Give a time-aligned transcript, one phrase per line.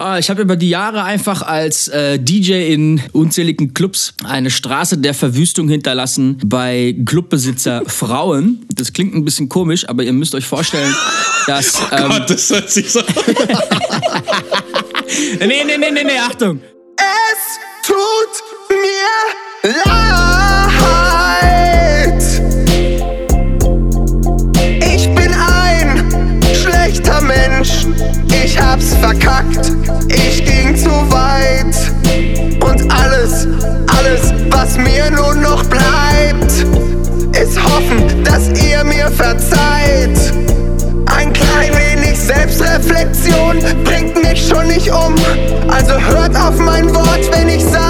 [0.00, 4.96] Ah, ich habe über die Jahre einfach als äh, DJ in unzähligen Clubs eine Straße
[4.96, 8.64] der Verwüstung hinterlassen bei Clubbesitzer Frauen.
[8.74, 10.94] Das klingt ein bisschen komisch, aber ihr müsst euch vorstellen,
[11.46, 11.78] dass.
[11.92, 13.00] Oh Gott, das hört sich so.
[15.40, 16.60] nee, nee, nee, nee, nee, Achtung.
[16.96, 17.96] Es tut
[18.70, 20.49] mir leid.
[27.60, 27.86] Mensch.
[28.42, 29.72] Ich hab's verkackt.
[30.08, 31.76] Ich ging zu weit.
[32.62, 33.46] Und alles,
[33.98, 36.52] alles, was mir nun noch bleibt,
[37.38, 40.32] ist hoffen, dass ihr mir verzeiht.
[41.06, 45.14] Ein klein wenig Selbstreflexion bringt mich schon nicht um.
[45.68, 47.89] Also hört auf mein Wort, wenn ich sag,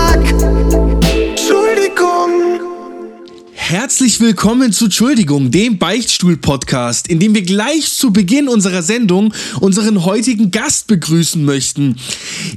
[3.70, 10.04] Herzlich willkommen zu Entschuldigung, dem Beichtstuhl-Podcast, in dem wir gleich zu Beginn unserer Sendung unseren
[10.04, 11.94] heutigen Gast begrüßen möchten.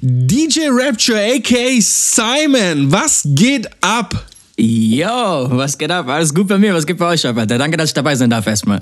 [0.02, 4.26] DJ Rapture, aka Simon, was geht ab?
[4.56, 6.08] Yo, was geht ab?
[6.08, 6.76] Alles gut bei mir?
[6.76, 7.36] Was geht bei euch ab?
[7.38, 7.58] Alter?
[7.58, 8.82] Danke, dass ich dabei sein darf erstmal.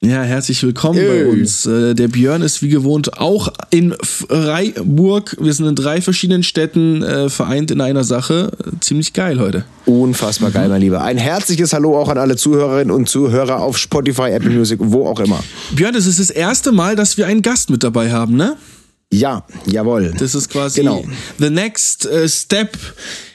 [0.00, 1.64] Ja, herzlich willkommen bei uns.
[1.64, 5.36] Äh, Der Björn ist wie gewohnt auch in Freiburg.
[5.40, 8.50] Wir sind in drei verschiedenen Städten äh, vereint in einer Sache.
[8.80, 9.64] Ziemlich geil heute.
[9.86, 11.02] Unfassbar geil, mein Lieber.
[11.02, 15.20] Ein herzliches Hallo auch an alle Zuhörerinnen und Zuhörer auf Spotify, Apple Music, wo auch
[15.20, 15.38] immer.
[15.76, 18.56] Björn, das ist das erste Mal, dass wir einen Gast mit dabei haben, ne?
[19.12, 20.14] Ja, jawohl.
[20.18, 21.04] Das ist quasi Genau.
[21.38, 22.78] the next äh, step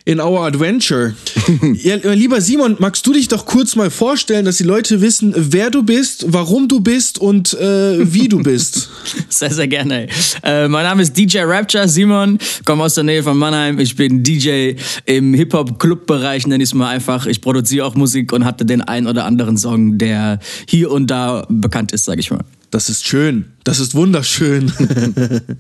[0.06, 1.14] in our adventure.
[1.74, 5.70] ja, lieber Simon, magst du dich doch kurz mal vorstellen, dass die Leute wissen, wer
[5.70, 8.90] du bist, warum du bist und äh, wie du bist?
[9.30, 10.08] Sehr, sehr gerne.
[10.44, 13.78] Äh, mein Name ist DJ Rapture Simon, komme aus der Nähe von Mannheim.
[13.78, 14.74] Ich bin DJ
[15.06, 17.28] im Hip-Hop-Club-Bereich, nenne ich es mal einfach.
[17.28, 21.46] Ich produziere auch Musik und hatte den einen oder anderen Song, der hier und da
[21.50, 22.42] bekannt ist, sage ich mal.
[22.70, 23.46] Das ist schön.
[23.64, 24.72] Das ist wunderschön.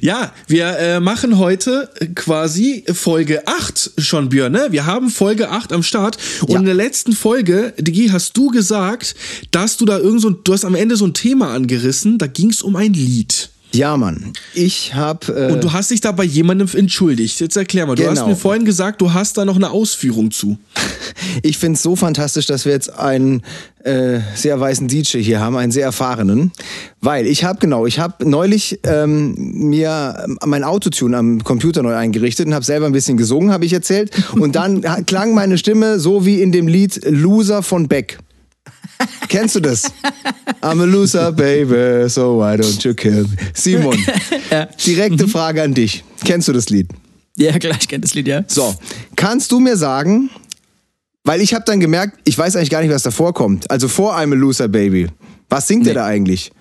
[0.00, 4.52] ja, wir äh, machen heute quasi Folge 8 schon, Björn.
[4.52, 4.66] Ne?
[4.70, 6.18] Wir haben Folge 8 am Start.
[6.42, 6.58] Und Ja.
[6.58, 9.14] in der letzten Folge, Digi, hast du gesagt,
[9.52, 12.18] dass du da irgend so, du hast am Ende so ein Thema angerissen.
[12.18, 13.50] Da ging es um ein Lied.
[13.72, 14.32] Ja, Mann.
[14.54, 15.28] Ich hab.
[15.28, 17.40] Äh, Und du hast dich da bei jemandem entschuldigt.
[17.40, 17.94] Jetzt erklär mal.
[17.94, 18.28] Du hast Genau.
[18.28, 20.58] mir vorhin gesagt, du hast da noch eine Ausführung zu.
[21.42, 23.42] ich finde es so fantastisch, dass wir jetzt einen
[23.84, 26.50] äh, sehr weißen DJ hier haben, einen sehr erfahrenen.
[27.00, 32.46] Weil ich habe, genau, ich habe neulich ähm, mir mein Autotune am Computer neu eingerichtet
[32.48, 34.10] und habe selber ein bisschen gesungen, habe ich erzählt.
[34.32, 38.18] Und dann klang meine Stimme so wie in dem Lied Loser von Beck.
[39.28, 39.92] Kennst du das?
[40.60, 43.36] I'm a loser, baby, so why don't you kill me?
[43.54, 43.96] Simon,
[44.86, 46.04] direkte Frage an dich.
[46.24, 46.88] Kennst du das Lied?
[47.36, 48.44] Ja, klar, ich kenne das Lied, ja.
[48.46, 48.74] So,
[49.16, 50.30] kannst du mir sagen,
[51.24, 53.70] weil ich habe dann gemerkt, ich weiß eigentlich gar nicht, was davor kommt.
[53.70, 55.08] Also vor I'm a Loser Baby.
[55.48, 56.52] Was singt der da eigentlich?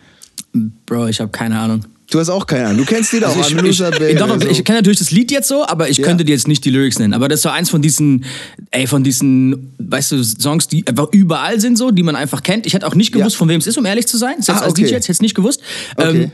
[0.85, 1.85] Bro, ich habe keine Ahnung.
[2.11, 2.77] Du hast auch keine Ahnung.
[2.77, 3.27] Du kennst die doch.
[3.35, 4.15] Also ich, ich, Baby.
[4.15, 4.47] doch, doch, so.
[4.47, 6.05] ich kenne natürlich das Lied jetzt so, aber ich Ja.
[6.05, 7.13] könnte dir jetzt nicht die Lyrics nennen.
[7.13, 8.25] Aber das so eins von diesen,
[8.71, 12.65] ey, von diesen, weißt du, Songs, die einfach überall sind so, die man einfach kennt.
[12.65, 13.37] Ich hätte auch nicht gewusst, Ja.
[13.39, 14.41] von wem es ist, um ehrlich zu sein.
[14.41, 14.83] Selbst Ah, als okay.
[14.85, 15.61] DJ jetzt hätte ich nicht gewusst.
[15.97, 16.23] Okay.
[16.23, 16.31] Ähm,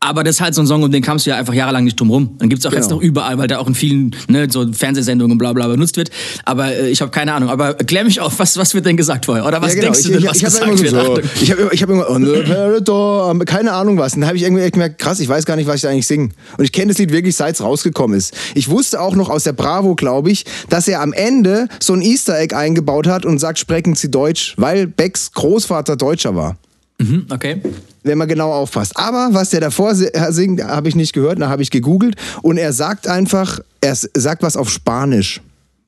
[0.00, 1.98] aber das ist halt so ein Song, um den kamst du ja einfach jahrelang nicht
[1.98, 2.36] drum rum.
[2.38, 2.96] Dann gibt's auch jetzt Genau.
[2.96, 6.10] noch überall, weil der auch in vielen ne, so Fernsehsendungen und bla bla benutzt wird.
[6.44, 7.48] Aber äh, ich habe keine Ahnung.
[7.48, 9.46] Aber klär mich auf, was, was wird denn gesagt vorher?
[9.46, 9.92] Oder was ja, genau.
[9.92, 11.24] denkst ich, du denn, ich, was ich, hab gesagt wird?
[11.24, 14.14] so, ich habe ich hab immer on the Parador, keine Ahnung was.
[14.14, 16.06] Und dann habe ich irgendwie gemerkt, krass, ich weiß gar nicht, was ich da eigentlich
[16.06, 16.30] singe.
[16.58, 18.34] Und ich kenne das Lied wirklich, seit es rausgekommen ist.
[18.54, 22.02] Ich wusste auch noch aus der Bravo, glaube ich, dass er am Ende so ein
[22.02, 26.56] Easter Egg eingebaut hat und sagt, sprechen Sie Deutsch, weil Becks Großvater Deutscher war.
[27.00, 27.60] Hm, Okay.
[28.04, 28.92] wenn man genau aufpasst.
[28.96, 32.56] Aber was der davor si- singt, habe ich nicht gehört, da habe ich gegoogelt und
[32.56, 35.40] er sagt einfach, er sagt was auf Spanisch.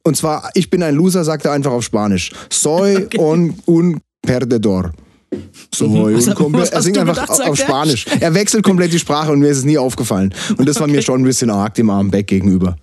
[0.05, 2.31] Und zwar, ich bin ein Loser, sagt er einfach auf Spanisch.
[2.51, 4.93] Soy un, un perdedor.
[5.75, 7.59] Soy un compe- was er singt einfach gedacht, auf?
[7.59, 8.07] Spanisch.
[8.21, 10.35] Er wechselt komplett die Sprache und mir ist es nie aufgefallen.
[10.57, 12.77] Und das war mir schon ein bisschen arg dem armen Beck gegenüber.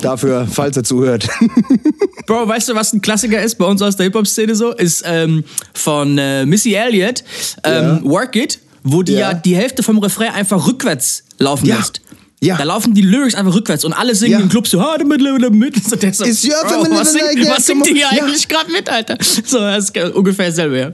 [0.00, 1.28] Dafür, falls er zuhört.
[2.26, 4.72] Bro, weißt du, was ein Klassiker ist bei uns aus der Hip-Hop-Szene so?
[4.72, 5.44] Ist ähm,
[5.74, 7.22] von äh, Missy Elliott,
[7.64, 9.32] ähm, Work It, wo die ja.
[9.32, 9.34] Ja.
[9.34, 11.76] die Hälfte vom Refrain einfach rückwärts laufen Ja.
[11.76, 12.00] lässt.
[12.40, 12.56] Ja.
[12.56, 14.40] Da laufen die Lyrics einfach rückwärts und alle singen Ja.
[14.40, 15.84] im Club so, ha, mit, mit, mit.
[15.84, 16.26] So, der Bro,
[16.90, 18.22] was, was singt die hier Ja.
[18.24, 19.16] eigentlich gerade mit, Alter?
[19.20, 20.92] So, das ist ungefähr dasselbe, ja.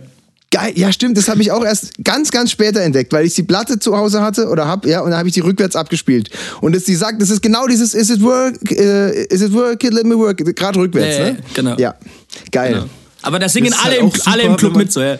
[0.50, 3.42] Geil, ja stimmt, das habe ich auch erst ganz, ganz später entdeckt, weil ich die
[3.42, 6.30] Platte zu Hause hatte oder hab, ja, und dann habe ich die rückwärts abgespielt.
[6.62, 9.84] Und das, die sagt, das ist genau dieses Is it work, äh, is it work,
[9.84, 11.38] it, let me work, gerade rückwärts, Ja, ja, ne?
[11.52, 11.76] genau.
[11.76, 11.94] Ja,
[12.50, 12.72] geil.
[12.74, 12.86] Genau.
[13.20, 15.18] Aber da singen Das alle, halt im, super, alle im Club mit, so, ja.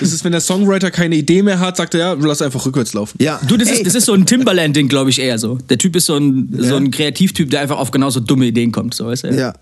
[0.00, 2.94] Das ist, wenn der Songwriter keine Idee mehr hat, sagt er, ja, lass einfach rückwärts
[2.94, 3.16] laufen.
[3.20, 3.40] Ja.
[3.46, 5.58] Du, das Ey, ist, das ist so ein Timberland-Ding, glaube ich, eher so.
[5.68, 8.94] Der Typ ist so ein, so ein Kreativtyp, der einfach auf genauso dumme Ideen kommt,
[8.94, 9.28] so, weißt du?
[9.34, 9.52] Ja.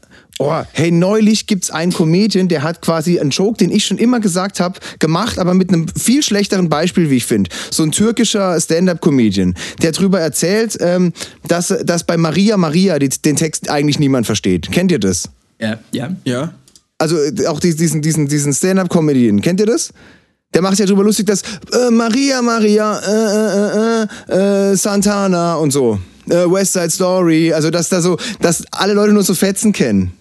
[0.43, 4.21] Oh, hey, neulich gibt's einen Comedian, der hat quasi einen Joke, den ich schon immer
[4.21, 7.51] gesagt habe, gemacht, aber mit einem viel schlechteren Beispiel, wie ich finde.
[7.71, 11.13] So ein türkischer Stand-up-Comedian, der darüber erzählt, ähm,
[11.47, 14.73] dass, dass bei Maria Maria die, den Text eigentlich niemand versteht.
[14.73, 15.25] Kennt ihr das?
[15.59, 16.17] Ja, ja.
[16.25, 16.55] Ja.
[16.97, 19.91] Also äh, auch die- diesen, diesen, diesen Stand-up-Comedian, kennt ihr das?
[20.55, 25.57] Der macht sich ja drüber lustig, dass äh, Maria Maria, äh, äh, äh, äh, Santana
[25.57, 26.01] und so,
[26.31, 30.13] äh, West Side Story, also dass da so, dass alle Leute nur so Fetzen kennen.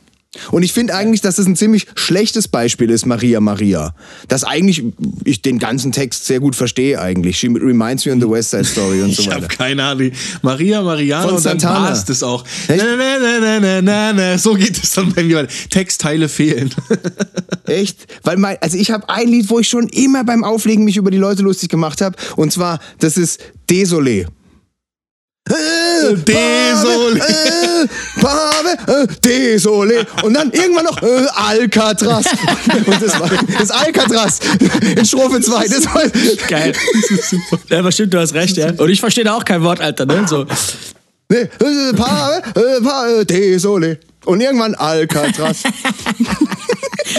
[0.52, 3.96] Und ich finde eigentlich, dass das ein ziemlich schlechtes Beispiel ist, Maria Maria.
[4.28, 4.84] Dass eigentlich
[5.24, 7.38] ich den ganzen Text sehr gut verstehe eigentlich.
[7.40, 9.56] She reminds me on the West Side Story und so Ich habe weiter.
[9.56, 10.12] keine Ahnung.
[10.44, 11.86] Maria, Mariana Von und dann Santana.
[11.90, 12.46] war es auch.
[12.68, 12.78] Echt?
[12.78, 14.38] Na, na, na, na, na, na, na.
[14.38, 15.52] So geht es dann bei mir weiter.
[15.72, 16.76] Textteile fehlen.
[17.66, 18.06] Echt?
[18.24, 21.10] Weil mein, also ich habe ein Lied, wo ich schon immer beim Auflegen mich über
[21.10, 22.16] die Leute lustig gemacht habe.
[22.36, 24.28] Und zwar, das ist Désolé.
[25.50, 27.20] Äh, Désolé.
[27.20, 30.06] Pave, äh, Pave, äh, Désolé.
[30.24, 32.26] Und dann irgendwann noch äh, Alcatraz.
[32.86, 33.30] Und das war
[33.60, 34.40] das Alcatraz
[34.96, 35.68] in Strophe 2.
[35.68, 36.04] Das war,
[36.48, 36.74] Geil.
[37.70, 38.72] ja, aber stimmt, du hast recht, ja.
[38.78, 40.26] Und ich verstehe da auch kein Wort, Alter, ne?
[40.28, 40.46] So.
[41.30, 43.98] nee, äh, Pave, äh, Pave, Désolé.
[44.26, 45.64] Und irgendwann Alcatraz.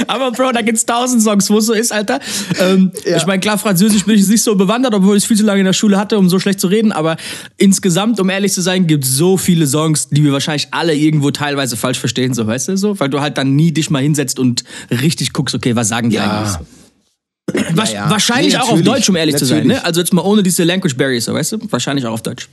[0.06, 2.20] Aber Bro, da gibt's tausend Songs, wo es so ist, Alter.
[2.60, 3.16] Ähm, Ja.
[3.16, 5.60] Ich meine, klar, Französisch bin ich nicht so bewandert, obwohl ich es viel zu lange
[5.60, 6.92] in der Schule hatte, um so schlecht zu reden.
[6.92, 7.16] Aber
[7.56, 11.76] insgesamt, um ehrlich zu sein, gibt's so viele Songs, die wir wahrscheinlich alle irgendwo teilweise
[11.76, 14.64] falsch verstehen, so weißt du so, weil du halt dann nie dich mal hinsetzt und
[14.90, 16.40] richtig guckst, okay, was sagen die Ja.
[16.40, 16.52] eigentlich?
[16.52, 17.76] So.
[17.76, 18.08] Wasch- Ja.
[18.08, 18.86] Wahrscheinlich Nee, auch auf natürlich.
[18.86, 19.58] Deutsch, um ehrlich zu sein.
[19.58, 19.78] Natürlich.
[19.78, 19.84] Ne?
[19.84, 21.58] Also jetzt mal ohne diese Language Barriers, so, weißt du?
[21.70, 22.48] Wahrscheinlich auch auf Deutsch.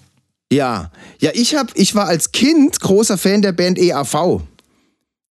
[0.51, 4.41] Ja, ja, ich hab, ich war als Kind großer Fan der Band EAV.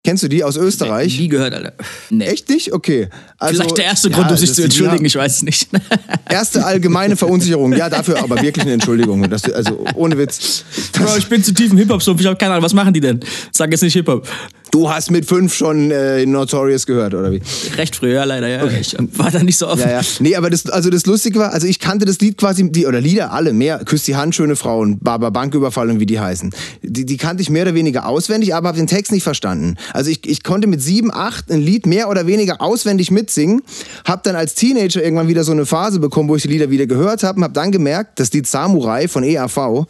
[0.06, 1.18] Kennst du die aus Österreich?
[1.18, 1.72] Nie gehört, Alter.
[2.10, 2.26] Nee.
[2.26, 2.72] Echt nicht?
[2.72, 3.08] Okay.
[3.38, 5.68] Also, Vielleicht der erste ja, Grund, um sich zu entschuldigen, ich weiß es nicht.
[6.30, 7.72] Erste allgemeine Verunsicherung.
[7.72, 9.28] Ja, dafür aber wirklich eine Entschuldigung.
[9.28, 10.62] Das, also ohne Witz.
[10.92, 13.18] Bro, ich bin zu tief im Hip-Hop-Sumpf, ich habe keine Ahnung, was machen die denn?
[13.50, 14.28] Sag jetzt nicht Hip-Hop.
[14.76, 17.40] Du hast mit fünf schon äh, Notorious gehört, oder wie?
[17.78, 18.66] Recht früh, ja, leider, ja.
[18.66, 19.80] Ich war da nicht so offen.
[19.80, 20.00] Ja, ja.
[20.20, 23.00] Nee, aber das, also das Lustige war, also ich kannte das Lied quasi, die, oder
[23.00, 26.50] Lieder alle, mehr, Küss die Hand, schöne Frauen, Baba Banküberfall und wie die heißen.
[26.82, 29.76] Die, die kannte ich mehr oder weniger auswendig, aber habe den Text nicht verstanden.
[29.94, 33.62] Also ich, ich konnte mit sieben, acht ein Lied mehr oder weniger auswendig mitsingen,
[34.04, 36.84] habe dann als Teenager irgendwann wieder so eine Phase bekommen, wo ich die Lieder wieder
[36.84, 39.86] gehört habe und habe dann gemerkt, das Lied Samurai von EAV,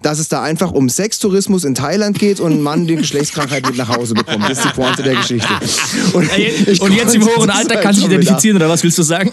[0.00, 3.76] dass es da einfach um Sextourismus in Thailand geht und ein Mann die Geschlechtskrankheit mit
[3.76, 4.29] nach Hause bekommt.
[4.38, 5.48] Das ist die Pointe der Geschichte.
[6.12, 8.82] Und, ich Und jetzt im hohen Alter kannst du dich schon wieder- identifizieren, oder was
[8.82, 9.30] willst du sagen?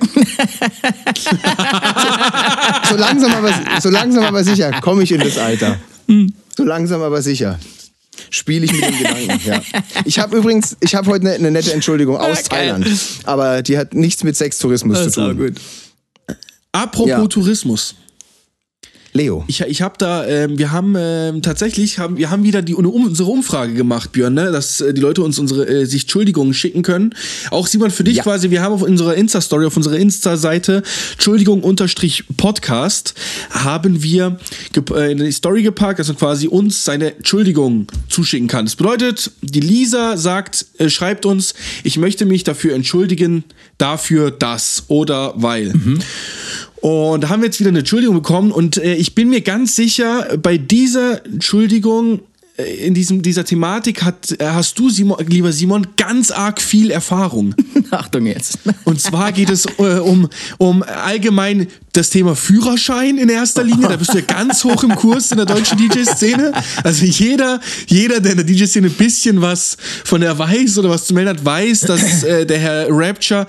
[2.89, 5.77] so langsam aber, so langsam aber sicher komme ich in das Alter.
[6.55, 7.59] So langsam aber sicher.
[8.29, 9.61] Spiele ich mit dem Gedanken, ja.
[10.03, 12.69] Ich habe übrigens, ich habe heute eine, eine nette Entschuldigung aus geil.
[12.71, 12.87] Thailand.
[13.25, 15.37] Aber die hat nichts mit Sextourismus Das ist zu auch tun.
[15.37, 15.53] gut.
[16.71, 17.25] Apropos Ja.
[17.27, 17.95] Tourismus.
[19.17, 19.43] Leo.
[19.47, 22.85] Ich, ich habe da, ähm, wir haben ähm, tatsächlich, haben, wir haben wieder die, um,
[22.85, 24.51] unsere Umfrage gemacht, Björn, ne?
[24.51, 27.13] dass äh, die Leute uns unsere äh, sich Entschuldigungen schicken können.
[27.51, 28.23] Auch Simon, für dich Ja.
[28.23, 30.83] quasi, wir haben auf unserer Insta-Story, auf unserer Insta-Seite
[31.13, 33.13] Entschuldigung unterstrich Podcast,
[33.49, 34.39] haben wir
[34.75, 38.65] äh, eine Story gepackt, dass man quasi uns seine Entschuldigung zuschicken kann.
[38.65, 43.43] Das bedeutet, die Lisa sagt, äh, schreibt uns, ich möchte mich dafür entschuldigen,
[43.77, 45.73] dafür das oder weil.
[46.81, 49.75] Und da haben wir jetzt wieder eine Entschuldigung bekommen und äh, ich bin mir ganz
[49.75, 52.21] sicher, bei dieser Entschuldigung
[52.57, 56.91] äh, in diesem, dieser Thematik hat, äh, hast du, Simon, lieber Simon, ganz arg viel
[56.91, 57.55] Erfahrung.
[57.91, 58.59] Achtung jetzt.
[58.83, 60.27] Und zwar geht es äh, um,
[60.57, 63.87] um allgemein das Thema Führerschein in erster Linie.
[63.87, 66.51] Da bist du ja ganz hoch im Kurs in der deutschen DJ-Szene.
[66.83, 71.05] Also jeder, jeder, der in der DJ-Szene ein bisschen was von der weiß oder was
[71.05, 73.47] zu melden hat, weiß, dass äh, der Herr Rapture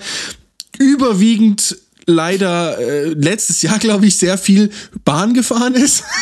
[0.77, 4.69] überwiegend leider äh, letztes Jahr, glaube ich, sehr viel
[5.05, 6.03] Bahn gefahren ist.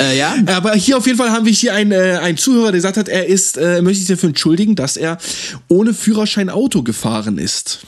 [0.00, 0.36] Äh, ja?
[0.46, 3.08] Aber hier auf jeden Fall haben wir hier einen, äh, einen Zuhörer, der gesagt hat,
[3.08, 5.18] er ist, äh, möchte sich dafür entschuldigen, dass er
[5.66, 7.80] ohne Führerschein Auto gefahren ist.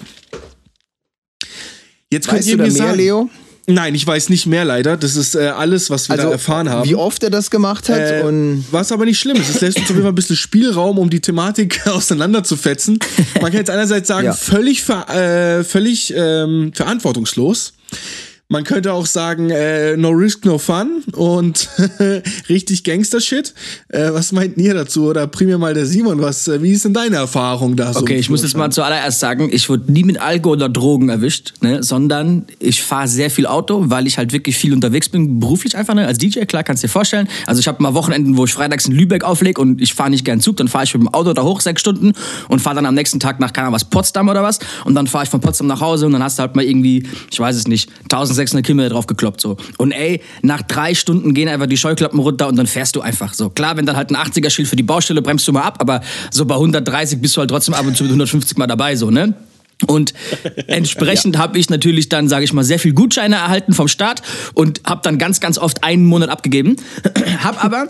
[2.11, 3.31] Jetzt könnt Weißt ihr du da mir mehr, sagen, Leo?
[3.73, 4.97] Nein, ich weiß nicht mehr leider.
[4.97, 6.89] Das ist äh, alles, was wir da erfahren haben.
[6.89, 9.49] wie oft er das gemacht hat Äh, und was aber nicht schlimm ist.
[9.55, 12.99] Es lässt uns auf jeden Fall ein bisschen Spielraum, um die Thematik auseinanderzufetzen.
[13.35, 14.33] Man kann jetzt einerseits sagen, Ja.
[14.33, 17.73] völlig, ver äh, völlig ähm, verantwortungslos.
[18.52, 21.69] Man könnte auch sagen, äh, no risk, no fun und
[22.49, 23.54] richtig Gangster-Shit.
[23.90, 25.04] Äh, was meint ihr dazu?
[25.04, 28.00] Oder primär mal der Simon, was, äh, wie ist denn deine Erfahrung da so?
[28.00, 31.52] Okay, ich muss jetzt mal zuallererst sagen, ich wurde nie mit Alkohol oder Drogen erwischt,
[31.61, 35.76] ne, sondern ich fahre sehr viel Auto, weil ich halt wirklich viel unterwegs bin, beruflich
[35.76, 37.28] einfach, ne, als DJ, klar, kannst du dir vorstellen.
[37.47, 40.25] Also ich habe mal Wochenenden, wo ich freitags in Lübeck auflege und ich fahre nicht
[40.25, 42.14] gern Zug, dann fahre ich mit dem Auto da hoch sechs Stunden
[42.49, 45.23] und fahre dann am nächsten Tag nach, keine was, Potsdam oder was und dann fahre
[45.23, 47.69] ich von Potsdam nach Hause und dann hast du halt mal irgendwie, ich weiß es
[47.69, 49.57] nicht, 1600 600 Kilometer drauf gekloppt so.
[49.79, 53.35] Und ey, nach drei Stunden gehen einfach die Scheuklappen runter und dann fährst du einfach
[53.35, 53.51] so.
[53.51, 56.45] Klar, wenn dann halt ein 80er-Schild für die Baustelle bremst du mal ab, aber so
[56.45, 59.35] bei 130 bist du halt trotzdem ab und zu mit 150 mal dabei so, ne?
[59.87, 60.13] Und
[60.67, 61.41] entsprechend ja.
[61.41, 64.23] habe ich natürlich dann, sage ich mal, sehr viel Gutscheine erhalten vom Staat
[64.55, 66.77] und habe dann ganz, ganz oft einen Monat abgegeben.
[67.43, 67.89] hab aber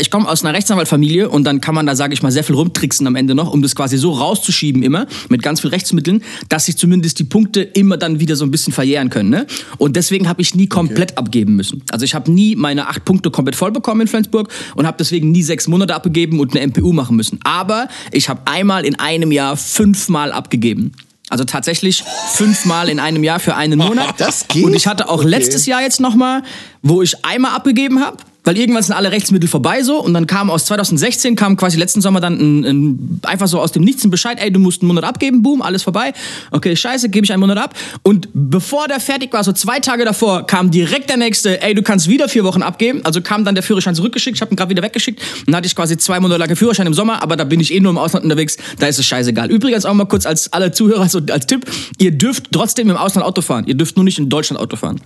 [0.00, 2.54] ich komme aus einer Rechtsanwaltfamilie und dann kann man da, sage ich mal, sehr viel
[2.54, 6.66] rumtricksen am Ende noch, um das quasi so rauszuschieben immer, mit ganz viel Rechtsmitteln, dass
[6.66, 9.30] sich zumindest die Punkte immer dann wieder so ein bisschen verjähren können.
[9.30, 9.46] Ne?
[9.78, 11.18] Und deswegen habe ich nie komplett okay.
[11.18, 11.82] abgeben müssen.
[11.90, 15.32] Also ich habe nie meine acht Punkte komplett voll bekommen in Flensburg und habe deswegen
[15.32, 17.40] nie sechs Monate abgegeben und eine MPU machen müssen.
[17.44, 20.92] Aber ich habe einmal in einem Jahr fünfmal abgegeben.
[21.28, 22.04] Also tatsächlich
[22.34, 24.14] fünfmal in einem Jahr für einen Monat.
[24.18, 24.64] Das geht.
[24.64, 25.28] Und ich hatte auch okay.
[25.28, 26.42] letztes Jahr jetzt nochmal,
[26.82, 30.50] wo ich einmal abgegeben habe weil irgendwann sind alle Rechtsmittel vorbei so und dann kam
[30.50, 34.10] aus 2016 kam quasi letzten Sommer dann ein, ein, einfach so aus dem Nichts ein
[34.10, 36.12] Bescheid, ey, du musst einen Monat abgeben, boom, alles vorbei.
[36.52, 37.74] Okay, scheiße, gebe ich einen Monat ab.
[38.02, 41.82] Und bevor der fertig war, so zwei Tage davor, kam direkt der nächste, ey, du
[41.82, 43.00] kannst wieder vier Wochen abgeben.
[43.02, 45.20] Also kam dann der Führerschein zurückgeschickt, ich habe ihn gerade wieder weggeschickt.
[45.46, 47.80] Dann hatte ich quasi zwei Monate lang Führerschein im Sommer, aber da bin ich eh
[47.80, 49.50] nur im Ausland unterwegs, da ist es scheißegal.
[49.50, 51.66] Übrigens auch mal kurz als alle Zuhörer so als Tipp,
[51.98, 53.64] ihr dürft trotzdem im Ausland Auto fahren.
[53.66, 55.00] Ihr dürft nur nicht in Deutschland Auto fahren.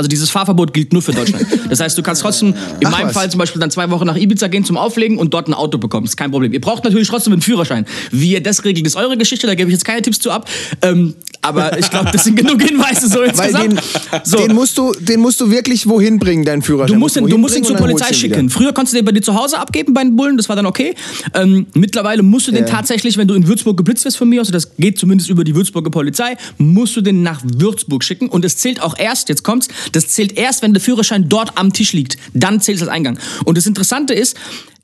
[0.00, 1.46] Also dieses Fahrverbot gilt nur für Deutschland.
[1.68, 3.12] Das heißt, du kannst trotzdem in Ach, meinem was?
[3.12, 5.76] Fall zum Beispiel dann zwei Wochen nach Ibiza gehen zum Auflegen und dort ein Auto
[5.76, 6.06] bekommen.
[6.06, 6.54] ist kein Problem.
[6.54, 7.84] Ihr braucht natürlich trotzdem einen Führerschein.
[8.10, 9.46] Wie ihr das regelt, ist eure Geschichte.
[9.46, 10.48] Da gebe ich jetzt keine Tipps zu ab.
[10.80, 13.72] Ähm, aber ich glaube, das sind genug Hinweise so insgesamt.
[13.72, 13.80] Den,
[14.24, 14.36] so.
[14.38, 16.94] den, musst du, den musst du wirklich wohin bringen, deinen Führerschein.
[16.94, 18.50] Du musst, ihn, du musst ihn zur Polizei schicken.
[18.50, 20.66] Früher konntest du den bei dir zu Hause abgeben bei den Bullen, das war dann
[20.66, 20.94] okay.
[21.34, 22.70] Ähm, mittlerweile musst du den ja.
[22.70, 25.54] tatsächlich, wenn du in Würzburg geblitzt wirst von mir aus, das geht zumindest über die
[25.54, 28.28] Würzburger Polizei, musst du den nach Würzburg schicken.
[28.28, 31.72] Und es zählt auch erst, jetzt kommt's, das zählt erst, wenn der Führerschein dort am
[31.72, 32.16] Tisch liegt.
[32.34, 33.18] Dann zählt es als Eingang.
[33.44, 34.36] Und das Interessante ist,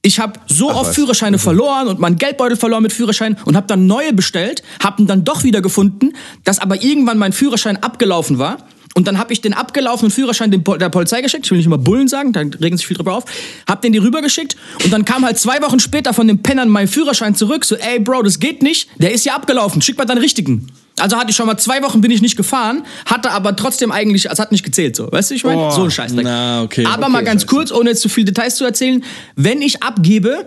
[0.02, 0.94] ich habe so Ach, oft was.
[0.94, 1.40] Führerscheine mhm.
[1.40, 5.24] verloren und meinen Geldbeutel verloren mit Führerschein und habe dann neue bestellt, habe ihn dann
[5.24, 6.12] doch wieder gefunden,
[6.44, 8.58] dass aber irgendwann mein Führerschein abgelaufen war.
[8.96, 11.44] Und dann habe ich den abgelaufenen Führerschein der Polizei geschickt.
[11.44, 13.24] Ich will nicht immer Bullen sagen, da regen sich viel drüber auf.
[13.68, 16.88] Hab den die rübergeschickt und dann kam halt zwei Wochen später von den Pennern mein
[16.88, 17.66] Führerschein zurück.
[17.66, 18.88] So, ey Bro, das geht nicht.
[18.96, 19.82] Der ist ja abgelaufen.
[19.82, 20.68] Schick mal deinen richtigen.
[20.98, 24.30] Also hatte ich schon mal zwei Wochen bin ich nicht gefahren, hatte aber trotzdem eigentlich,
[24.30, 25.12] es hat nicht gezählt so.
[25.12, 25.66] Weißt du, ich meine?
[25.66, 26.24] Oh, so ein Scheißdreck.
[26.24, 26.86] Na, okay.
[26.86, 30.46] Aber okay, mal ganz kurz, ohne jetzt zu viele Details zu erzählen, wenn ich abgebe,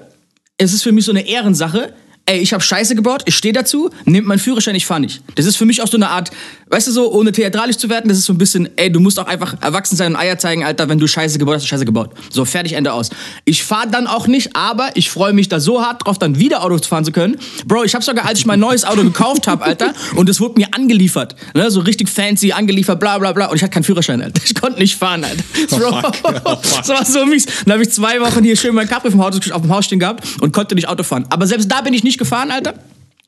[0.57, 1.93] es ist für mich so eine Ehrensache,
[2.29, 5.23] ey, ich habe Scheiße gebaut, ich stehe dazu, nehmt meinen Führerschein, ich fahre nicht.
[5.33, 6.29] Das ist für mich auch so eine Art,
[6.69, 9.17] weißt du so, ohne theatralisch zu werden, das ist so ein bisschen, ey, du musst
[9.19, 12.11] auch einfach erwachsen sein und Eier zeigen, Alter, wenn du Scheiße gebaut hast, Scheiße gebaut.
[12.29, 13.09] So, fertig, Ende aus.
[13.45, 16.63] Ich fahre dann auch nicht, aber ich freue mich da so hart drauf, dann wieder
[16.63, 17.37] Auto fahren zu können.
[17.65, 20.59] Bro, ich habe sogar, als ich mein neues Auto gekauft habe, Alter, und es wurde
[20.59, 24.21] mir angeliefert, ne, so richtig fancy, angeliefert, bla bla bla, und ich hatte keinen Führerschein,
[24.21, 24.39] Alter.
[24.45, 25.43] Ich konnte nicht fahren, Alter.
[25.75, 27.47] Bro, das war so mies.
[27.65, 29.99] Dann habe ich zwei Wochen hier schön mein Capri vom Haus, auf dem Haus stehen
[29.99, 31.25] gehabt und konnte nicht Auto fahren.
[31.29, 32.75] Aber selbst da bin ich nicht gefahren, Alter.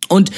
[0.08, 0.30] Und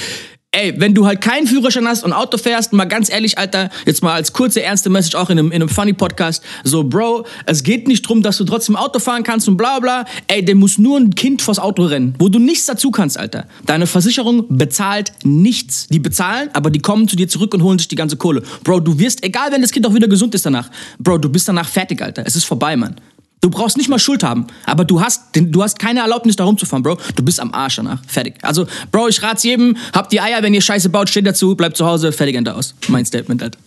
[0.54, 4.04] ey, wenn du halt keinen Führerschein hast und Auto fährst, mal ganz ehrlich, Alter, jetzt
[4.04, 7.64] mal als kurze, ernste Message auch in einem, in einem funny Podcast, so, Bro, es
[7.64, 10.06] geht nicht drum, dass du trotzdem Auto fahren kannst und bla bla.
[10.28, 13.46] Ey, der muss nur ein Kind vors Auto rennen, wo du nichts dazu kannst, Alter.
[13.66, 15.88] Deine Versicherung bezahlt nichts.
[15.88, 18.44] Die bezahlen, aber die kommen zu dir zurück und holen sich die ganze Kohle.
[18.64, 20.70] Bro, du wirst, egal wenn das Kind auch wieder gesund ist danach,
[21.00, 22.24] Bro, du bist danach fertig, Alter.
[22.26, 22.96] Es ist vorbei, Mann.
[23.44, 26.82] Du brauchst nicht mal Schuld haben, aber du hast, du hast keine Erlaubnis, da rumzufahren,
[26.82, 26.98] Bro.
[27.14, 28.00] Du bist am Arsch danach.
[28.08, 28.36] Fertig.
[28.42, 31.76] Also, Bro, ich rat's jedem, habt die Eier, wenn ihr Scheiße baut, steht dazu, bleibt
[31.76, 32.74] zu Hause, fertig, Ende aus.
[32.88, 33.58] Mein Statement halt.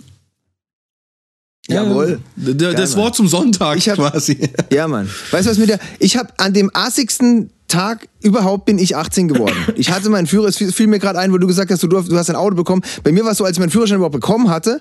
[1.68, 2.20] Jawohl.
[2.38, 4.48] Ja, das Geil, Wort zum Sonntag ich hab, quasi.
[4.72, 5.10] Ja, Mann.
[5.30, 5.78] Weißt du, was mit der.
[5.98, 9.56] Ich habe an dem assigsten Tag überhaupt bin ich 18 geworden.
[9.76, 12.16] Ich hatte meinen Führer, es fiel mir gerade ein, wo du gesagt hast, du, du
[12.16, 12.80] hast ein Auto bekommen.
[13.02, 14.80] Bei mir war es so, als ich meinen Führerschein überhaupt bekommen hatte,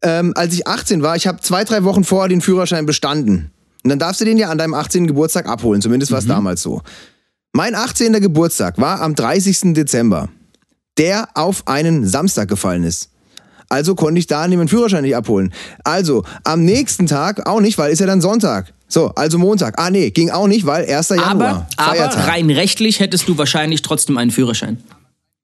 [0.00, 3.50] ähm, als ich 18 war, ich habe zwei, drei Wochen vorher den Führerschein bestanden.
[3.82, 5.06] Und dann darfst du den ja an deinem 18.
[5.06, 5.82] Geburtstag abholen.
[5.82, 6.30] Zumindest war es mhm.
[6.30, 6.82] damals so.
[7.52, 8.12] Mein 18.
[8.14, 9.74] Geburtstag war am 30.
[9.74, 10.28] Dezember,
[10.98, 13.10] der auf einen Samstag gefallen ist.
[13.68, 15.52] Also konnte ich da meinen Führerschein nicht abholen.
[15.82, 18.74] Also am nächsten Tag auch nicht, weil ist ja dann Sonntag.
[18.86, 19.80] So, also Montag.
[19.80, 21.08] Ah nee, ging auch nicht, weil 1.
[21.08, 21.66] Januar.
[21.78, 24.82] Aber, aber rein rechtlich hättest du wahrscheinlich trotzdem einen Führerschein.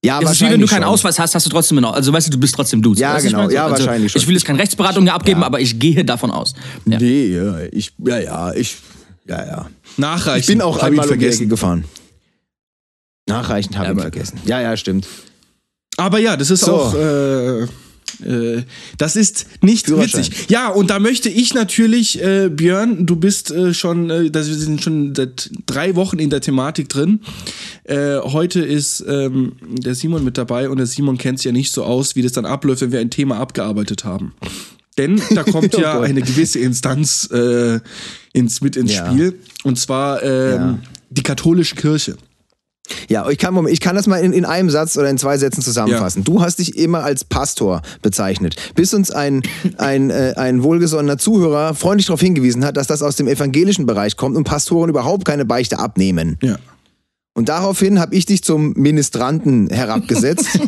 [0.04, 0.92] Ja, es ist wie wenn du keinen schon.
[0.92, 1.92] Ausweis hast, hast du trotzdem noch.
[1.92, 2.94] Also weißt du, du bist trotzdem du.
[2.94, 3.48] Ja, weißt genau.
[3.48, 4.20] Ich ja, also, wahrscheinlich schon.
[4.20, 5.46] Ich will jetzt keine Rechtsberatung mehr abgeben, ja.
[5.46, 6.54] aber ich gehe davon aus.
[6.86, 6.98] Ja.
[6.98, 8.76] Nee, ja, ich, ja, ja, ich,
[9.26, 9.66] ja, ja.
[9.96, 10.40] Nachreichen.
[10.40, 11.84] Ich bin auch einmal vergessen gefahren.
[13.26, 14.40] Nachreichen habe ja, ich vergessen.
[14.46, 15.06] Ja, ja, stimmt.
[15.96, 16.74] Aber ja, das ist so.
[16.74, 16.94] auch.
[16.94, 17.66] Äh,
[18.24, 18.62] äh,
[18.96, 20.48] das ist nicht witzig.
[20.48, 24.82] Ja, und da möchte ich natürlich, äh, Björn, du bist äh, schon, äh, wir sind
[24.82, 27.20] schon seit drei Wochen in der Thematik drin.
[27.84, 31.72] Äh, heute ist ähm, der Simon mit dabei und der Simon kennt es ja nicht
[31.72, 34.34] so aus, wie das dann abläuft, wenn wir ein Thema abgearbeitet haben.
[34.96, 37.80] Denn da kommt oh ja eine gewisse Instanz äh,
[38.32, 39.10] ins, mit ins ja.
[39.10, 39.38] Spiel.
[39.64, 40.78] Und zwar ähm, ja.
[41.10, 42.16] die katholische Kirche.
[43.08, 45.62] Ja, ich kann, ich kann das mal in, in einem Satz oder in zwei Sätzen
[45.62, 46.24] zusammenfassen.
[46.24, 49.42] Du hast dich immer als Pastor bezeichnet, bis uns ein,
[49.76, 54.16] ein, äh, ein wohlgesonnener Zuhörer freundlich darauf hingewiesen hat, dass das aus dem evangelischen Bereich
[54.16, 56.38] kommt und Pastoren überhaupt keine Beichte abnehmen.
[56.42, 56.56] Ja.
[57.34, 60.48] Und daraufhin habe ich dich zum Ministranten herabgesetzt.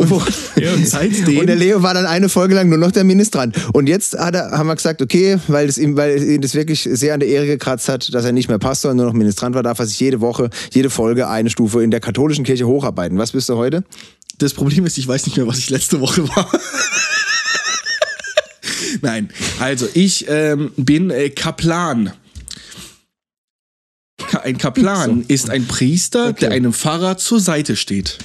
[0.00, 3.56] und, Und und der Leo war dann eine Folge lang nur noch der Ministrant.
[3.72, 6.88] Und jetzt hat er, haben wir gesagt, okay, weil es ihm, weil ihn das wirklich
[6.90, 9.62] sehr an der Ehre gekratzt hat, dass er nicht mehr Pastor, nur noch Ministrant war,
[9.62, 13.18] darf er sich jede Woche, jede Folge eine Stufe in der katholischen Kirche hocharbeiten.
[13.18, 13.84] Was bist du heute?
[14.38, 16.50] Das Problem ist, ich weiß nicht mehr, was ich letzte Woche war.
[19.02, 19.28] Nein,
[19.60, 22.12] also ich ähm, bin äh, Kaplan.
[24.28, 26.40] Ka ein Kaplan ist ein Priester, Okay.
[26.40, 28.18] der einem Pfarrer zur Seite steht.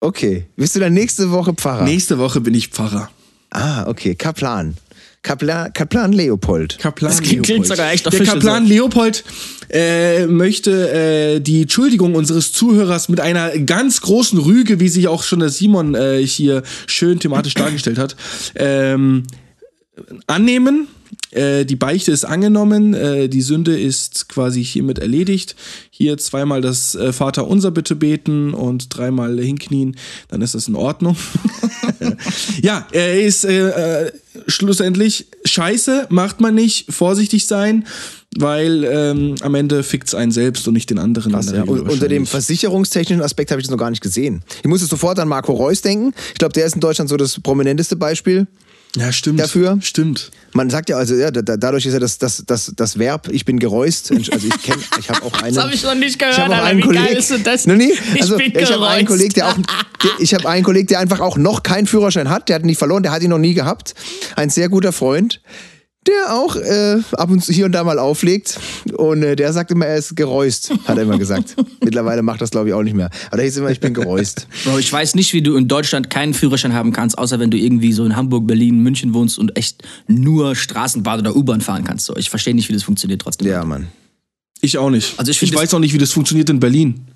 [0.00, 0.46] Okay.
[0.56, 1.84] Bist du dann nächste Woche Pfarrer?
[1.84, 3.10] Nächste Woche bin ich Pfarrer.
[3.50, 4.14] Ah, okay.
[4.14, 4.74] Kaplan.
[5.22, 6.78] Kaplan, Kaplan Leopold.
[6.78, 7.68] Kaplan Das klingt- Leopold.
[7.68, 8.72] sogar echt Der Kaplan so.
[8.72, 9.22] Leopold
[9.68, 10.90] äh, möchte
[11.36, 15.50] äh, die Entschuldigung unseres Zuhörers mit einer ganz großen Rüge, wie sich auch schon der
[15.50, 18.16] Simon äh, hier schön thematisch dargestellt hat,
[18.54, 19.24] ähm,
[20.26, 20.88] annehmen.
[21.30, 25.54] Äh, die Beichte ist angenommen, äh, die Sünde ist quasi hiermit erledigt.
[25.90, 29.96] Hier zweimal das äh, Vater unser bitte beten und dreimal hinknien,
[30.28, 31.16] dann ist das in Ordnung.
[32.62, 34.12] ja, er ist äh, äh,
[34.46, 37.86] schlussendlich scheiße, macht man nicht, vorsichtig sein,
[38.36, 41.32] weil ähm, am Ende fickt's einen selbst und nicht den anderen.
[41.32, 41.62] Krass, ja.
[41.64, 44.42] Unter dem versicherungstechnischen Aspekt habe ich das noch gar nicht gesehen.
[44.62, 46.12] Ich musste sofort an Marco Reus denken.
[46.32, 48.46] Ich glaube, der ist in Deutschland so das prominenteste Beispiel.
[48.96, 49.40] Ja, stimmt.
[49.40, 49.78] dafür.
[49.82, 50.30] Stimmt.
[50.52, 53.28] Man sagt ja, also ja, da, da- dadurch ist ja das, das, das, das Verb,
[53.30, 54.10] ich bin gereust.
[54.10, 55.54] Also ich kenne, ich habe auch einen.
[55.54, 56.66] Das habe ich noch nicht gehört, Ich habe auch Alter.
[56.66, 57.04] einen Wie Kollegen.
[57.06, 57.66] geil ist denn das?
[57.66, 59.06] Nee, Ich also, ich habe einen gereust.
[59.06, 62.48] Kollegen, der auch, der, ich habe einen Kollegen, der einfach auch noch keinen Führerschein hat.
[62.48, 63.94] Der hat ihn nicht verloren, der hat ihn noch nie gehabt.
[64.34, 65.40] Ein sehr guter Freund,
[66.06, 68.58] der auch äh, ab und zu hier und da mal auflegt.
[68.96, 71.56] Und äh, der sagt immer, er ist gereust, hat er immer gesagt.
[71.84, 73.10] Mittlerweile macht das, glaube ich, auch nicht mehr.
[73.28, 74.46] Aber der hieß immer, ich bin gereust.
[74.64, 77.58] Bro, ich weiß nicht, wie du in Deutschland keinen Führerschein haben kannst, außer wenn du
[77.58, 82.06] irgendwie so in Hamburg, Berlin, München wohnst und echt nur Straßenbahn oder U-Bahn fahren kannst.
[82.06, 83.48] So, ich verstehe nicht, wie das funktioniert trotzdem.
[83.48, 83.88] Ja, Mann.
[84.62, 85.18] Ich auch nicht.
[85.18, 87.06] Also ich ich find weiß auch nicht, wie das funktioniert in Berlin.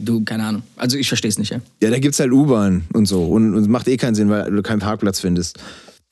[0.00, 0.62] Du, keine Ahnung.
[0.76, 1.60] Also ich verstehe es nicht, ja.
[1.82, 3.24] Ja, da gibt's halt U-Bahn und so.
[3.24, 5.58] Und und es macht eh keinen Sinn, weil du keinen Parkplatz findest.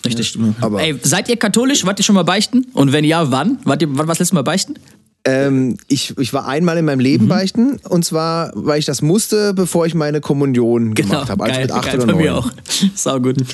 [0.07, 0.39] Richtig.
[0.61, 1.85] Aber- Ey, seid ihr katholisch?
[1.85, 2.67] Wart ihr schon mal beichten?
[2.73, 3.59] Und wenn ja, wann?
[3.65, 4.75] Wart ihr, wann was letztes Mal beichten?
[5.27, 7.05] Ähm, ich, ich war einmal in meinem Mhm.
[7.05, 11.55] Leben beichten und zwar, weil ich das musste, bevor ich meine Kommunion gemacht habe, also
[11.55, 12.23] geil, mit acht geil, oder bei neun.
[12.23, 12.51] mir auch.
[12.95, 13.37] Sau gut.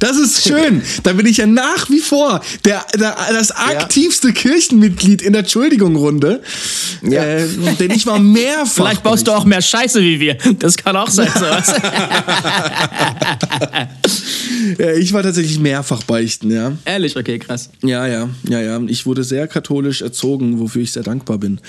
[0.00, 0.82] Das ist schön.
[1.02, 6.42] da bin ich ja nach wie vor der, der, das aktivste Kirchenmitglied in der Entschuldigung-Runde.
[7.02, 7.22] Ja.
[7.24, 7.46] Äh,
[7.78, 8.72] denn ich war mehrfach.
[8.74, 10.36] Vielleicht baust du auch mehr Scheiße wie wir.
[10.58, 11.72] Das kann auch sein, sowas.
[14.78, 16.72] Ja, ich war tatsächlich mehrfach beichten, ja.
[16.84, 17.70] Ehrlich, okay, krass.
[17.82, 18.80] Ja, ja, ja, ja.
[18.86, 21.60] Ich wurde sehr katholisch erzogen, wofür ich sehr dankbar bin.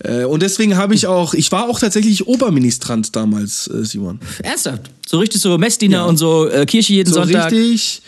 [0.00, 4.20] Äh, und deswegen habe ich auch, ich war auch tatsächlich Oberministrant damals, äh, Simon.
[4.42, 4.82] Ernsthaft?
[5.06, 7.50] So richtig so Messdiener und so äh, Kirche jeden So Sonntag.
[7.52, 8.02] richtig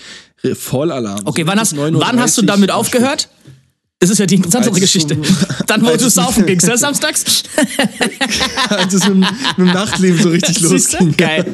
[0.54, 1.20] Vollalarm.
[1.24, 3.28] Okay, so wann hast, wann hast du 9:30 damit am aufgehört?
[3.98, 5.16] Das ist ja die interessantere Als es Geschichte.
[5.66, 7.24] Dann, wo du saufen gingst, ne, samstags?
[8.68, 11.16] Als es mit, dem- mit dem Nachtleben so richtig losging.
[11.16, 11.46] Geil.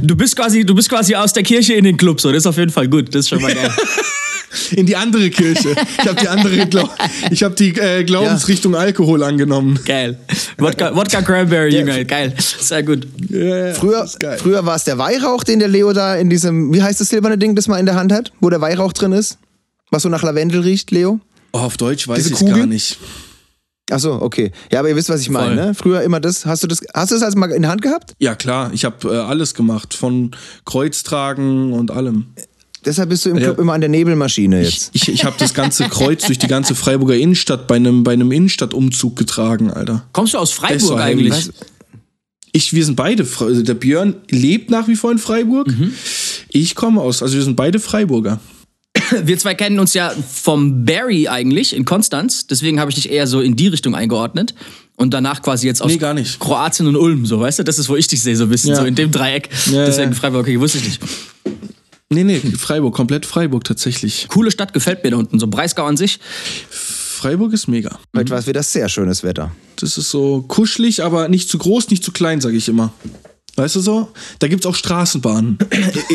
[0.00, 2.30] Du bist, quasi, du bist quasi aus der Kirche in den Club, so.
[2.30, 3.12] Das ist auf jeden Fall gut.
[3.12, 3.72] Das ist schon mal geil.
[4.70, 5.74] In die andere Kirche.
[6.02, 6.88] Ich habe die andere, Glau
[7.30, 9.78] ich habe die äh, Glaubensrichtung Alkohol angenommen.
[9.84, 10.18] Geil.
[10.58, 12.04] Wodka, Wodka Cranberry, Junge.
[12.04, 12.34] Geil.
[12.38, 13.06] Sehr gut.
[13.28, 16.82] Ja, ja, Früher, früher war es der Weihrauch, den der Leo da in diesem, wie
[16.82, 19.38] heißt das silberne Ding, das man in der Hand hat, wo der Weihrauch drin ist?
[19.90, 21.20] Was so nach Lavendel riecht, Leo?
[21.52, 22.98] Oh, auf Deutsch weiß ich gar nicht.
[23.90, 24.50] Ach so, okay.
[24.72, 25.74] Ja, aber ihr wisst, was ich meine, ne?
[25.74, 28.14] Früher immer das, hast du das, hast du das als mal in der Hand gehabt?
[28.18, 29.94] Ja, klar, ich habe äh, alles gemacht.
[29.94, 30.32] Von
[30.64, 32.26] Kreuztragen und allem.
[32.86, 33.44] Deshalb bist du im Ja.
[33.44, 34.90] Club immer an der Nebelmaschine jetzt.
[34.92, 38.30] Ich, ich habe das ganze Kreuz durch die ganze Freiburger Innenstadt bei einem, bei einem
[38.32, 40.06] Innenstadtumzug getragen, Alter.
[40.12, 41.50] Kommst du aus Freiburg eigentlich?
[42.52, 45.66] Ich, wir sind beide, also der Björn lebt nach wie vor in Freiburg.
[45.68, 45.92] Mhm.
[46.48, 48.40] Ich komme aus, also wir sind beide Freiburger.
[49.24, 52.46] Wir zwei kennen uns ja vom Barry eigentlich in Konstanz.
[52.46, 54.54] Deswegen habe ich dich eher so in die Richtung eingeordnet.
[54.96, 56.40] Und danach quasi jetzt aus Nee, gar nicht.
[56.40, 57.62] Kroatien und Ulm, so, weißt du?
[57.64, 58.76] Das ist, wo ich dich sehe, so ein bisschen, Ja.
[58.76, 59.50] so in dem Dreieck.
[59.70, 60.16] Ja, Deswegen ja.
[60.16, 61.00] Freiburg, okay, wusste ich nicht.
[62.08, 64.28] Nee, nee, Freiburg, komplett Freiburg tatsächlich.
[64.28, 65.40] Coole Stadt, gefällt mir da unten.
[65.40, 66.20] So Breisgau an sich.
[66.70, 67.98] Freiburg ist mega.
[68.16, 69.50] Heute war es wieder sehr schönes Wetter.
[69.76, 72.92] Das ist so kuschelig, aber nicht zu groß, nicht zu klein, sage ich immer.
[73.56, 74.08] Weißt du so?
[74.38, 75.58] Da gibt's auch Straßenbahnen.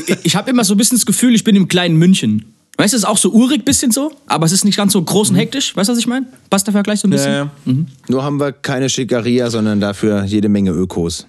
[0.07, 2.53] Ich, ich habe immer so ein bisschen das Gefühl, ich bin im kleinen München.
[2.77, 5.01] Weißt du, es ist auch so urig bisschen so, aber es ist nicht ganz so
[5.01, 5.75] groß und hektisch.
[5.75, 6.27] Weißt du, was ich meine?
[6.49, 7.31] Passt der Vergleich so ein bisschen?
[7.31, 7.73] Ja, ja.
[8.07, 11.27] Nur haben wir keine Schickeria, sondern dafür jede Menge Ökos.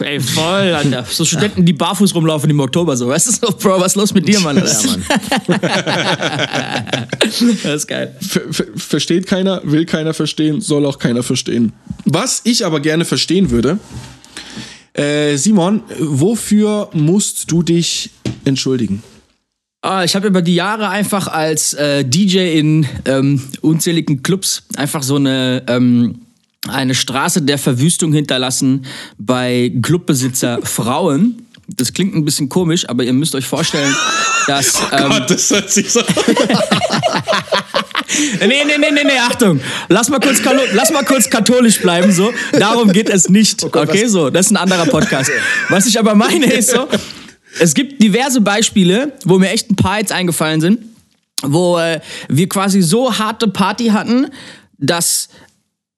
[0.00, 1.04] Ey, voll, Alter.
[1.08, 3.08] So Studenten, die barfuß rumlaufen im Oktober, so.
[3.08, 4.58] Weißt du so, Bro, was ist los mit dir, Mann?
[4.58, 4.88] Alter?
[4.88, 4.90] Ja,
[5.48, 5.60] Mann.
[7.62, 8.14] Das ist geil.
[8.20, 11.72] Ver ver versteht keiner, will keiner verstehen, soll auch keiner verstehen.
[12.04, 13.78] Was ich aber gerne verstehen würde,
[14.94, 18.10] äh, Simon, wofür musst du dich
[18.44, 19.02] entschuldigen?
[19.82, 25.02] Ah, ich habe über die Jahre einfach als äh, DJ in ähm, unzähligen Clubs einfach
[25.02, 26.20] so eine, ähm,
[26.68, 28.84] eine Straße der Verwüstung hinterlassen
[29.18, 31.46] bei Clubbesitzer Frauen.
[31.68, 33.94] Das klingt ein bisschen komisch, aber ihr müsst euch vorstellen,
[34.46, 34.74] dass.
[34.92, 36.02] ähm, das hört sich so.
[38.40, 39.60] Nee, nee, nee, nee, nee, Achtung.
[39.88, 40.42] Lass mal kurz,
[40.72, 42.32] lass mal kurz katholisch bleiben, so.
[42.58, 43.62] Darum geht es nicht.
[43.62, 44.30] Okay, so.
[44.30, 45.30] Das ist ein anderer Podcast.
[45.68, 46.88] Was ich aber meine ist so,
[47.60, 50.80] es gibt diverse Beispiele, wo mir echt ein paar jetzt eingefallen sind,
[51.42, 54.26] wo äh, wir quasi so harte Party hatten,
[54.78, 55.28] dass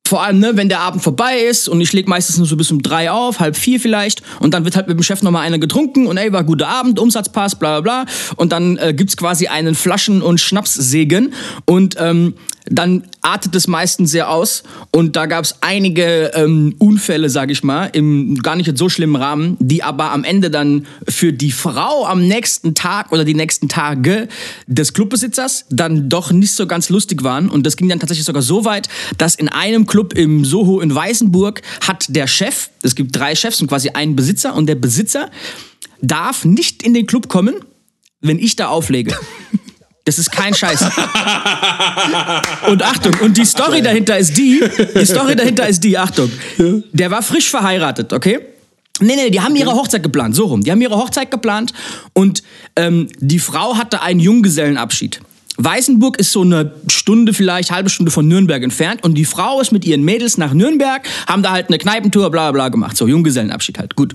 [0.06, 2.70] vor allem, ne, wenn der Abend vorbei ist und ich leg meistens nur so bis
[2.70, 5.58] um drei auf, halb vier vielleicht, und dann wird halt mit dem Chef nochmal einer
[5.58, 8.12] getrunken und ey, war guter Abend, Umsatz passt, bla bla bla.
[8.36, 11.32] Und dann äh, gibt's quasi einen Flaschen- und Schnapssegen
[11.64, 12.34] und ähm,
[12.66, 17.86] dann artet es meistens sehr aus und da gab's einige ähm, Unfälle, sag ich mal,
[17.92, 22.26] im gar nicht so schlimmen Rahmen, die aber am Ende dann für die Frau am
[22.26, 24.28] nächsten Tag oder die nächsten Tage
[24.66, 28.42] des Clubbesitzers dann doch nicht so ganz lustig waren und das ging dann tatsächlich sogar
[28.42, 33.16] so weit, dass in einem Club im Soho in Weißenburg hat der Chef, es gibt
[33.16, 35.30] drei Chefs und quasi einen Besitzer und der Besitzer
[36.00, 37.54] darf nicht in den Club kommen,
[38.20, 39.16] wenn ich da auflege.
[40.04, 40.82] Das ist kein Scheiß.
[42.68, 44.60] Und Achtung, und die Story dahinter ist die,
[44.96, 46.30] die Story dahinter ist die, Achtung,
[46.92, 48.40] der war frisch verheiratet, okay?
[49.00, 50.62] Nee, nee, die haben ihre Hochzeit geplant, so rum.
[50.62, 51.72] Die haben ihre Hochzeit geplant
[52.12, 52.42] und
[52.76, 55.20] ähm, die Frau hatte einen Junggesellenabschied.
[55.56, 59.70] Weißenburg ist so eine Stunde, vielleicht halbe Stunde von Nürnberg entfernt und die Frau ist
[59.70, 62.96] mit ihren Mädels nach Nürnberg, haben da halt eine Kneipentour, bla bla gemacht.
[62.96, 64.14] So, Junggesellenabschied halt, gut.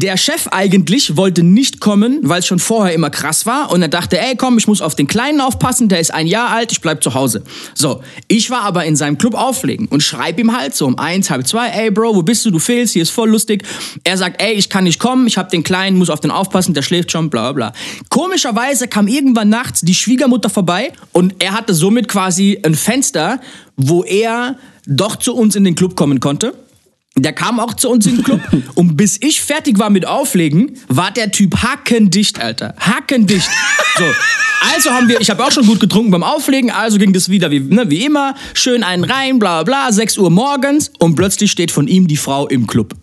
[0.00, 3.72] Der Chef eigentlich wollte nicht kommen, weil es schon vorher immer krass war.
[3.72, 6.50] Und er dachte, ey, komm, ich muss auf den Kleinen aufpassen, der ist ein Jahr
[6.50, 7.42] alt, ich bleib zu Hause.
[7.74, 11.30] So, ich war aber in seinem Club auflegen und schreib ihm halt so um eins,
[11.30, 13.64] halb zwei, ey, Bro, wo bist du, du fehlst, hier ist voll lustig.
[14.04, 16.74] Er sagt, ey, ich kann nicht kommen, ich hab den Kleinen, muss auf den aufpassen,
[16.74, 17.72] der schläft schon, bla bla bla.
[18.08, 23.40] Komischerweise kam irgendwann nachts die Schwiegermutter vorbei und er hatte somit quasi ein Fenster,
[23.76, 26.54] wo er doch zu uns in den Club kommen konnte.
[27.22, 28.40] Der kam auch zu uns in den Club
[28.74, 32.74] und bis ich fertig war mit Auflegen, war der Typ hackendicht, Alter.
[32.78, 33.48] Hackendicht.
[33.96, 34.04] So.
[34.74, 37.50] Also haben wir, ich habe auch schon gut getrunken beim Auflegen, also ging das wieder
[37.50, 38.34] wie, ne, wie immer.
[38.54, 42.16] Schön einen rein, bla bla bla, 6 Uhr morgens und plötzlich steht von ihm die
[42.16, 42.94] Frau im Club.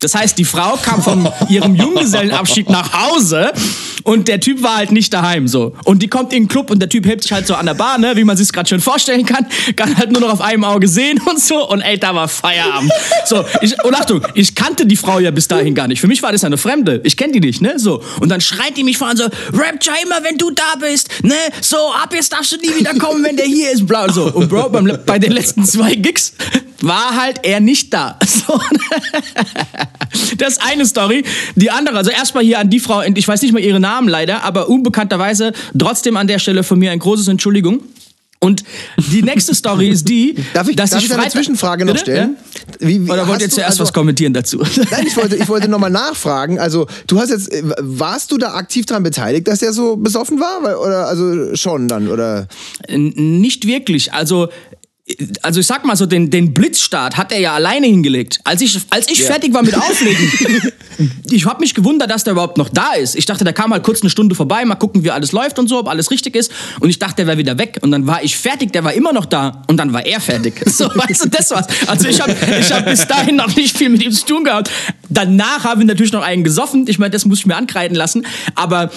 [0.00, 3.52] Das heißt, die Frau kam von ihrem Junggesellenabschied nach Hause
[4.04, 5.74] und der Typ war halt nicht daheim so.
[5.84, 7.74] Und die kommt in den Club und der Typ hebt sich halt so an der
[7.74, 10.64] Bar, ne, wie man sich gerade schon vorstellen kann, kann halt nur noch auf einem
[10.64, 12.92] Auge sehen und so und ey, da war Feierabend.
[13.26, 16.00] So, ich, und Achtung, ich kannte die Frau ja bis dahin gar nicht.
[16.00, 17.00] Für mich war das eine Fremde.
[17.04, 18.02] Ich kenne die nicht, ne, so.
[18.20, 21.34] Und dann schreit die mich vor an so, Rapture immer, wenn du da bist, ne,
[21.60, 24.24] so, ab jetzt darfst du nie wieder kommen, wenn der hier ist, bla und so.
[24.24, 26.32] Und Bro, beim, bei den letzten zwei Gigs
[26.80, 28.18] war halt er nicht da.
[28.30, 28.58] So.
[30.38, 31.24] Das ist eine Story.
[31.54, 34.44] Die andere, also erstmal hier an die Frau, ich weiß nicht mal ihren Namen leider,
[34.44, 37.82] aber unbekannterweise trotzdem an der Stelle von mir ein großes Entschuldigung.
[38.42, 38.64] Und
[39.12, 42.38] die nächste Story ist die, Darf ich, dass darf ich eine Zwischenfrage noch stellen?
[42.80, 42.88] Ja?
[42.88, 44.58] Wie, wie, Oder wollt ihr zuerst also- was kommentieren dazu?
[44.90, 46.58] Nein, ich wollte, ich wollte nochmal nachfragen.
[46.58, 50.40] Also, du hast jetzt, äh, warst du da aktiv daran beteiligt, dass der so besoffen
[50.40, 50.80] war?
[50.80, 52.48] Oder, also schon dann, oder?
[52.88, 54.14] Nicht wirklich.
[54.14, 54.48] Also,
[55.42, 58.40] also ich sag mal so, den, den Blitzstart hat er ja alleine hingelegt.
[58.44, 59.26] Als ich, als ich Ja.
[59.26, 60.72] fertig war mit Auflegen,
[61.30, 63.14] ich habe mich gewundert, dass der überhaupt noch da ist.
[63.16, 65.68] Ich dachte, der kam halt kurz eine Stunde vorbei, mal gucken, wie alles läuft und
[65.68, 66.52] so, ob alles richtig ist.
[66.80, 67.78] Und ich dachte, der wäre wieder weg.
[67.82, 69.62] Und dann war ich fertig, der war immer noch da.
[69.66, 70.54] Und dann war er fertig.
[70.70, 71.66] So, weißt du, das war's.
[71.88, 74.70] Also ich habe ich hab bis dahin noch nicht viel mit ihm zu tun gehabt.
[75.08, 76.86] Danach haben wir natürlich noch einen gesoffen.
[76.88, 78.24] Ich meine, das muss ich mir ankreiden lassen.
[78.54, 78.90] Aber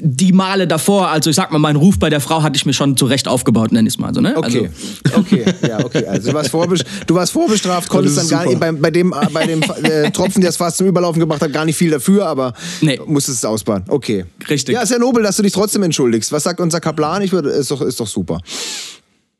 [0.00, 2.72] die Male davor, also ich sag mal, meinen Ruf bei der Frau hatte ich mir
[2.72, 4.34] schon zurecht aufgebaut, nenn ich es mal so, ne?
[4.36, 4.70] Okay,
[5.04, 6.06] Also, okay, ja, okay.
[6.06, 9.26] Also du warst, vorbes du warst vorbestraft, konntest dann gar nicht, bei, bei dem, äh,
[9.32, 12.26] bei dem äh, Tropfen, der es fast zum Überlaufen gebracht hat, gar nicht viel dafür,
[12.26, 12.98] aber Nee.
[13.06, 13.84] musstest es ausbaden.
[13.88, 14.24] Okay.
[14.48, 14.74] Richtig.
[14.74, 16.32] Ja, ist ja nobel, dass du dich trotzdem entschuldigst.
[16.32, 17.22] Was sagt unser Kaplan?
[17.22, 18.40] Ich würde, ist doch, ist doch super.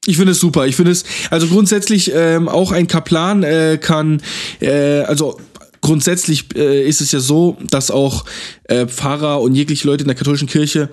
[0.06, 0.66] Ich finde es super.
[0.66, 4.20] Ich finde es, also grundsätzlich ähm, auch ein Kaplan äh, kann,
[4.60, 5.38] äh, also
[5.84, 8.24] grundsätzlich äh, ist es ja so, dass auch
[8.64, 10.88] äh, Pfarrer und jegliche Leute in der katholischen Kirche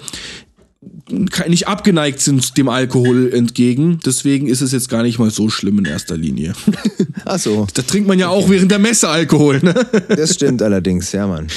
[1.47, 3.99] nicht abgeneigt sind dem Alkohol entgegen.
[4.05, 6.53] Deswegen ist es jetzt gar nicht mal so schlimm in erster Linie.
[7.25, 9.73] Ach so, Da trinkt man ja auch während der Messe Alkohol, ne?
[10.09, 11.47] das stimmt allerdings, ja, Mann.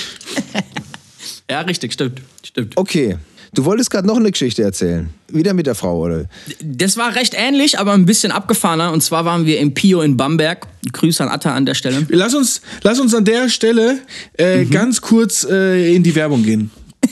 [1.51, 2.21] ja, richtig, stimmt.
[2.45, 2.77] Stimmt.
[2.77, 3.17] Okay.
[3.55, 5.11] Du wolltest gerade noch eine Geschichte erzählen.
[5.29, 6.25] Wieder mit der Frau, oder?
[6.61, 8.93] Das war recht ähnlich, aber ein bisschen abgefahrener.
[8.93, 10.67] Und zwar waren wir im Pio in Bamberg.
[10.93, 12.05] Grüße an Atta an der Stelle.
[12.09, 13.99] Lass uns, lass uns an der Stelle
[14.35, 16.71] äh, ganz kurz äh, in die Werbung gehen.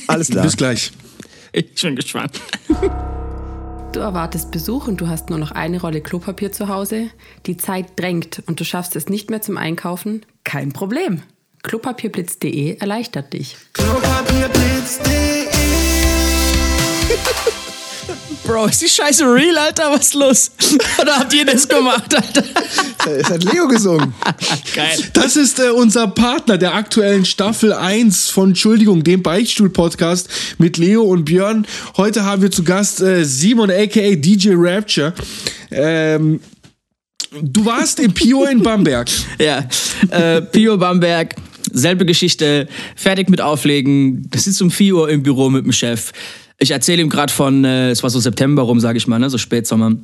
[0.08, 0.44] Alles klar.
[0.44, 0.90] Bis gleich.
[1.52, 2.40] Ich bin gespannt.
[3.92, 7.10] Du erwartest Besuch und du hast nur noch eine Rolle Klopapier zu Hause.
[7.46, 10.24] Die Zeit drängt und du schaffst es nicht mehr zum Einkaufen.
[10.44, 11.22] Kein Problem.
[11.62, 13.56] Klopapierblitz.de erleichtert dich.
[18.52, 19.90] Bro, ist die Scheiße real, Alter?
[19.92, 20.50] Was ist los?
[21.00, 22.44] Oder habt ihr das gemacht, Alter?
[23.10, 24.12] Es hat Leo gesungen.
[24.74, 24.98] Geil.
[25.14, 31.02] Das ist äh, unser Partner der aktuellen Staffel 1 von Entschuldigung, dem Beichtstuhl-Podcast mit Leo
[31.02, 31.66] und Björn.
[31.96, 35.14] Heute haben wir zu Gast äh, Simon aka DJ Rapture.
[35.70, 36.38] Ähm,
[37.40, 39.08] du warst im Pio in Bamberg.
[39.38, 39.66] Ja,
[40.10, 41.36] äh, Pio Bamberg,
[41.72, 44.28] selbe Geschichte, fertig mit Auflegen.
[44.30, 46.12] Das ist um 4 Uhr im Büro mit dem Chef.
[46.62, 49.28] Ich erzähle ihm gerade von, äh, es war so September rum, sage ich mal, ne,
[49.28, 49.96] so Spätsommer.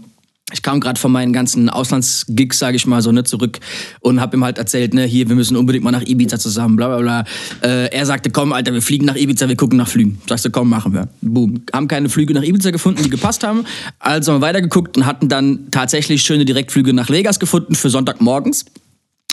[0.53, 3.61] Ich kam gerade von meinen ganzen Auslandsgigs, sage ich mal, so ne, zurück
[4.01, 6.89] und habe ihm halt erzählt, ne, hier, wir müssen unbedingt mal nach Ibiza zusammen, bla
[6.89, 7.25] bla bla.
[7.63, 10.21] Äh, er sagte, komm, Alter, wir fliegen nach Ibiza, wir gucken nach Flügen.
[10.29, 11.07] Sagst du, komm, machen wir.
[11.21, 11.63] Boom.
[11.73, 13.65] Haben keine Flüge nach Ibiza gefunden, die gepasst haben.
[14.01, 18.65] Also haben wir weitergeguckt und hatten dann tatsächlich schöne Direktflüge nach Vegas gefunden für Sonntagmorgens.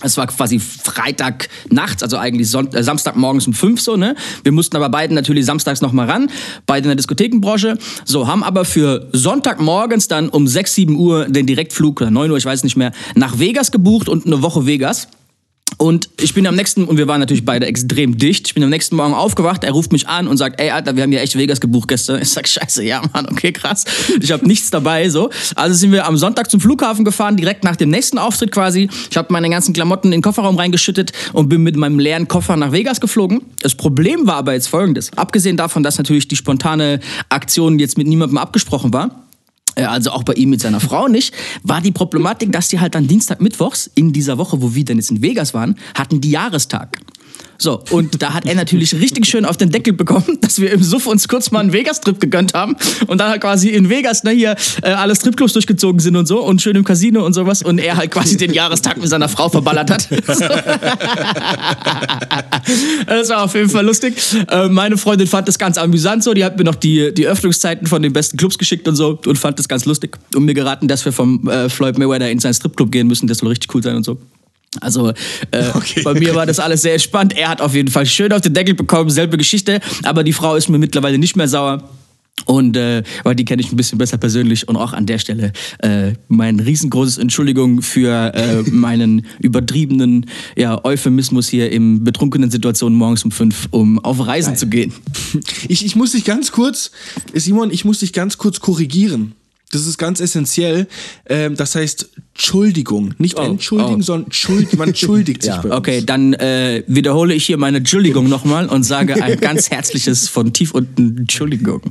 [0.04, 4.18] Es war quasi Freitag nachts, also eigentlich Son äh, Samstagmorgens um fünf so, ne?
[4.44, 6.30] Wir mussten aber beiden natürlich samstags noch mal ran,
[6.66, 7.78] beide in der Diskothekenbranche.
[8.04, 12.36] So, haben aber für Sonntagmorgens dann um sechs, sieben Uhr den Direktflug, oder neun Uhr,
[12.36, 15.08] ich weiß nicht mehr, nach Vegas gebucht und eine Woche Vegas.
[15.78, 18.70] Und ich bin am nächsten, und wir waren natürlich beide extrem dicht, ich bin am
[18.70, 21.38] nächsten Morgen aufgewacht, er ruft mich an und sagt, ey Alter, wir haben ja echt
[21.38, 22.22] Vegas gebucht gestern.
[22.22, 23.84] Ich sag, scheiße, ja Mann, okay, krass.
[24.22, 25.30] Ich habe nichts dabei, so.
[25.56, 28.90] Also sind wir am Sonntag zum Flughafen gefahren, direkt nach dem nächsten Auftritt quasi.
[29.10, 32.56] Ich habe meine ganzen Klamotten in den Kofferraum reingeschüttet und bin mit meinem leeren Koffer
[32.56, 33.42] nach Vegas geflogen.
[33.62, 35.12] Das Problem war aber jetzt folgendes.
[35.18, 39.25] Abgesehen davon, dass natürlich die spontane Aktion jetzt mit niemandem abgesprochen war,
[39.76, 41.34] also auch bei ihm mit seiner Frau nicht,
[41.64, 44.98] war die Problematik, dass die halt dann Dienstag, Mittwochs in dieser Woche, wo wir dann
[44.98, 46.98] jetzt in Vegas waren, hatten die Jahrestag.
[47.58, 50.84] So, und da hat er natürlich richtig schön auf den Deckel bekommen, dass wir im
[50.84, 52.76] Suff uns kurz mal einen Vegas-Trip gegönnt haben
[53.08, 56.44] und dann halt quasi in Vegas ne, hier äh, alle Stripclubs durchgezogen sind und so
[56.44, 59.50] und schön im Casino und sowas und er halt quasi den Jahrestag mit seiner Frau
[59.50, 60.08] verballert hat.
[63.08, 64.16] das war auf jeden Fall lustig.
[64.50, 67.88] Äh, meine Freundin fand das ganz amüsant so, die hat mir noch die, die Öffnungszeiten
[67.88, 70.88] von den besten Clubs geschickt und so und fand das ganz lustig und mir geraten,
[70.88, 73.82] dass wir vom äh, Floyd Mayweather in seinen Stripclub gehen müssen, das soll richtig cool
[73.82, 74.18] sein und so.
[74.82, 75.10] Also
[75.52, 76.02] äh, Okay.
[76.04, 77.38] bei mir war das alles sehr spannend.
[77.38, 79.80] Er hat auf jeden Fall schön auf den Deckel bekommen, selbe Geschichte.
[80.04, 81.90] Aber die Frau ist mir mittlerweile nicht mehr sauer.
[82.44, 85.52] Und äh, weil die kenne ich ein bisschen besser persönlich und auch an der Stelle
[85.80, 93.24] äh, mein riesengroßes Entschuldigung für äh, meinen übertriebenen ja, Euphemismus hier im betrunkenen Situationen morgens
[93.24, 94.94] um fünf, um auf Reisen zu gehen.
[95.68, 96.92] Ich, ich muss dich ganz kurz,
[97.34, 99.34] Simon, ich muss dich ganz kurz korrigieren.
[99.72, 100.88] Das ist ganz essentiell.
[101.28, 103.14] Ähm, das heißt Entschuldigung.
[103.18, 104.04] Nicht Oh, entschuldigen, oh.
[104.04, 105.62] sondern schuld, man entschuldigt sich Ja.
[105.62, 105.78] bei uns.
[105.78, 110.54] Okay, dann äh, wiederhole ich hier meine Entschuldigung nochmal und sage ein ganz herzliches von
[110.54, 111.82] tief unten Entschuldigung.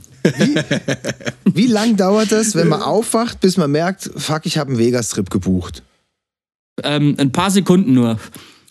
[1.44, 5.28] Wie lang dauert das, wenn man aufwacht, bis man merkt, fuck, ich habe einen Vegas-Trip
[5.30, 5.82] gebucht?
[6.82, 8.18] Ähm, ein paar Sekunden nur.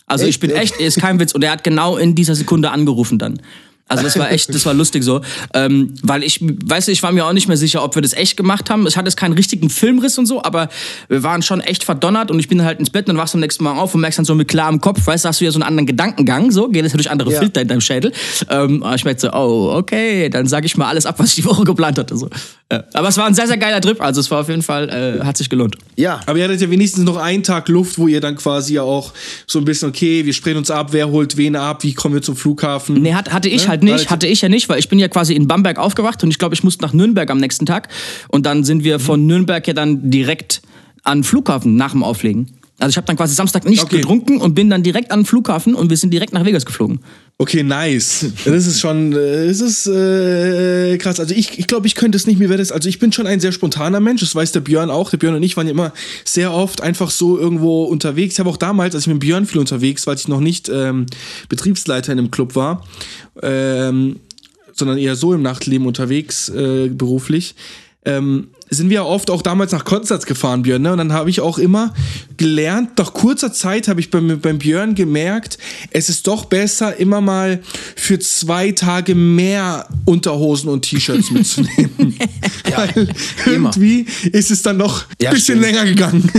[0.06, 0.40] Also ich Echt?
[0.40, 1.32] bin echt, ist kein Witz.
[1.32, 3.40] Und er hat genau in dieser Sekunde angerufen dann.
[3.98, 5.20] Also das war echt, das war lustig so.
[5.54, 8.12] Ähm, weil ich, weißt du, ich war mir auch nicht mehr sicher, ob wir das
[8.12, 8.86] echt gemacht haben.
[8.86, 10.68] Ich hatte jetzt keinen richtigen Filmriss und so, aber
[11.08, 13.38] wir waren schon echt verdonnert und ich bin halt ins Bett und dann wachst du
[13.38, 15.44] am nächsten Morgen auf und merkst dann so mit klarem Kopf, weißt du, hast du
[15.44, 17.38] ja so einen anderen Gedankengang, so, geht es durch andere Ja.
[17.40, 18.12] Filter in deinem Schädel.
[18.50, 21.36] Ähm, aber ich merkte so, oh, okay, dann sage ich mal alles ab, was ich
[21.36, 22.16] die Woche geplant hatte.
[22.16, 22.28] So.
[22.72, 22.84] Ja.
[22.94, 24.88] Aber es war ein sehr, sehr geiler Trip, also es war auf jeden Fall,
[25.20, 25.76] äh, hat sich gelohnt.
[25.96, 28.82] Ja, Aber ihr hattet ja wenigstens noch einen Tag Luft, wo ihr dann quasi ja
[28.82, 29.12] auch
[29.46, 32.22] so ein bisschen, okay, wir sprechen uns ab, wer holt wen ab, wie kommen wir
[32.22, 33.00] zum Flughafen.
[33.02, 33.68] Nee, hat, hatte ich Ne?
[33.68, 36.30] halt nicht, hatte ich ja nicht, weil ich bin ja quasi in Bamberg aufgewacht und
[36.30, 37.88] ich glaube, ich musste nach Nürnberg am nächsten Tag.
[38.28, 39.02] Und dann sind wir Mhm.
[39.02, 40.62] von Nürnberg ja dann direkt
[41.02, 42.48] an den Flughafen nach dem Auflegen.
[42.78, 43.98] Also ich habe dann quasi Samstag nicht Okay.
[43.98, 47.00] getrunken und bin dann direkt an den Flughafen und wir sind direkt nach Vegas geflogen.
[47.36, 48.26] Okay, nice.
[48.44, 51.18] Das ist schon, äh, es ist äh, krass.
[51.18, 52.48] Also ich, ich glaube, ich könnte es nicht mehr.
[52.56, 54.20] Das, also ich bin schon ein sehr spontaner Mensch.
[54.20, 55.10] Das weiß der Björn auch.
[55.10, 55.92] Der Björn und ich waren ja immer
[56.24, 58.34] sehr oft einfach so irgendwo unterwegs.
[58.34, 60.68] Ich habe auch damals, als ich mit Björn viel unterwegs, war, als ich noch nicht
[60.68, 61.06] ähm,
[61.48, 62.86] Betriebsleiter in einem Club war,
[63.42, 64.20] ähm,
[64.72, 67.56] sondern eher so im Nachtleben unterwegs äh, beruflich.
[68.04, 70.82] Ähm, sind wir oft auch damals nach Konstanz gefahren, Björn.
[70.82, 70.92] Ne?
[70.92, 71.94] Und dann habe ich auch immer
[72.36, 75.58] gelernt, nach kurzer Zeit habe ich beim, beim Björn gemerkt,
[75.90, 77.60] es ist doch besser, immer mal
[77.96, 82.16] für zwei Tage mehr Unterhosen und T-Shirts mitzunehmen.
[82.76, 83.08] Weil
[83.46, 85.62] irgendwie ist es dann noch ein Ja, bisschen stimmt.
[85.62, 86.30] länger gegangen.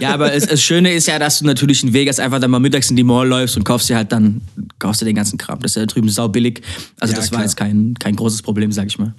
[0.00, 2.58] Ja, aber es, das Schöne ist ja, dass du natürlich in Vegas einfach dann mal
[2.58, 4.40] mittags in die Mall läufst und kaufst dir halt dann,
[4.78, 5.60] kaufst dir den ganzen Kram.
[5.60, 6.60] Das ist ja da drüben sau billig.
[7.00, 7.42] Also Ja, das war klar.
[7.44, 9.14] jetzt kein, kein großes Problem, sag ich mal.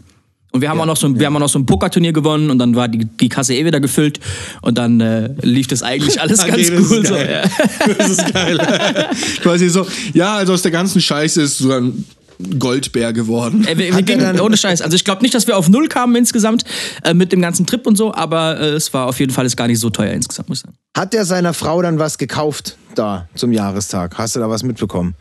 [0.51, 2.49] Und wir haben auch noch so ein, wir haben auch noch so ein Pokerturnier gewonnen
[2.49, 4.19] und dann war die, die Kasse eh wieder gefüllt
[4.61, 7.05] und dann äh, lief das eigentlich alles ganz Okay, das ist cool.
[7.05, 7.43] So, geil.
[7.43, 7.93] ja.
[7.97, 8.57] Das ist geil.
[9.43, 12.03] Quasi so, ja, also aus der ganzen Scheiße ist so ein
[12.57, 13.65] Goldbär geworden.
[13.67, 14.81] Ey, wir, wir gingen, ohne Scheiß.
[14.81, 16.63] Also ich glaube nicht, dass wir auf null kamen insgesamt
[17.03, 19.57] äh, mit dem ganzen Trip und so, aber äh, es war auf jeden Fall ist
[19.57, 20.77] gar nicht so teuer insgesamt, muss ich sagen.
[20.95, 24.17] Hat der seiner Frau dann was gekauft da zum Jahrestag?
[24.17, 25.15] Hast du da was mitbekommen?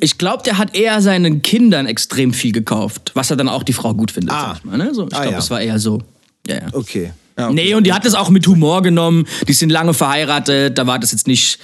[0.00, 3.72] Ich glaube, der hat eher seinen Kindern extrem viel gekauft, was er dann auch die
[3.72, 4.32] Frau gut findet.
[4.34, 4.48] Ah.
[4.50, 4.94] sag ich mal, ne?
[4.94, 5.38] so, ich Ah, glaube, ja.
[5.38, 6.00] es war eher so.
[6.46, 6.62] Ja, ja.
[6.72, 7.12] Okay.
[7.50, 9.26] Nee, und die hat es auch mit Humor genommen.
[9.48, 11.58] Die sind lange verheiratet, da war das jetzt nicht.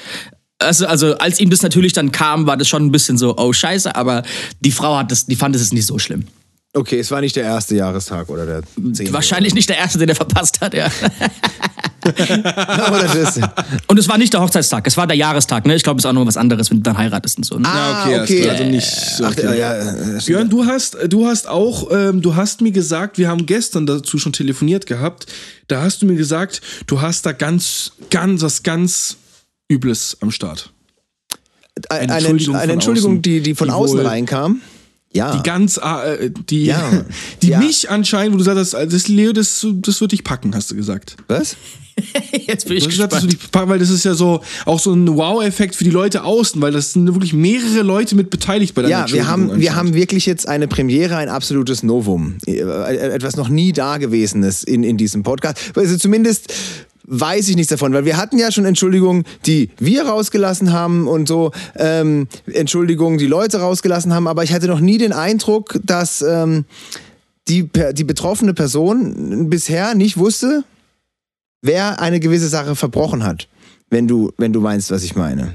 [0.59, 3.53] Also, also als ihm das natürlich dann kam, war das schon ein bisschen so, oh
[3.53, 4.25] Scheiße, aber
[4.61, 6.25] die Frau hat das, die fand es jetzt nicht so schlimm.
[6.79, 8.63] Okay, es war nicht der erste Jahrestag oder der
[8.93, 9.13] zehnte.
[9.13, 10.87] Wahrscheinlich nicht der erste, den er verpasst hat, ja.
[12.05, 13.41] oder das.
[13.89, 15.75] Und es war nicht der Hochzeitstag, es war der Jahrestag, ne?
[15.75, 17.59] Ich glaube, es ist auch noch was anderes, wenn du dann heiratest und so.
[17.59, 17.67] Ne?
[17.69, 18.49] Ah, okay, okay.
[18.49, 19.25] also nicht so.
[19.25, 19.59] Ach, okay.
[19.59, 23.45] ja, ja, Björn, du hast, du hast auch, ähm, du hast mir gesagt, wir haben
[23.45, 25.27] gestern dazu schon telefoniert gehabt,
[25.67, 29.17] da hast du mir gesagt, du hast da ganz, ganz, was ganz
[29.69, 30.73] Übles am Start.
[31.89, 34.63] eine, Entschuldigung Entschuldigung, eine Entschuldigung außen, die, die von die außen reinkam.
[35.13, 35.37] Ja.
[35.37, 37.05] Die ganz, äh, die, Ja.
[37.43, 37.59] die Ja.
[37.61, 40.77] mich anscheinend, wo du sagst, das, das Leo, das, das wird dich packen, hast du
[40.77, 41.17] gesagt.
[41.29, 41.57] Was?
[42.47, 43.23] Jetzt bin Du ich gesagt, das gespannt.
[43.33, 46.23] wird dich packen, weil das ist ja so auch so ein Wow-Effekt für die Leute
[46.25, 49.75] außen, weil das sind wirklich mehrere Leute mit beteiligt bei deiner Ja, wir haben, wir
[49.75, 52.37] haben wirklich jetzt eine Premiere, ein absolutes Novum.
[52.47, 55.59] Äh, Etwas noch nie Dagewesenes in, in diesem Podcast.
[55.75, 56.53] Also zumindest
[57.09, 61.27] weiß ich nichts davon, weil wir hatten ja schon Entschuldigungen, die wir rausgelassen haben und
[61.27, 66.23] so ähm, Entschuldigungen, die Leute rausgelassen haben, aber ich hatte noch nie den Eindruck, dass
[66.23, 66.67] ähm,
[67.49, 70.65] die, die betroffene Person bisher nicht wusste,
[71.63, 73.49] wer eine gewisse Sache verbrochen hat,
[73.89, 75.55] wenn du, wenn du meinst, was ich meine.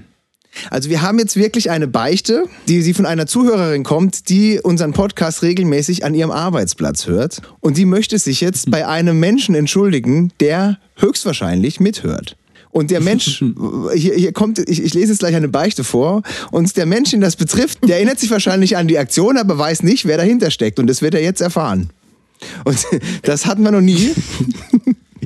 [0.70, 4.94] Also wir haben jetzt wirklich eine Beichte, die sie von einer Zuhörerin kommt, die unseren
[4.94, 7.42] Podcast regelmäßig an ihrem Arbeitsplatz hört.
[7.60, 12.38] Und die möchte sich jetzt bei einem Menschen entschuldigen, der höchstwahrscheinlich mithört.
[12.74, 13.44] Und der Mensch,
[13.96, 17.22] hier, hier kommt, ich, ich lese jetzt gleich eine Beichte vor, und der Mensch, den
[17.22, 20.80] das betrifft, der erinnert sich wahrscheinlich an die Aktion, aber weiß nicht, wer dahinter steckt.
[20.80, 21.92] Und das wird er jetzt erfahren.
[22.64, 22.78] Und
[23.22, 24.12] das hatten wir noch nie.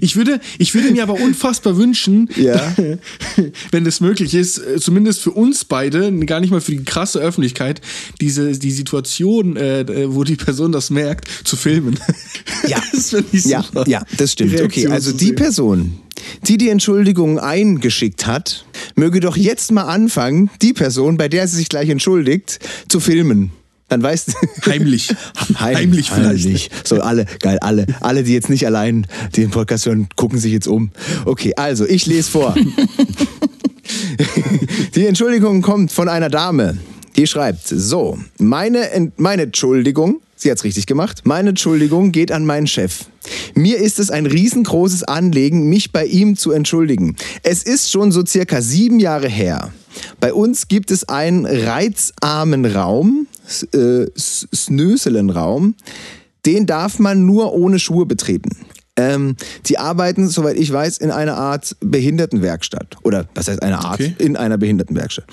[0.02, 2.76] Ich würde, ich würde mir aber unfassbar wünschen, Ja.
[3.72, 7.20] wenn das möglich ist, äh, zumindest für uns beide, gar nicht mal für die krasse
[7.20, 7.82] Öffentlichkeit,
[8.22, 12.00] diese die Situation, äh, wo die Person das merkt, zu filmen.
[12.68, 12.82] Ja.
[12.92, 13.12] das
[13.46, 13.84] Ja, super.
[13.88, 14.52] ja, das stimmt.
[14.52, 15.34] Die Okay, Reaktion also die.
[15.34, 16.00] Person,
[16.48, 21.58] die die Entschuldigung eingeschickt hat, möge doch jetzt mal anfangen, die Person, bei der sie
[21.58, 23.52] sich gleich entschuldigt, zu filmen.
[23.90, 24.34] Dann weißt du.
[24.70, 25.10] Heimlich.
[25.60, 26.46] Heim, Heimlich vielleicht.
[26.46, 26.70] Heimlich.
[26.84, 30.68] So, alle, geil, alle, alle, die jetzt nicht allein den Podcast hören, gucken sich jetzt
[30.68, 30.92] um.
[31.26, 32.54] Okay, also, ich lese vor.
[34.96, 36.78] Die Entschuldigung kommt von einer Dame.
[37.16, 42.46] Die schreibt, so, meine, Ent- meine Entschuldigung, sie hat's richtig gemacht, meine Entschuldigung geht an
[42.46, 43.06] meinen Chef.
[43.56, 47.16] Mir ist es ein riesengroßes Anliegen, mich bei ihm zu entschuldigen.
[47.44, 49.72] Es ist schon so circa sieben Jahre her.
[50.20, 53.27] Bei uns gibt es einen reizarmen Raum,
[53.74, 55.76] äh, Snöselenraum,
[56.46, 58.50] den darf man nur ohne Schuhe betreten.
[58.98, 59.36] Ähm,
[59.68, 62.98] die arbeiten, soweit ich weiß, in einer Art Behindertenwerkstatt.
[63.04, 64.00] Oder was heißt eine Art?
[64.00, 64.16] Okay.
[64.18, 65.26] In einer Behindertenwerkstatt.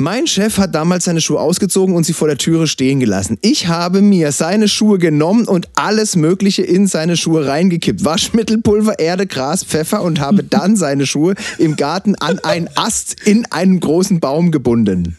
[0.00, 3.36] Mein Chef hat damals seine Schuhe ausgezogen und sie vor der Türe stehen gelassen.
[3.42, 8.04] Ich habe mir seine Schuhe genommen und alles Mögliche in seine Schuhe reingekippt.
[8.04, 13.44] Waschmittelpulver, Erde, Gras, Pfeffer und habe dann seine Schuhe im Garten an einen Ast in
[13.50, 15.16] einen großen Baum gebunden.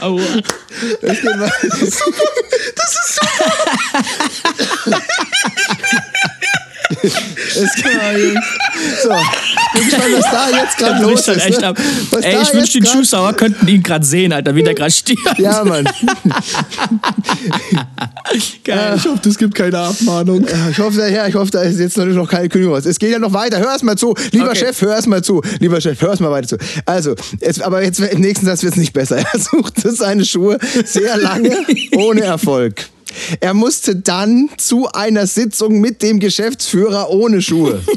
[0.00, 0.20] Aua.
[1.02, 1.52] Das geht mal.
[1.70, 2.14] Es geht,
[9.02, 9.10] so,
[9.74, 11.46] bin gespannt, was da jetzt gerade los dann ist.
[11.46, 11.68] echt ne?
[11.68, 11.78] ab.
[12.10, 15.38] Was Ey, ich wünschte, die Zuschauer könnten ihn gerade sehen, Alter, wie der gerade stirbt.
[15.38, 15.84] Ja, Mann.
[18.64, 18.94] Geil.
[18.96, 20.46] Ich hoffe, es gibt keine Abmahnung.
[20.70, 22.86] Ich hoffe, ja, ich hoffe, da ist jetzt noch keine Kündigung raus.
[22.86, 23.58] Es geht ja noch weiter.
[23.58, 24.14] Hör erst mal zu.
[24.32, 24.66] Lieber Okay.
[24.66, 25.42] Chef, hör erst mal zu.
[25.60, 26.58] Lieber Chef, hör erst mal weiter zu.
[26.86, 29.16] Also, jetzt, aber jetzt im nächsten Satz wird es nicht besser.
[29.34, 31.56] Er suchte seine Schuhe sehr lange
[31.96, 32.84] ohne Erfolg.
[33.40, 37.82] Er musste dann zu einer Sitzung mit dem Geschäftsführer ohne Schuhe.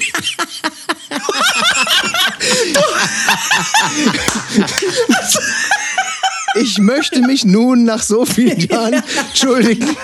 [6.60, 8.94] Ich möchte mich nun nach so vielen Jahren
[9.30, 9.96] entschuldigen.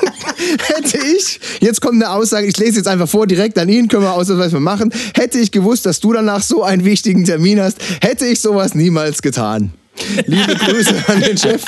[0.68, 4.04] Hätte ich, jetzt kommt eine Aussage, ich lese jetzt einfach vor, direkt an ihn, können
[4.04, 4.94] wir ausnahmsweise mal machen.
[5.16, 9.22] Hätte ich gewusst, dass du danach so einen wichtigen Termin hast, hätte ich sowas niemals
[9.22, 9.74] getan.
[10.26, 11.62] Liebe Grüße an den Chef.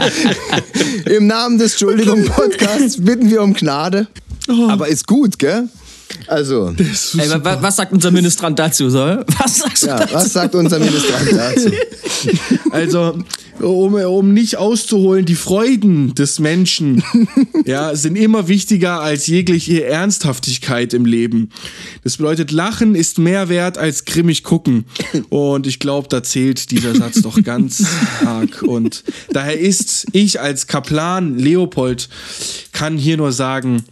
[1.06, 4.08] Im Namen des Entschuldigung Podcasts bitten wir um Gnade.
[4.70, 5.70] Aber ist gut, gell?
[6.28, 6.74] Also,
[7.18, 8.90] Ey, wa- wa- was sagt unser Ministrant dazu?
[8.90, 9.00] So?
[9.40, 10.14] Was sagst du ja, dazu?
[10.14, 11.71] was sagt unser Ministrant dazu?
[12.71, 13.19] Also,
[13.60, 17.03] um, um nicht auszuholen, die Freuden des Menschen
[17.65, 21.49] ja, sind immer wichtiger als jegliche Ernsthaftigkeit im Leben.
[22.03, 24.85] Das bedeutet, Lachen ist mehr wert als grimmig gucken.
[25.29, 27.85] Und ich glaube, da zählt dieser Satz doch ganz
[28.25, 28.62] arg.
[28.63, 32.10] Und daher ist ich als Kaplan Leopold
[32.71, 33.83] kann hier nur sagen,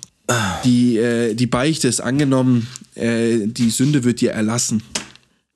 [0.64, 4.84] die, äh, die Beichte ist angenommen, äh, die Sünde wird dir erlassen.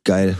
[0.03, 0.37] Geil.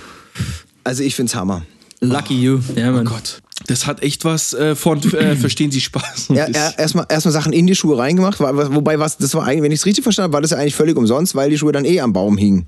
[0.83, 1.65] Also ich find's Hammer.
[1.99, 2.59] Lucky you.
[2.75, 3.07] Ja, Mann.
[3.07, 3.41] Oh Gott.
[3.67, 6.29] Das hat echt was äh, von äh, Verstehen Sie Spaß.
[6.29, 9.71] Ja, er, erstmal erstmal Sachen in die Schuhe reingemacht, wobei was das war eigentlich, wenn
[9.71, 11.85] ich es richtig verstanden habe, war das ja eigentlich völlig umsonst, weil die Schuhe dann
[11.85, 12.67] eh am Baum hingen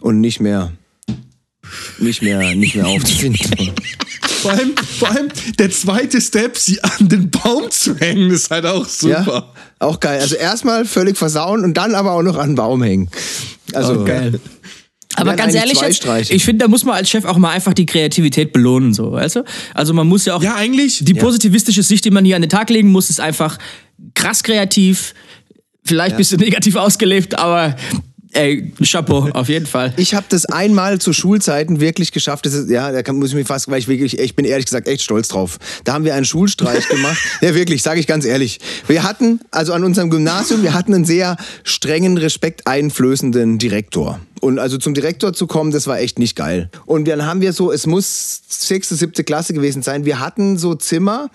[0.00, 0.72] und nicht mehr
[1.98, 3.72] nicht mehr nicht mehr aufzufinden.
[4.38, 5.28] Vor allem, vor allem
[5.58, 9.52] der zweite Step, sie an den Baum zu hängen, ist halt auch ja, super.
[9.80, 10.20] auch geil.
[10.20, 13.10] Also erstmal völlig versauen und dann aber auch noch an den Baum hängen.
[13.72, 14.38] Also Oh, geil.
[15.20, 17.86] Aber ganz ehrlich, jetzt, ich finde, da muss man als Chef auch mal einfach die
[17.86, 19.44] Kreativität belohnen, so, weißt du?
[19.74, 21.04] Also man muss ja auch Ja, eigentlich.
[21.04, 23.58] die positivistische Sicht, die man hier an den Tag legen muss, ist einfach
[24.14, 25.14] krass kreativ,
[25.84, 27.76] vielleicht ein bisschen negativ ausgelebt, aber
[28.38, 29.92] ey, Chapeau, auf jeden Fall.
[29.96, 32.46] Ich habe das einmal zu Schulzeiten wirklich geschafft.
[32.46, 34.66] Das ist, ja, da kann, muss ich mich fast, weil ich wirklich, ich bin ehrlich
[34.66, 35.58] gesagt echt stolz drauf.
[35.84, 37.18] Da haben wir einen Schulstreich gemacht.
[37.40, 38.60] Ja, wirklich, sage ich ganz ehrlich.
[38.86, 44.20] Wir hatten, also an unserem Gymnasium, wir hatten einen sehr strengen, respekteinflößenden Direktor.
[44.40, 46.70] Und also zum Direktor zu kommen, das war echt nicht geil.
[46.86, 50.04] Und dann haben wir so, es muss sechste, siebte Klasse gewesen sein.
[50.04, 51.30] Wir hatten so Zimmer,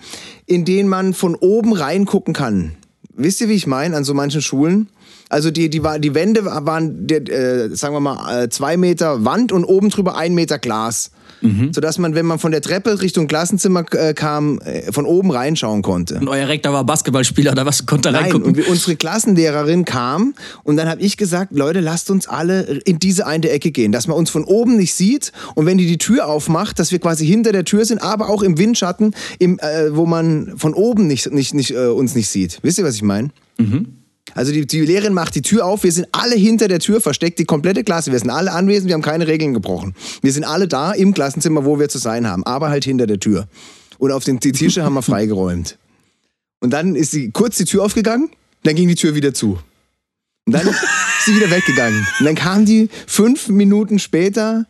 [0.46, 2.76] in denen man von oben reingucken kann.
[3.16, 4.88] Wisst ihr, wie ich meine, an so manchen Schulen?
[5.28, 9.24] Also die, die, war, die Wände waren, der, äh, sagen wir mal, äh, zwei Meter
[9.24, 11.10] Wand und oben drüber ein Meter Glas.
[11.72, 15.82] Sodass man, wenn man von der Treppe Richtung Klassenzimmer äh, kam, äh, von oben reinschauen
[15.82, 16.14] konnte.
[16.14, 17.84] Und euer Rektor war Basketballspieler oder was?
[17.84, 18.46] Konnte Nein, reingucken?
[18.48, 22.98] und wir, unsere Klassenlehrerin kam und dann habe ich gesagt, Leute, lasst uns alle in
[22.98, 25.98] diese eine Ecke gehen, dass man uns von oben nicht sieht und wenn die die
[25.98, 29.94] Tür aufmacht, dass wir quasi hinter der Tür sind, aber auch im Windschatten, im, äh,
[29.94, 32.58] wo man von oben nicht, nicht, nicht, äh, uns nicht sieht.
[32.62, 33.28] Wisst ihr, was ich meine?
[34.34, 37.38] Also die, die Lehrerin macht die Tür auf, wir sind alle hinter der Tür versteckt,
[37.38, 39.94] die komplette Klasse, wir sind alle anwesend, wir haben keine Regeln gebrochen.
[40.22, 43.20] Wir sind alle da im Klassenzimmer, wo wir zu sein haben, aber halt hinter der
[43.20, 43.46] Tür.
[43.98, 45.78] Und auf den Tische haben wir freigeräumt.
[46.60, 48.30] Und dann ist sie kurz die Tür aufgegangen,
[48.64, 49.58] dann ging die Tür wieder zu.
[50.46, 50.80] Und dann ist
[51.26, 52.06] sie wieder weggegangen.
[52.18, 54.66] Und dann kam die fünf Minuten später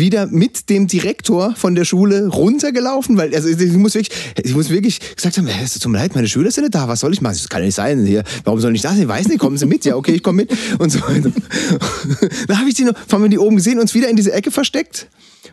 [0.00, 4.10] wieder mit dem Direktor von der Schule runtergelaufen, weil also ich muss wirklich,
[4.42, 6.98] ich muss wirklich gesagt haben, es tut mir leid, meine Schüler sind nicht da, was
[6.98, 7.34] soll ich machen?
[7.34, 8.24] Das kann ja nicht sein hier.
[8.42, 8.98] Warum soll ich das?
[8.98, 9.84] Ich weiß nicht, kommen Sie mit?
[9.84, 11.30] Ja, okay, ich komme mit und so weiter.
[12.48, 14.50] Dann habe ich die noch, haben wir die oben gesehen, uns wieder in diese Ecke
[14.50, 15.08] versteckt.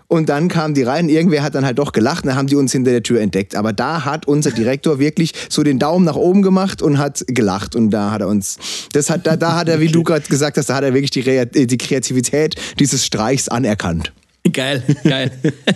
[0.10, 2.72] Und dann kamen die rein, irgendwer hat dann halt doch gelacht, dann haben die uns
[2.72, 3.56] hinter der Tür entdeckt.
[3.56, 7.76] Aber da hat unser Direktor wirklich so den Daumen nach oben gemacht und hat gelacht.
[7.76, 8.58] Und da hat er uns,
[8.94, 11.12] das hat, da, da hat er, wie du gerade gesagt hast, da hat er wirklich
[11.12, 14.14] die, Rea- die Kreativität dieses Streichs anerkannt.
[14.54, 15.32] Geil, geil.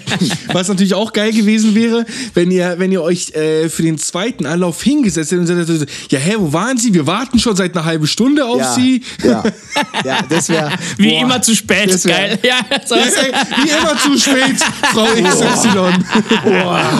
[0.54, 4.46] Was natürlich auch geil gewesen wäre, wenn ihr, wenn ihr euch äh, für den zweiten
[4.46, 6.94] Anlauf hingesetzt hättet und gesagt hättet, ja, hä, wo waren Sie?
[6.94, 9.04] Wir warten schon seit einer halben Stunde auf Ja, Sie.
[9.24, 9.44] ja,
[10.06, 10.72] ja, das wäre.
[10.98, 12.40] Wie immer zu spät, das wär- geil.
[12.44, 12.96] Ja, so.
[12.96, 14.58] Ja, ey, Wie immer zu spät,
[14.94, 15.94] Frau XY.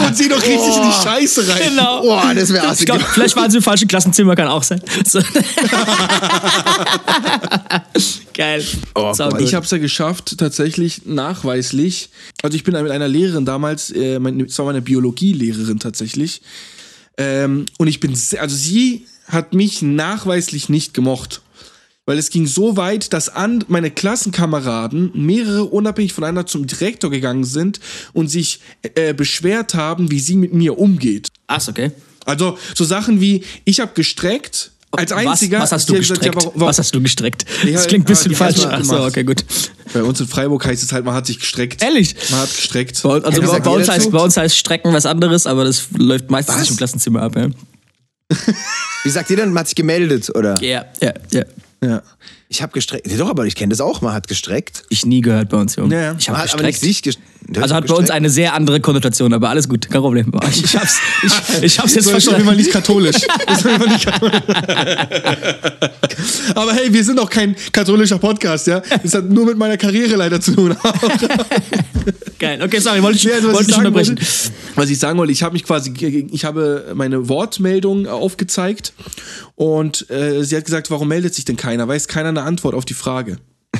[0.06, 1.62] Und sie doch richtig in die Scheiße rein.
[1.70, 2.02] Genau.
[2.02, 4.80] Boah, das wäre Ich glaub, vielleicht waren sie im falschen Klassenzimmer, kann auch sein.
[5.06, 5.20] So.
[8.34, 8.64] Geil.
[8.94, 9.12] Oh.
[9.38, 12.08] Ich habe es ja geschafft, tatsächlich nachweislich.
[12.42, 16.42] Also ich bin mit einer Lehrerin damals, äh, meine, das war meine Biologielehrerin tatsächlich.
[17.18, 21.42] Ähm, und ich bin, sehr, also sie hat mich nachweislich nicht gemocht.
[22.04, 27.44] Weil es ging so weit, dass an meine Klassenkameraden mehrere unabhängig voneinander zum Direktor gegangen
[27.44, 27.78] sind
[28.12, 28.58] und sich
[28.96, 31.28] äh, beschwert haben, wie sie mit mir umgeht.
[31.46, 31.92] Ach, okay.
[32.24, 35.58] Also so Sachen wie, ich habe gestreckt, als einziger.
[35.58, 36.34] Was, was hast du hat gesagt, gestreckt?
[36.36, 37.44] ja, warum, warum, Was hast du gestreckt?
[37.64, 38.56] Ja, das klingt ein bisschen falsch.
[38.58, 39.10] hast du Ach so, gemacht.
[39.10, 39.44] okay, gut.
[39.92, 41.82] Bei uns in Freiburg heißt es halt, man hat sich gestreckt.
[41.82, 42.14] Ehrlich?
[42.30, 43.02] Man hat gestreckt.
[43.02, 45.86] Bei, also bei, gesagt, bei, uns heißt, bei uns heißt Strecken was anderes, aber das
[45.96, 46.60] läuft meistens Was?
[46.62, 47.36] nicht im Klassenzimmer ab.
[47.36, 47.48] Ja,
[49.04, 50.62] Wie sagt ihr denn, man hat sich gemeldet, oder?
[50.62, 51.12] ja, ja.
[51.32, 51.44] ja.
[51.84, 52.02] Ja.
[52.52, 53.10] Ich habe gestreckt.
[53.10, 54.84] Ja, doch, aber ich kenne das auch, man hat gestreckt.
[54.90, 55.94] Ich nie gehört bei uns, Junge.
[55.94, 56.16] Ja, ja.
[56.18, 56.94] Ich habe hat aber nicht gestreckt.
[56.94, 57.32] sich gestreckt.
[57.56, 60.30] Also hat bei uns eine sehr andere Konnotation, aber alles gut, kein Problem.
[60.50, 61.32] Ich, ich hab's, ich,
[61.62, 62.54] ich hab's jetzt ist verstanden.
[62.54, 63.16] nicht katholisch.
[63.46, 64.42] Das ist auf jeden Fall nicht katholisch.
[66.54, 68.82] Aber hey, wir sind auch kein katholischer Podcast, ja?
[69.02, 70.76] Das hat nur mit meiner Karriere leider zu tun.
[72.38, 72.60] Geil.
[72.62, 74.18] Okay, sorry, wollte ich, Nee, also, was wollte ich ich sagen unterbrechen.
[74.18, 74.26] wollte,
[74.74, 75.92] was ich sagen wollte, ich habe mich quasi,
[76.30, 78.92] ich habe meine Wortmeldung aufgezeigt
[79.54, 81.86] und äh, sie hat gesagt, warum meldet sich denn keiner?
[81.86, 83.38] Weiß keiner eine Antwort auf die Frage.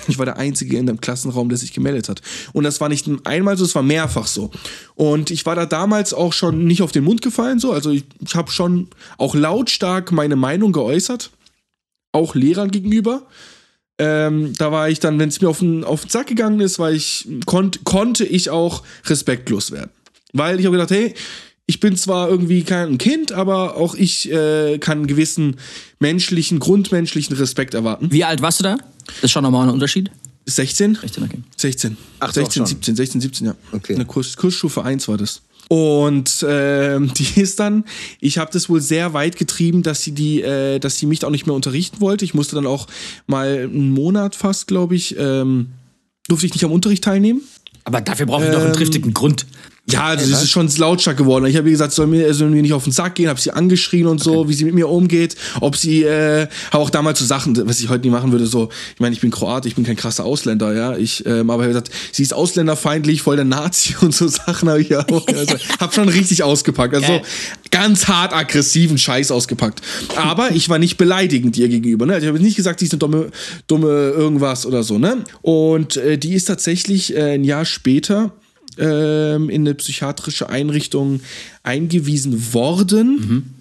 [0.09, 2.23] Ich war der Einzige in dem Klassenraum, der sich gemeldet hat.
[2.53, 4.51] Und das war nicht einmal so, es war mehrfach so.
[4.95, 7.73] Und ich war da damals auch schon nicht auf den Mund gefallen, so.
[7.73, 8.89] Also ich, ich habe schon
[9.19, 11.31] auch lautstark meine Meinung geäußert,
[12.13, 13.27] auch Lehrern gegenüber.
[13.99, 16.79] Ähm, da war ich dann, wenn es mir auf den, auf den Sack gegangen ist,
[16.79, 19.91] war ich, konnt, konnte ich auch respektlos werden.
[20.33, 21.15] Weil ich habe gedacht, hey,
[21.73, 25.57] Ich bin zwar irgendwie kein Kind, aber auch ich äh, kann einen gewissen
[26.01, 28.13] menschlichen, grundmenschlichen Respekt erwarten.
[28.13, 28.77] Wie alt warst du da?
[29.07, 30.11] Das ist schon nochmal ein Unterschied.
[30.45, 30.97] 16?
[30.97, 31.39] 16, okay.
[31.57, 31.97] 16.
[32.21, 32.67] Ach, doch 16, schon.
[32.67, 33.55] 17, 16, 17, ja.
[33.73, 33.95] Okay.
[33.95, 35.41] Eine Kurs, Kursstufe 1 war das.
[35.69, 37.85] Und ähm, die ist dann,
[38.21, 41.31] ich habe das wohl sehr weit getrieben, dass sie die, äh, dass sie mich auch
[41.31, 42.27] nicht mehr unterrichten wollte.
[42.27, 42.87] Ich musste dann auch
[43.27, 45.69] mal einen Monat fast, glaube ich, ähm,
[46.29, 47.41] durfte ich nicht am Unterricht teilnehmen.
[47.85, 49.47] Aber dafür brauche ich noch einen triftigen Grund.
[49.91, 51.45] Ja, also das ist schon lautstark geworden.
[51.47, 53.51] Ich habe ihr gesagt, soll mir, soll mir nicht auf den Sack gehen, habe sie
[53.51, 57.25] angeschrien und so, wie sie mit mir umgeht, ob sie, äh, habe auch damals so
[57.25, 59.85] Sachen, was ich heute nie machen würde, so, ich meine, ich bin Kroat, ich bin
[59.85, 63.97] kein krasser Ausländer, ja, ich, ähm, aber ich gesagt, sie ist ausländerfeindlich, voll der Nazi
[64.01, 67.23] und so Sachen habe ich ja auch, also, hab schon richtig ausgepackt, also Geil.
[67.73, 69.83] ganz hart aggressiven Scheiß ausgepackt.
[70.15, 73.01] Aber ich war nicht beleidigend ihr gegenüber, ne, ich habe nicht gesagt, sie ist eine
[73.01, 73.31] dumme,
[73.67, 78.33] dumme irgendwas oder so, ne, und äh, die ist tatsächlich äh, ein Jahr später
[78.79, 81.21] ähm, in eine psychiatrische Einrichtung
[81.63, 83.55] eingewiesen worden.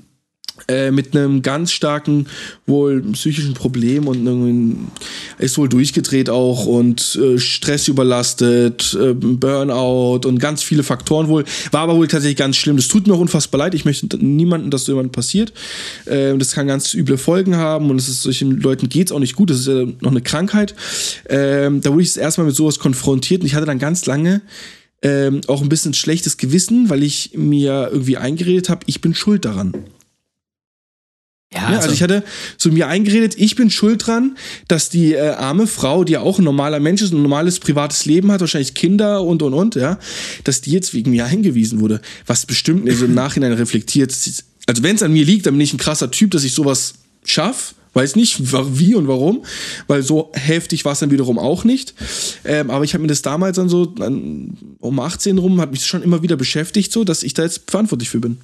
[0.67, 2.27] Äh, mit einem ganz starken
[2.67, 4.91] wohl psychischen Problem und
[5.39, 11.45] ist wohl durchgedreht auch und äh, Stress überlastet, äh, Burnout und ganz viele Faktoren wohl.
[11.71, 12.75] War aber wohl tatsächlich ganz schlimm.
[12.75, 13.73] Das tut mir auch unfassbar leid.
[13.73, 15.53] Ich möchte niemanden, dass so jemand passiert.
[16.05, 19.19] Äh, das kann ganz üble Folgen haben und es ist solchen Leuten geht es auch
[19.19, 19.49] nicht gut.
[19.49, 20.75] Das ist ja noch eine Krankheit.
[21.27, 24.41] Ähm, da wurde ich erstmal mit sowas konfrontiert und ich hatte dann ganz lange
[25.01, 29.45] ähm, auch ein bisschen schlechtes Gewissen, weil ich mir irgendwie eingeredet habe, ich bin schuld
[29.45, 29.73] daran.
[31.53, 32.23] Ja, Ja, also, ich hatte
[32.57, 34.37] so mir eingeredet, ich bin schuld dran,
[34.69, 38.05] dass die äh, arme Frau, die ja auch ein normaler Mensch ist, ein normales privates
[38.05, 39.99] Leben hat, wahrscheinlich Kinder und und und, ja,
[40.45, 41.99] dass die jetzt wegen mir eingewiesen wurde.
[42.25, 44.15] Was bestimmt also im Nachhinein reflektiert.
[44.65, 46.93] Also wenn es an mir liegt, dann bin ich ein krasser Typ, dass ich sowas
[47.25, 47.75] schaff.
[47.93, 49.43] Weiß nicht wie und warum,
[49.87, 51.93] weil so heftig war es dann wiederum auch nicht.
[52.45, 55.85] Ähm, aber ich habe mir das damals dann so an, um 18 rum, hat mich
[55.85, 58.37] schon immer wieder beschäftigt, so dass ich da jetzt verantwortlich für bin.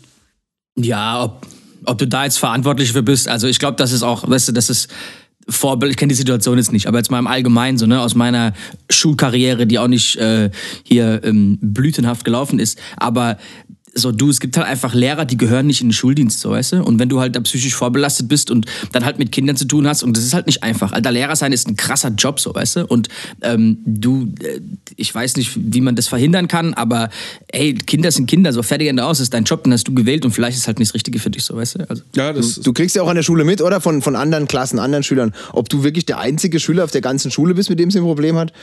[0.75, 1.47] Ja, ob,
[1.85, 4.51] ob du da jetzt verantwortlich für bist, also ich glaube, das ist auch, weißt du,
[4.51, 4.89] das ist
[5.49, 8.15] Vorbild, ich kenne die Situation jetzt nicht, aber jetzt mal im Allgemeinen, so, ne, aus
[8.15, 8.53] meiner
[8.89, 10.51] Schulkarriere, die auch nicht äh,
[10.83, 13.37] hier ähm, blütenhaft gelaufen ist, aber
[13.97, 16.73] so du, es gibt halt einfach Lehrer, die gehören nicht in den Schuldienst, so weißt
[16.73, 16.83] du?
[16.83, 19.87] Und wenn du halt da psychisch vorbelastet bist und dann halt mit Kindern zu tun
[19.87, 20.91] hast, und das ist halt nicht einfach.
[20.91, 22.85] Alter, Lehrer sein ist ein krasser Job, so weißt du?
[22.85, 23.09] Und
[23.41, 24.61] ähm, du, äh,
[24.95, 27.09] ich weiß nicht, wie man das verhindern kann, aber
[27.47, 30.25] ey, Kinder sind Kinder, so fertig Ende aus, ist dein Job, den hast du gewählt
[30.25, 31.89] und vielleicht ist es halt nicht das Richtige für dich, so weißt du?
[31.89, 33.81] Also, Ja, das Du kriegst ja auch an der Schule mit, oder?
[33.81, 35.33] Von, von anderen Klassen, anderen Schülern.
[35.53, 38.03] Ob du wirklich der einzige Schüler auf der ganzen Schule bist, mit dem sie ein
[38.03, 38.53] Problem hat?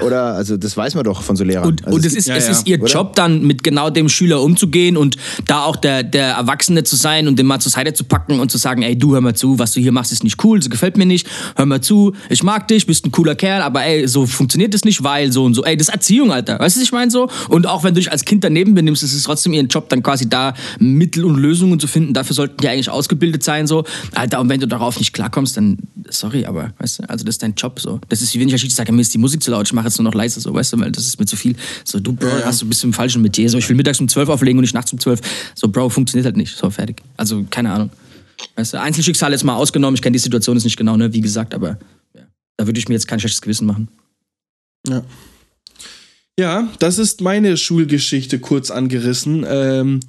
[0.00, 1.68] Oder, also, das weiß man doch von so Lehrern.
[1.68, 2.90] Und, also, und es ist, ja, es ja, ist ihr oder?
[2.90, 5.16] Job dann, mit genau dem Schüler umzugehen und
[5.46, 8.50] da auch der, der Erwachsene zu sein und den mal zur Seite zu packen und
[8.50, 10.70] zu sagen, ey, du hör mal zu, was du hier machst, ist nicht cool, das
[10.70, 11.26] gefällt mir nicht,
[11.56, 14.84] hör mal zu, ich mag dich, bist ein cooler Kerl, aber ey, so funktioniert das
[14.84, 15.64] nicht, weil so und so.
[15.64, 16.58] Ey, das ist Erziehung, Alter.
[16.58, 17.28] Weißt du, was ich meine so?
[17.48, 20.02] Und auch wenn du dich als Kind daneben benimmst, ist es trotzdem ihren Job, dann
[20.02, 22.14] quasi da Mittel und Lösungen zu finden.
[22.14, 23.84] Dafür sollten die eigentlich ausgebildet sein, so.
[24.14, 25.78] Alter, und wenn du darauf nicht klarkommst, dann,
[26.08, 28.00] sorry, aber, weißt du, also das ist dein Job, so.
[28.08, 29.72] Das ist wie wenn ich als Schiedsrichter sage, mir ist die Musik zu laut, ich
[29.72, 31.56] mache jetzt nur noch leise, so, weißt du, weil das ist mir zu viel.
[31.84, 34.28] So, du, Bro, hast du bist im falschen Metier, so, ich will mittags um 12
[34.28, 35.20] auflegen und nicht nachts um 12.
[35.54, 37.02] So, Bro, funktioniert halt nicht, so, fertig.
[37.16, 37.90] Also, keine Ahnung.
[38.56, 41.20] Weißt du, Einzelschicksal jetzt mal ausgenommen, ich kenne die Situation jetzt nicht genau, ne, wie
[41.20, 41.78] gesagt, aber,
[42.14, 42.22] ja.
[42.56, 43.88] Da würde ich mir jetzt kein schlechtes Gewissen machen.
[44.86, 45.02] Ja.
[46.38, 49.44] Ja, das ist meine Schulgeschichte kurz angerissen.
[49.48, 50.00] Ähm,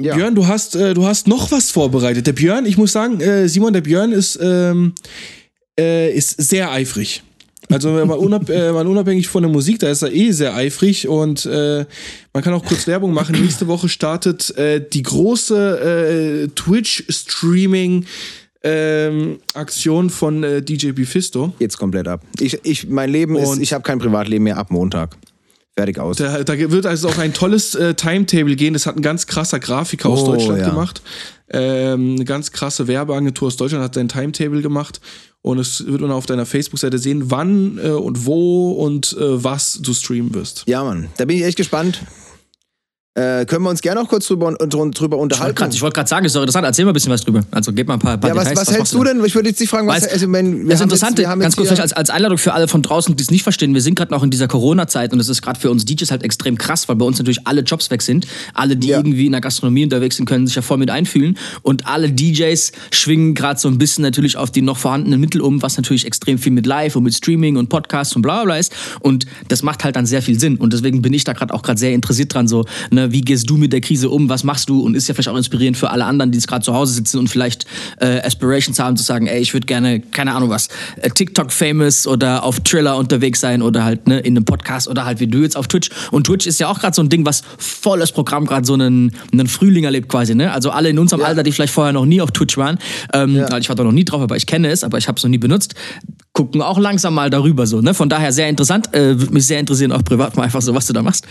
[0.00, 0.14] Ja.
[0.14, 2.26] Björn, du hast, äh, du hast noch was vorbereitet.
[2.26, 4.92] Der Björn, ich muss sagen, äh, Simon, der Björn ist, ähm,
[5.78, 7.22] äh, ist sehr eifrig.
[7.70, 11.08] Also mal, unab äh, mal unabhängig von der Musik, da ist er eh sehr eifrig
[11.08, 11.84] und äh,
[12.32, 13.34] man kann auch kurz Werbung machen.
[13.40, 18.04] Nächste Woche startet äh, die große äh, Twitch-Streaming
[18.62, 21.52] ähm, Aktion von äh, DJ Bifisto.
[21.58, 22.22] Geht's komplett ab.
[22.40, 25.16] Ich, ich, mein Leben ist, Und- ich habe kein Privatleben mehr ab Montag.
[25.76, 26.16] Fertig aus.
[26.16, 28.72] Da, da wird also auch ein tolles äh, Timetable gehen.
[28.72, 30.70] Das hat ein ganz krasser Grafiker aus Oh, Deutschland ja.
[30.70, 31.02] gemacht.
[31.50, 35.00] Ähm, eine ganz krasse Werbeagentur aus Deutschland hat ein Timetable gemacht.
[35.42, 39.78] Und es wird man auf deiner Facebook-Seite sehen, wann äh, und wo und äh, was
[39.80, 40.64] du streamen wirst.
[40.66, 42.00] Ja, Mann, da bin ich echt gespannt.
[43.16, 45.56] Äh, können wir uns gerne noch kurz drüber, drüber Ich wollte unterhalten?
[45.56, 47.40] gerade ich wollt grad sagen, ist doch interessant, erzähl mal ein bisschen was drüber.
[47.50, 49.24] Also, gib mal ein paar, paar ja, was, was, machst hältst du denn?
[49.24, 51.70] Ich würde jetzt dich fragen, was Weißt- also, wenn, wir Das Interessante, jetzt, ganz kurz
[51.80, 54.22] als, als Einladung für alle von draußen, die es nicht verstehen, wir sind gerade noch
[54.22, 57.06] in dieser Corona-Zeit und das ist gerade für uns DJs halt extrem krass, weil bei
[57.06, 58.26] uns natürlich alle Jobs weg sind.
[58.52, 58.98] Alle, die Ja.
[58.98, 61.38] irgendwie in der Gastronomie unterwegs sind, können sich ja voll mit einfühlen.
[61.62, 65.62] Und alle DJs schwingen gerade so ein bisschen natürlich auf die noch vorhandenen Mittel um,
[65.62, 68.74] was natürlich extrem viel mit Live und mit Streaming und Podcasts und bla bla ist.
[69.00, 70.56] Und das macht halt dann sehr viel Sinn.
[70.58, 73.20] Und deswegen bin ich da gerade auch gerade sehr interessiert dran, so, ne, ne, wie
[73.20, 75.76] gehst du mit der Krise um, was machst du und ist ja vielleicht auch inspirierend
[75.76, 77.66] für alle anderen, die jetzt gerade zu Hause sitzen und vielleicht
[78.00, 80.68] äh, Aspirations haben zu sagen, ey, ich würde gerne, keine Ahnung was,
[81.00, 85.20] äh, TikTok-famous oder auf Triller unterwegs sein oder halt ne, in einem Podcast oder halt
[85.20, 85.90] wie du jetzt auf Twitch.
[86.10, 89.12] Und Twitch ist ja auch gerade so ein Ding, was volles Programm gerade so einen,
[89.32, 90.34] einen Frühling erlebt quasi.
[90.34, 90.52] Ne?
[90.52, 91.28] Also alle in unserem Ja.
[91.28, 92.78] Alter, die vielleicht vorher noch nie auf Twitch waren,
[93.12, 93.56] ähm, Ja.
[93.58, 95.30] ich war da noch nie drauf, aber ich kenne es, aber ich habe es noch
[95.30, 95.74] nie benutzt,
[96.32, 97.80] gucken auch langsam mal darüber so.
[97.80, 97.94] Ne?
[97.94, 100.86] Von daher sehr interessant, äh, würde mich sehr interessieren, auch privat mal einfach so, was
[100.86, 101.26] du da machst.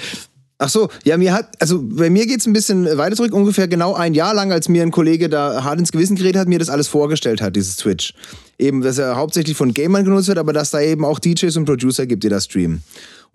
[0.57, 3.93] Ach so, ja, mir hat, also bei mir geht's ein bisschen weiter zurück, ungefähr genau
[3.93, 6.69] ein Jahr lang, als mir ein Kollege da hart ins Gewissen geredet hat, mir das
[6.69, 8.13] alles vorgestellt hat, dieses Twitch.
[8.57, 11.65] Eben, dass er hauptsächlich von Gamern genutzt wird, aber dass da eben auch DJs und
[11.65, 12.83] Producer gibt, die da streamen.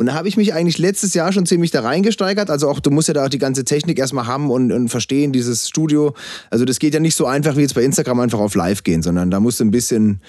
[0.01, 2.49] Und da habe ich mich eigentlich letztes Jahr schon ziemlich da reingesteigert.
[2.49, 5.31] Also auch, du musst ja da auch die ganze Technik erstmal haben und, und verstehen,
[5.31, 6.15] dieses Studio.
[6.49, 9.03] Also das geht ja nicht so einfach wie jetzt bei Instagram einfach auf live gehen,
[9.03, 10.23] sondern da musst du ein bisschen,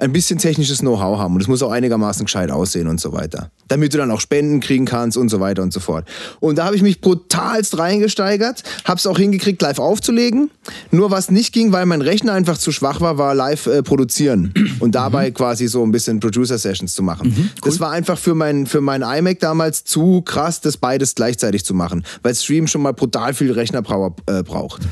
[0.00, 3.50] ein bisschen technisches Know-how haben und es muss auch einigermaßen gescheit aussehen und so weiter.
[3.68, 6.08] Damit du dann auch Spenden kriegen kannst und so weiter und so fort.
[6.40, 10.50] Und da habe ich mich brutalst reingesteigert, habe es auch hingekriegt, live aufzulegen.
[10.90, 14.54] Nur was nicht ging, weil mein Rechner einfach zu schwach war, war live äh, produzieren
[14.80, 17.50] und dabei quasi so ein bisschen Producer-Sessions zu machen.
[17.62, 21.74] Das war einfach für mein, für mein iMac damals zu krass, das beides gleichzeitig zu
[21.74, 24.82] machen, weil Stream schon mal brutal viel Rechnerpower äh, braucht.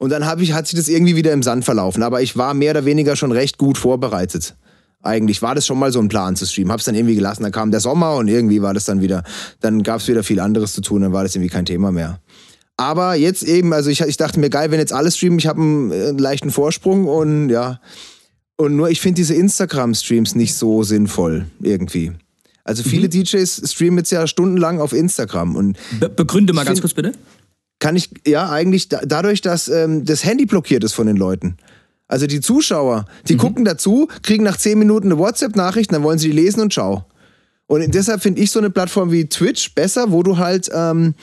[0.00, 2.02] Und dann ich, hat sich das irgendwie wieder im Sand verlaufen.
[2.02, 4.56] Aber ich war mehr oder weniger schon recht gut vorbereitet.
[5.02, 6.72] Eigentlich war das schon mal so ein Plan zu streamen.
[6.72, 7.42] Hab's dann irgendwie gelassen.
[7.42, 9.24] Dann kam der Sommer und irgendwie war das dann wieder,
[9.60, 11.02] dann gab's wieder viel anderes zu tun.
[11.02, 12.18] Dann war das irgendwie kein Thema mehr.
[12.78, 15.60] Aber jetzt eben, also ich, ich dachte mir, geil, wenn jetzt alle streamen, ich habe
[15.60, 17.78] einen, äh, leichten Vorsprung und ja.
[18.56, 22.12] Und nur, ich finde diese Instagram-Streams nicht so sinnvoll irgendwie.
[22.64, 26.94] Also viele DJs streamen jetzt ja stundenlang auf Instagram und Be begründe mal ganz kurz
[26.94, 27.12] bitte.
[27.80, 31.56] Kann ich, ja, eigentlich da, dadurch, dass ähm, das Handy blockiert ist von den Leuten.
[32.06, 36.28] Also die Zuschauer, die gucken dazu, kriegen nach 10 Minuten eine WhatsApp-Nachricht, dann wollen sie
[36.28, 37.04] die lesen und schau.
[37.68, 41.14] Und deshalb finde ich so eine Plattform wie Twitch besser, wo du halt ähm,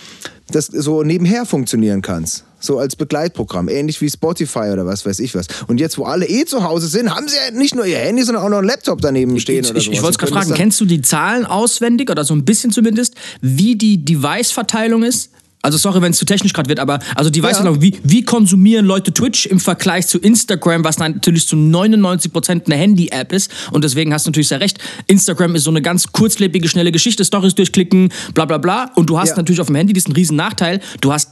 [0.49, 2.45] das so nebenher funktionieren kannst.
[2.61, 5.47] So als Begleitprogramm, ähnlich wie Spotify oder was weiß ich was.
[5.67, 8.23] Und jetzt, wo alle eh zu Hause sind, haben sie ja nicht nur ihr Handy,
[8.23, 10.79] sondern auch noch einen Laptop daneben stehen Ich, oder ich, ich wollte gerade fragen, kennst
[10.79, 15.31] du die Zahlen auswendig oder so ein bisschen zumindest, wie die Device-Verteilung ist?
[15.67, 19.11] Also sorry, wenn es zu technisch gerade wird, aber also Device-Verteilung, wie, wie konsumieren Leute
[19.13, 24.25] Twitch im Vergleich zu Instagram, was natürlich zu 99% eine Handy-App ist und deswegen hast
[24.25, 28.45] du natürlich sehr recht, Instagram ist so eine ganz kurzlebige, schnelle Geschichte, Stories durchklicken, bla
[28.45, 29.35] bla bla und du hast Ja.
[29.35, 31.31] natürlich auf dem Handy diesen riesen Nachteil, du hast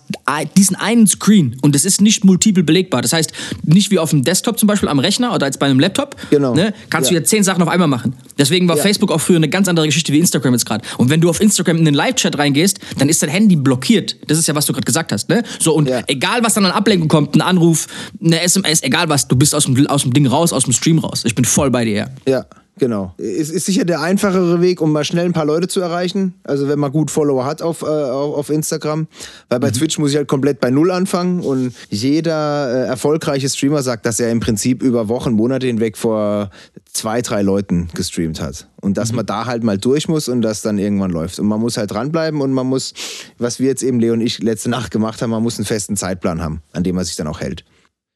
[0.58, 3.32] diesen einen Screen und das ist nicht multiple belegbar, das heißt
[3.64, 6.54] nicht wie auf dem Desktop zum Beispiel am Rechner oder als bei einem Laptop, Genau.
[6.54, 7.18] ne, kannst Ja.
[7.20, 8.16] du ja zehn Sachen auf einmal machen.
[8.38, 8.84] Deswegen war Ja.
[8.84, 10.84] Facebook auch früher eine ganz andere Geschichte wie Instagram jetzt gerade.
[10.98, 14.18] Und wenn du auf Instagram in den Live-Chat reingehst, dann ist dein Handy blockiert.
[14.28, 15.30] Das ist ja, was du gerade gesagt hast.
[15.30, 15.44] Ne?
[15.60, 16.02] So, und Ja.
[16.08, 17.88] egal, was dann an Ablenkung kommt, ein Anruf,
[18.24, 21.00] eine SMS, egal was, du bist aus dem, aus dem Ding raus, aus dem Stream
[21.00, 21.24] raus.
[21.26, 22.10] Ich bin voll bei dir.
[22.28, 22.46] Ja,
[22.78, 23.14] genau.
[23.18, 26.34] Es ist sicher der einfachere Weg, um mal schnell ein paar Leute zu erreichen.
[26.44, 29.08] Also wenn man gut Follower hat auf, äh, auf, Instagram.
[29.50, 31.42] Weil bei Twitch muss ich halt komplett bei Null anfangen.
[31.42, 36.50] Und jeder äh, erfolgreiche Streamer sagt, dass er im Prinzip über Wochen, Monate hinweg vor
[36.92, 38.68] zwei, drei Leuten gestreamt hat.
[38.82, 41.40] Und dass man da halt mal durch muss und das dann irgendwann läuft.
[41.40, 42.94] Und man muss halt dranbleiben und man muss,
[43.38, 45.98] was wir jetzt eben Leo und ich letzte Nacht gemacht haben, man muss einen festen
[45.98, 47.66] Zeitplan haben, an dem man sich dann auch hält.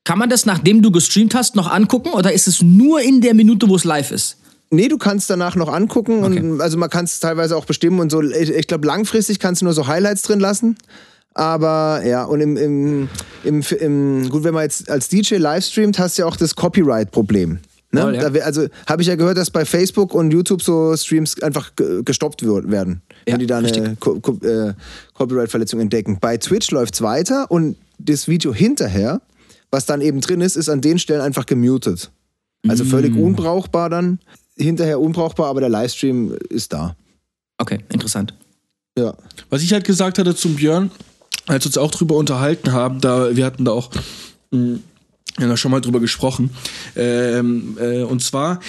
[0.10, 3.36] Kann man das, nachdem du gestreamt hast, noch angucken oder ist es nur in der
[3.36, 4.39] Minute, wo es live ist?
[4.72, 6.40] Nee, du kannst danach noch angucken Okay.
[6.40, 8.22] und also man kann es teilweise auch bestimmen und so.
[8.22, 10.78] Ich, ich glaube, langfristig kannst du nur so Highlights drin lassen.
[11.34, 13.10] Aber ja, und im, im,
[13.44, 16.56] im, im gut, wenn man jetzt als DJ live streamt, hast du ja auch das
[16.56, 17.60] Copyright-Problem.
[17.92, 18.16] Ne?
[18.16, 18.30] Ja.
[18.30, 22.04] Da also habe ich ja gehört, dass bei Facebook und YouTube so Streams einfach ge-
[22.04, 23.96] gestoppt werden, Ja, wenn die da eine.
[24.00, 24.74] Co Co äh,
[25.16, 26.18] Copyright-Verletzung entdecken.
[26.22, 29.22] Bei Twitch läuft's weiter und das Video hinterher,
[29.72, 32.12] was dann eben drin ist, ist an den Stellen einfach gemutet.
[32.68, 33.24] Also völlig Mm.
[33.24, 34.20] unbrauchbar dann.
[34.60, 36.96] Hinterher unbrauchbar, aber der Livestream ist da.
[37.58, 38.34] Okay, interessant.
[38.98, 39.14] Ja.
[39.50, 40.92] Was ich halt gesagt hatte zum Björn,
[41.48, 43.90] als wir uns auch drüber unterhalten haben, da wir hatten da auch
[44.52, 44.80] mh,
[45.40, 46.52] ja, da schon mal drüber gesprochen.
[46.96, 48.60] Ähm, äh, und zwar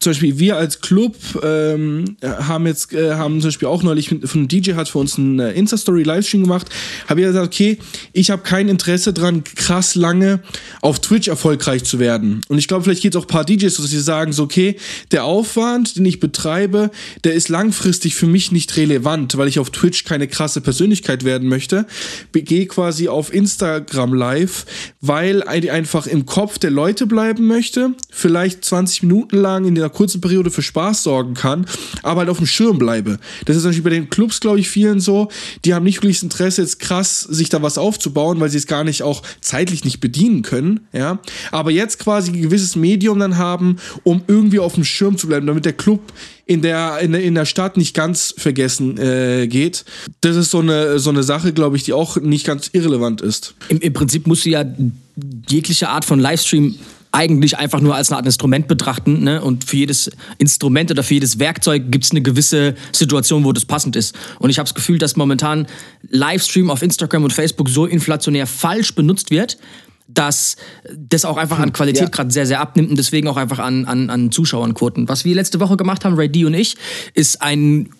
[0.00, 4.28] zum Beispiel wir als Club ähm, haben jetzt äh, haben zum Beispiel auch neulich mit,
[4.28, 6.68] von einem DJ hat für uns einen äh, Insta-Story Livestream gemacht.
[7.08, 7.78] Habe ich gesagt, okay,
[8.12, 10.40] ich habe kein Interesse dran, krass lange
[10.82, 12.42] auf Twitch erfolgreich zu werden.
[12.46, 14.44] Und ich glaube, vielleicht geht es auch ein paar DJs, so, dass sie sagen, so
[14.44, 14.76] okay,
[15.10, 16.92] der Aufwand, den ich betreibe,
[17.24, 21.48] der ist langfristig für mich nicht relevant, weil ich auf Twitch keine krasse Persönlichkeit werden
[21.48, 21.86] möchte.
[22.32, 24.64] Gehe quasi auf Instagram live,
[25.00, 29.87] weil ich einfach im Kopf der Leute bleiben möchte, vielleicht 20 Minuten lang in der
[29.88, 31.66] einer kurzen Periode für Spaß sorgen kann,
[32.02, 33.18] aber halt auf dem Schirm bleibe.
[33.46, 35.28] Das ist natürlich bei den Clubs, glaube ich, vielen so,
[35.64, 38.66] die haben nicht wirklich das Interesse, jetzt krass sich da was aufzubauen, weil sie es
[38.66, 41.18] gar nicht auch zeitlich nicht bedienen können, ja.
[41.50, 45.46] Aber jetzt quasi ein gewisses Medium dann haben, um irgendwie auf dem Schirm zu bleiben,
[45.46, 46.00] damit der Club
[46.46, 49.84] in der, in der, in der Stadt nicht ganz vergessen äh, geht.
[50.22, 53.54] Das ist so eine, so eine Sache, glaube ich, die auch nicht ganz irrelevant ist.
[53.68, 54.64] Im, Im Prinzip musst du ja
[55.48, 56.76] jegliche Art von Livestream
[57.18, 59.24] eigentlich einfach nur als eine Art Instrument betrachten.
[59.24, 59.42] Ne?
[59.42, 60.08] Und für jedes
[60.38, 64.14] Instrument oder für jedes Werkzeug gibt es eine gewisse Situation, wo das passend ist.
[64.38, 65.66] Und ich habe das Gefühl, dass momentan
[66.10, 69.58] Livestream auf Instagram und Facebook so inflationär falsch benutzt wird,
[70.06, 70.56] dass
[70.96, 72.08] das auch einfach an Qualität Ja.
[72.08, 75.08] gerade sehr, sehr abnimmt und deswegen auch einfach an, an, an Zuschauernquoten.
[75.08, 76.76] Was wir letzte Woche gemacht haben, Ray D und ich,
[77.14, 77.90] ist ein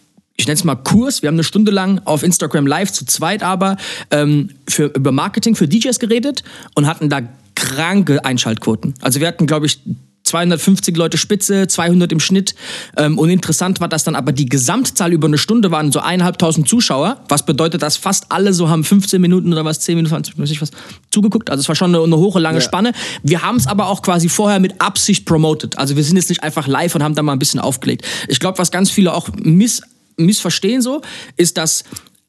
[0.40, 1.20] ich nenne es mal Kurs.
[1.20, 3.76] Wir haben eine Stunde lang auf Instagram live zu zweit aber
[4.12, 6.44] ähm, für, über Marketing für DJs geredet
[6.76, 7.22] und hatten da
[7.58, 8.94] kranke Einschaltquoten.
[9.00, 9.80] Also wir hatten, glaube ich,
[10.22, 12.54] 250 Leute Spitze, 200 im Schnitt.
[12.96, 16.68] Ähm, und interessant war, dass dann aber die Gesamtzahl über eine Stunde waren so eineinhalbtausend
[16.68, 20.34] Zuschauer, was bedeutet, dass fast alle so haben 15 Minuten oder was, 10 Minuten, 20
[20.34, 20.70] Minuten, weiß ich was,
[21.10, 21.50] zugeguckt.
[21.50, 22.92] Also es war schon eine, eine hohe, lange Spanne.
[23.22, 25.78] Wir haben es aber auch quasi vorher mit Absicht promoted.
[25.78, 28.04] Also wir sind jetzt nicht einfach live und haben da mal ein bisschen aufgelegt.
[28.28, 29.82] Ich glaube, was ganz viele auch miss,
[30.16, 31.00] missverstehen so,
[31.36, 31.84] ist, dass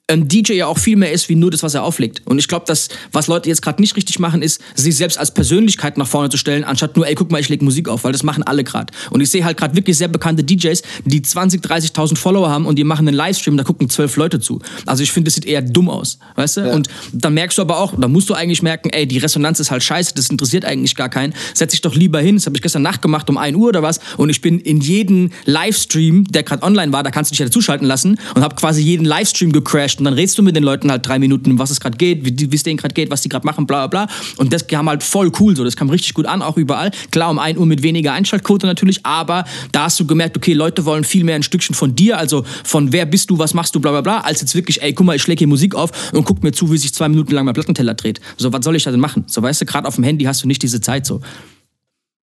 [0.09, 2.21] ein DJ ja auch viel mehr ist wie nur das, was er auflegt.
[2.25, 5.33] Und ich glaube, dass was Leute jetzt gerade nicht richtig machen, ist, sich selbst als
[5.33, 8.11] Persönlichkeit nach vorne zu stellen, anstatt nur, ey, guck mal, ich leg Musik auf, weil
[8.11, 8.91] das machen alle gerade.
[9.11, 12.77] Und ich sehe halt gerade wirklich sehr bekannte DJs, die 20, 30.000 Follower haben und
[12.77, 14.59] die machen einen Livestream, da gucken zwölf Leute zu.
[14.85, 16.71] Also ich finde, das sieht eher dumm aus, weißt du?
[16.71, 19.69] Und dann merkst du aber auch, da musst du eigentlich merken, ey, die Resonanz ist
[19.69, 21.33] halt scheiße, das interessiert eigentlich gar keinen.
[21.53, 23.83] Setz dich doch lieber hin, das habe ich gestern Nacht gemacht um 1 Uhr oder
[23.83, 27.39] was und ich bin in jeden Livestream, der gerade online war, da kannst du dich
[27.39, 30.63] ja dazuschalten lassen und habe quasi jeden Livestream gecrashed und dann redest du mit den
[30.63, 33.21] Leuten halt drei Minuten, um was es gerade geht, wie es denen gerade geht, was
[33.21, 34.15] die gerade machen, bla bla bla.
[34.37, 36.91] Und das kam halt voll cool so, das kam richtig gut an, auch überall.
[37.11, 40.85] Klar, um 1 Uhr mit weniger Einschaltquote natürlich, aber da hast du gemerkt, okay, Leute
[40.85, 43.79] wollen viel mehr ein Stückchen von dir, also von wer bist du, was machst du,
[43.79, 46.25] bla bla bla, als jetzt wirklich, ey, guck mal, ich schläge hier Musik auf und
[46.25, 48.19] guck mir zu, wie sich zwei Minuten lang mein Plattenteller dreht.
[48.37, 49.25] So, was soll ich da denn machen?
[49.27, 51.21] So, weißt du, gerade auf dem Handy hast du nicht diese Zeit so.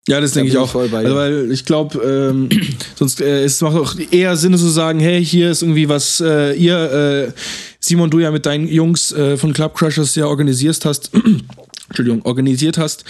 [0.08, 0.70] Ja, das denke ich auch.
[0.70, 0.98] voll bei.
[0.98, 2.48] Also, weil ich glaube, ähm,
[2.94, 6.54] sonst äh, es macht auch eher Sinn zu sagen, hey, hier ist irgendwie was äh,
[6.54, 7.32] ihr, äh,
[7.80, 11.10] Simon, du ja mit deinen Jungs äh, von Club Crushers ja organisiert hast,
[11.88, 13.04] Entschuldigung, organisiert hast,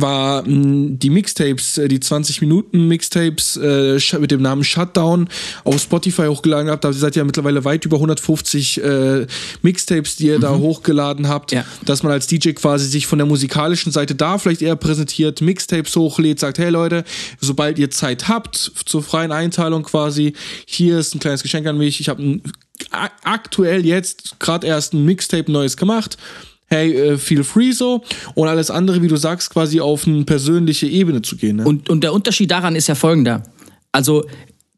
[0.00, 5.28] war mh, die Mixtapes, äh, die 20 Minuten Mixtapes äh, mit dem Namen Shutdown
[5.64, 6.84] auf Spotify hochgeladen habt.
[6.84, 9.26] Da seid ihr ja mittlerweile weit über 150 äh,
[9.62, 11.64] Mixtapes, die ihr da hochgeladen habt, Ja.
[11.84, 15.94] dass man als DJ quasi sich von der musikalischen Seite da vielleicht eher präsentiert, Mixtapes
[15.96, 17.04] hochlädt, sagt, hey Leute,
[17.40, 20.34] sobald ihr Zeit habt zur freien Einteilung quasi,
[20.66, 22.00] hier ist ein kleines Geschenk an mich.
[22.00, 22.40] Ich habe
[23.24, 26.16] aktuell jetzt gerade erst ein Mixtape neues gemacht.
[26.68, 28.02] Hey, äh, feel free so.
[28.34, 31.56] Und alles andere, wie du sagst, quasi auf eine persönliche Ebene zu gehen.
[31.56, 31.64] Ne?
[31.64, 33.42] Und, und der Unterschied daran ist ja folgender.
[33.90, 34.24] Also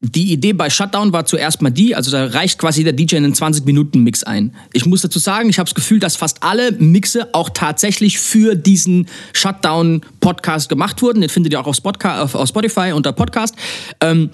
[0.02, 3.34] die Idee bei Shutdown war zuerst mal die, also da reicht quasi der DJ einen
[3.34, 4.54] 20-Minuten-Mix ein.
[4.72, 8.54] Ich muss dazu sagen, ich habe das Gefühl, dass fast alle Mixe auch tatsächlich für
[8.54, 11.20] diesen Shutdown-Podcast gemacht wurden.
[11.20, 13.54] Den findet ihr auch auf, Spotka auf, auf Spotify unter Podcast.
[14.00, 14.30] Ähm,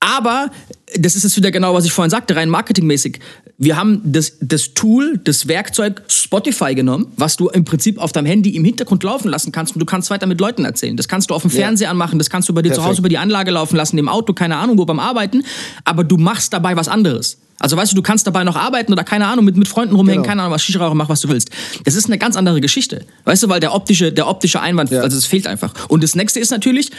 [0.00, 0.50] aber
[0.96, 3.20] das ist jetzt wieder genau, was ich vorhin sagte, rein marketingmäßig.
[3.62, 8.24] Wir haben das, das Tool, das Werkzeug Spotify genommen, was du im Prinzip auf deinem
[8.24, 10.96] Handy im Hintergrund laufen lassen kannst und du kannst weiter mit Leuten erzählen.
[10.96, 12.88] Das kannst du auf dem Fernseher anmachen, das kannst du bei dir zu Perfekt.
[12.92, 15.44] Hause über die Anlage laufen lassen, im Auto, keine Ahnung, wo beim Arbeiten.
[15.84, 17.36] Aber du machst dabei was anderes.
[17.58, 20.22] Also weißt du, du kannst dabei noch arbeiten oder keine Ahnung, mit, mit Freunden rumhängen,
[20.22, 20.30] Genau.
[20.30, 21.50] keine Ahnung, was Shisha rauchen, mach was du willst.
[21.84, 23.04] Das ist eine ganz andere Geschichte.
[23.26, 25.02] Weißt du, weil der optische, der optische Einwand, Ja.
[25.02, 25.74] also es fehlt einfach.
[25.90, 26.90] Und das nächste ist natürlich,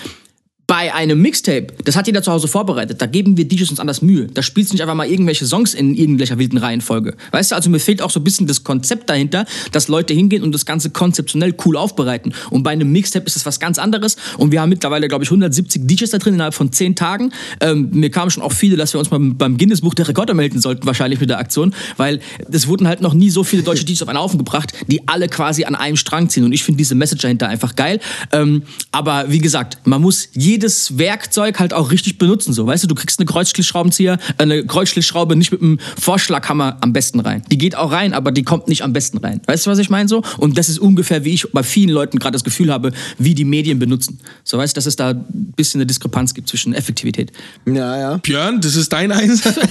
[0.72, 4.02] bei einem Mixtape, das hat jeder zu Hause vorbereitet, da geben wir DJs uns anders
[4.02, 4.28] Mühe.
[4.28, 7.16] Da spielst du nicht einfach mal irgendwelche Songs in irgendwelcher wilden Reihenfolge.
[7.32, 10.44] Weißt du, also mir fehlt auch so ein bisschen das Konzept dahinter, dass Leute hingehen
[10.44, 12.34] und das Ganze konzeptionell cool aufbereiten.
[12.52, 14.16] Und bei einem Mixtape ist das was ganz anderes.
[14.38, 17.34] Und wir haben mittlerweile, glaube ich, 170 DJs da drin innerhalb von 10 Tagen.
[17.60, 20.34] Ähm, mir kamen schon auch viele, dass wir uns mal beim Guinness Buch der Rekorde
[20.34, 23.84] melden sollten, wahrscheinlich mit der Aktion, weil es wurden halt noch nie so viele deutsche
[23.84, 26.46] DJs auf einen Haufen gebracht, die alle quasi an einem Strang ziehen.
[26.46, 28.00] Und ich finde diese Message dahinter einfach geil.
[28.32, 28.64] Ähm,
[28.94, 30.30] aber wie gesagt, man muss
[30.62, 32.54] jedes Werkzeug halt auch richtig benutzen.
[32.54, 36.94] So, weißt du, du kriegst eine Kreuzschlitzschraubenzieher, äh, eine Kreuzschlitzschraube nicht mit einem Vorschlaghammer am
[36.94, 37.42] besten rein.
[37.52, 39.42] Die geht auch rein, aber die kommt nicht am besten rein.
[39.48, 40.22] Weißt du, was ich meine so?
[40.38, 43.44] Und das ist ungefähr, wie ich bei vielen Leuten gerade das Gefühl habe, wie die
[43.44, 44.20] Medien benutzen.
[44.44, 47.32] So, weißt du, dass es da ein bisschen eine Diskrepanz gibt zwischen Effektivität.
[47.66, 48.18] Ja, ja.
[48.18, 49.56] Björn, das ist dein Einsatz.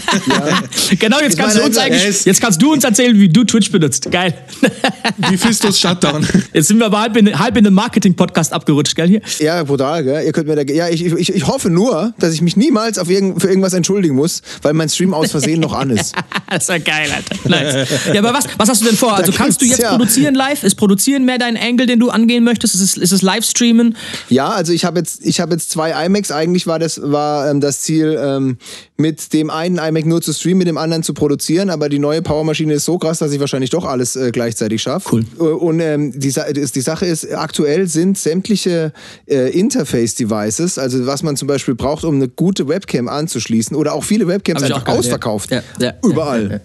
[0.98, 2.02] Genau, jetzt kannst du uns Einsatz.
[2.02, 4.10] eigentlich, jetzt kannst du uns erzählen, wie du Twitch benutzt.
[4.10, 4.34] Geil.
[5.18, 6.26] Mephistos Shutdown.
[6.52, 9.20] Jetzt sind wir aber halb in, halb in den Marketing-Podcast abgerutscht, gell hier?
[9.38, 10.24] Ja, brutal, gell?
[10.24, 13.08] Ihr könnt mir da ja, ich, ich, ich hoffe nur, dass ich mich niemals auf
[13.10, 16.14] irgend, für irgendwas entschuldigen muss, weil mein Stream aus Versehen noch an ist.
[16.50, 17.48] das ist ja geil, Alter.
[17.48, 17.88] Nice.
[18.12, 19.14] Ja, aber was, was hast du denn vor?
[19.16, 20.62] Also Da kannst du jetzt ja- produzieren live?
[20.64, 22.74] Ist produzieren mehr dein Angle, den du angehen möchtest?
[22.74, 23.96] Ist es, ist es Livestreamen?
[24.28, 26.30] Ja, also ich habe jetzt, ich habe jetzt zwei iMacs.
[26.30, 28.58] Eigentlich war das, war ähm, das Ziel, ähm,
[28.96, 31.70] mit dem einen iMac nur zu streamen, mit dem anderen zu produzieren.
[31.70, 35.08] Aber die neue Powermaschine ist so krass, dass ich wahrscheinlich doch alles äh, gleichzeitig schaffe.
[35.38, 35.52] Cool.
[35.52, 38.92] Und ähm, die, die Sache ist, aktuell sind sämtliche
[39.26, 44.04] äh, Interface-Devices, also was man zum Beispiel braucht, um eine gute Webcam anzuschließen, oder auch
[44.04, 44.94] viele Webcams einfach ja.
[44.94, 45.50] ausverkauft.
[45.50, 46.62] Ja, ja, Überall.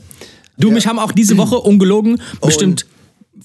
[0.58, 2.86] Du, mich haben auch diese Woche ungelogen bestimmt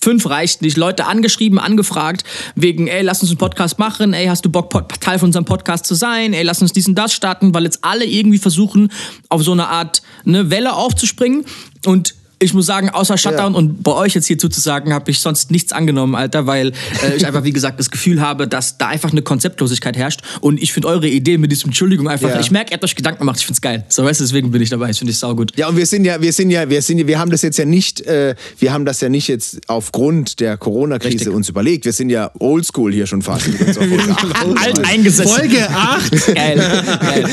[0.03, 0.77] fünf reicht nicht.
[0.77, 2.25] Leute angeschrieben, angefragt,
[2.55, 5.45] wegen, ey, lass uns einen Podcast machen, ey, hast du Bock, Pod- Teil von unserem
[5.45, 8.91] Podcast zu sein, ey, lass uns diesen das starten, weil jetzt alle irgendwie versuchen,
[9.29, 11.45] auf so eine Art ne, Welle aufzuspringen.
[11.87, 13.59] Und ich muss sagen, außer Shutdown Ja.
[13.59, 16.69] und bei euch jetzt hier zuzusagen, habe ich sonst nichts angenommen, Alter, weil
[17.03, 20.21] äh, ich einfach, wie gesagt, das Gefühl habe, dass da einfach eine Konzeptlosigkeit herrscht.
[20.41, 22.41] Und ich finde eure Idee mit diesem Entschuldigung einfach, Ja.
[22.41, 23.85] ich merke, ihr habt euch Gedanken gemacht, ich finde es geil.
[23.89, 25.53] So, weißt du, deswegen bin ich dabei, das finde ich saugut.
[25.57, 27.59] Ja, und wir sind ja, wir sind ja, wir sind ja, wir haben das jetzt
[27.59, 31.85] ja nicht, äh, wir haben das ja nicht jetzt aufgrund der Corona-Krise uns überlegt.
[31.85, 33.47] Wir sind ja oldschool hier schon fast.
[34.63, 35.31] Alt eingesessen.
[35.31, 36.11] Folge 8.
[36.35, 36.59] Geil.
[37.01, 37.29] Geil.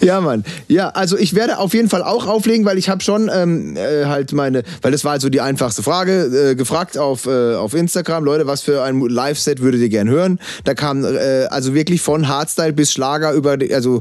[0.00, 0.44] ja, Mann.
[0.68, 4.03] Ja, also ich werde auf jeden Fall auch auflegen, weil ich habe schon ähm, äh,
[4.08, 7.74] halt meine, weil das war halt so die einfachste Frage, äh, gefragt auf, äh, auf
[7.74, 10.38] Instagram, Leute, was für ein Live-Set würdet ihr gern hören?
[10.64, 14.00] Da kam äh, also wirklich von Hardstyle bis Schlager über, also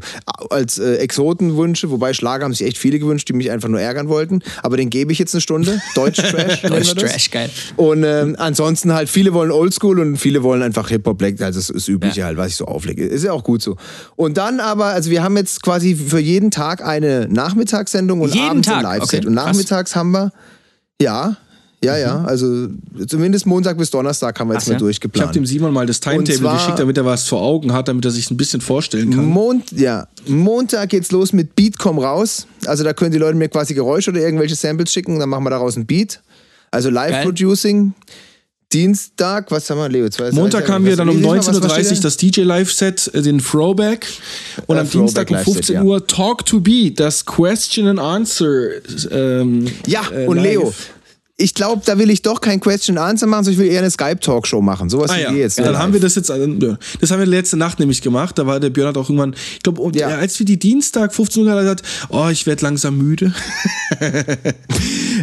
[0.49, 4.09] als äh, Exotenwünsche, wobei Schlager haben sich echt viele gewünscht, die mich einfach nur ärgern
[4.09, 5.81] wollten, aber den gebe ich jetzt eine Stunde.
[5.95, 6.63] Deutsch-Trash.
[6.63, 7.11] nennen wir das.
[7.11, 7.49] Trash, geil.
[7.75, 11.69] Und ähm, ansonsten halt, viele wollen Oldschool und viele wollen einfach Hip-Hop Black, also das
[11.69, 13.05] ist Übliche halt, was ich so auflege.
[13.05, 13.77] Ist ja auch gut so.
[14.15, 18.49] Und dann aber, also wir haben jetzt quasi für jeden Tag eine Nachmittagssendung und Jeden
[18.49, 18.83] abends ein Tag?
[18.83, 19.19] Live-Set.
[19.19, 19.45] Okay, und krass.
[19.95, 20.31] Haben wir,
[21.01, 21.37] ja,
[21.83, 22.69] ja, ja, also
[23.07, 24.77] zumindest Montag bis Donnerstag haben wir jetzt Ach mal ja?
[24.77, 25.35] Ich habe durchgeplant.
[25.35, 28.31] dem Simon mal das Timetable geschickt, damit er was vor Augen hat, damit er sich
[28.31, 29.25] ein bisschen vorstellen kann.
[29.25, 32.47] Mond, ja, Montag geht's los mit Beat komm raus.
[32.65, 35.49] Also da können die Leute mir quasi Geräusche oder irgendwelche Samples schicken, dann machen wir
[35.49, 36.21] daraus ein Beat.
[36.71, 37.93] Also Live-Producing.
[38.73, 40.09] Dienstag, was haben wir, Leo?
[40.09, 42.41] Zwei- Montag haben wir dann um lese ich mal, was- was 19.30 Uhr das DJ
[42.41, 44.07] Live-Set, äh, den Throwback.
[44.67, 47.99] Und Äh, am Dienstag um Throwback 15 Live-Set, Uhr Talk to Beat, das Question and
[47.99, 48.69] Answer.
[49.11, 50.43] Ähm, Ja, äh, und live.
[50.45, 50.73] Leo,
[51.35, 53.79] ich glaube, da will ich doch kein Question and Answer machen, sondern ich will eher
[53.81, 54.87] eine Skype-Talkshow machen.
[54.89, 55.57] Sowas Ah wie ja, jetzt.
[55.57, 55.77] dann live.
[55.77, 56.37] haben wir das jetzt, ja.
[56.37, 58.37] das haben wir letzte Nacht nämlich gemacht.
[58.37, 60.09] Da war der Björn hat auch irgendwann, ich glaube, Ja.
[60.09, 63.33] als wir die Dienstag 15 Uhr hatten, hat er oh, ich werde langsam müde.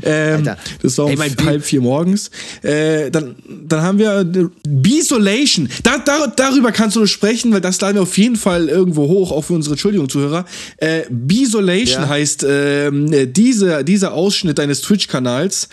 [0.03, 0.59] ähm, Alter.
[0.83, 2.31] das war um Ey, halb vier morgens.
[2.63, 3.37] Äh, dann,
[3.67, 5.69] dann haben wir äh, Bisolation.
[5.83, 9.09] Da, da, darüber kannst du nur sprechen, weil das laden wir auf jeden Fall irgendwo
[9.09, 10.45] hoch, auch für unsere Entschuldigung, Zuhörer.
[10.79, 12.09] Äh, Bisolation Ja.
[12.09, 15.69] heißt ähm, äh, diese, dieser Ausschnitt deines Twitch-Kanals.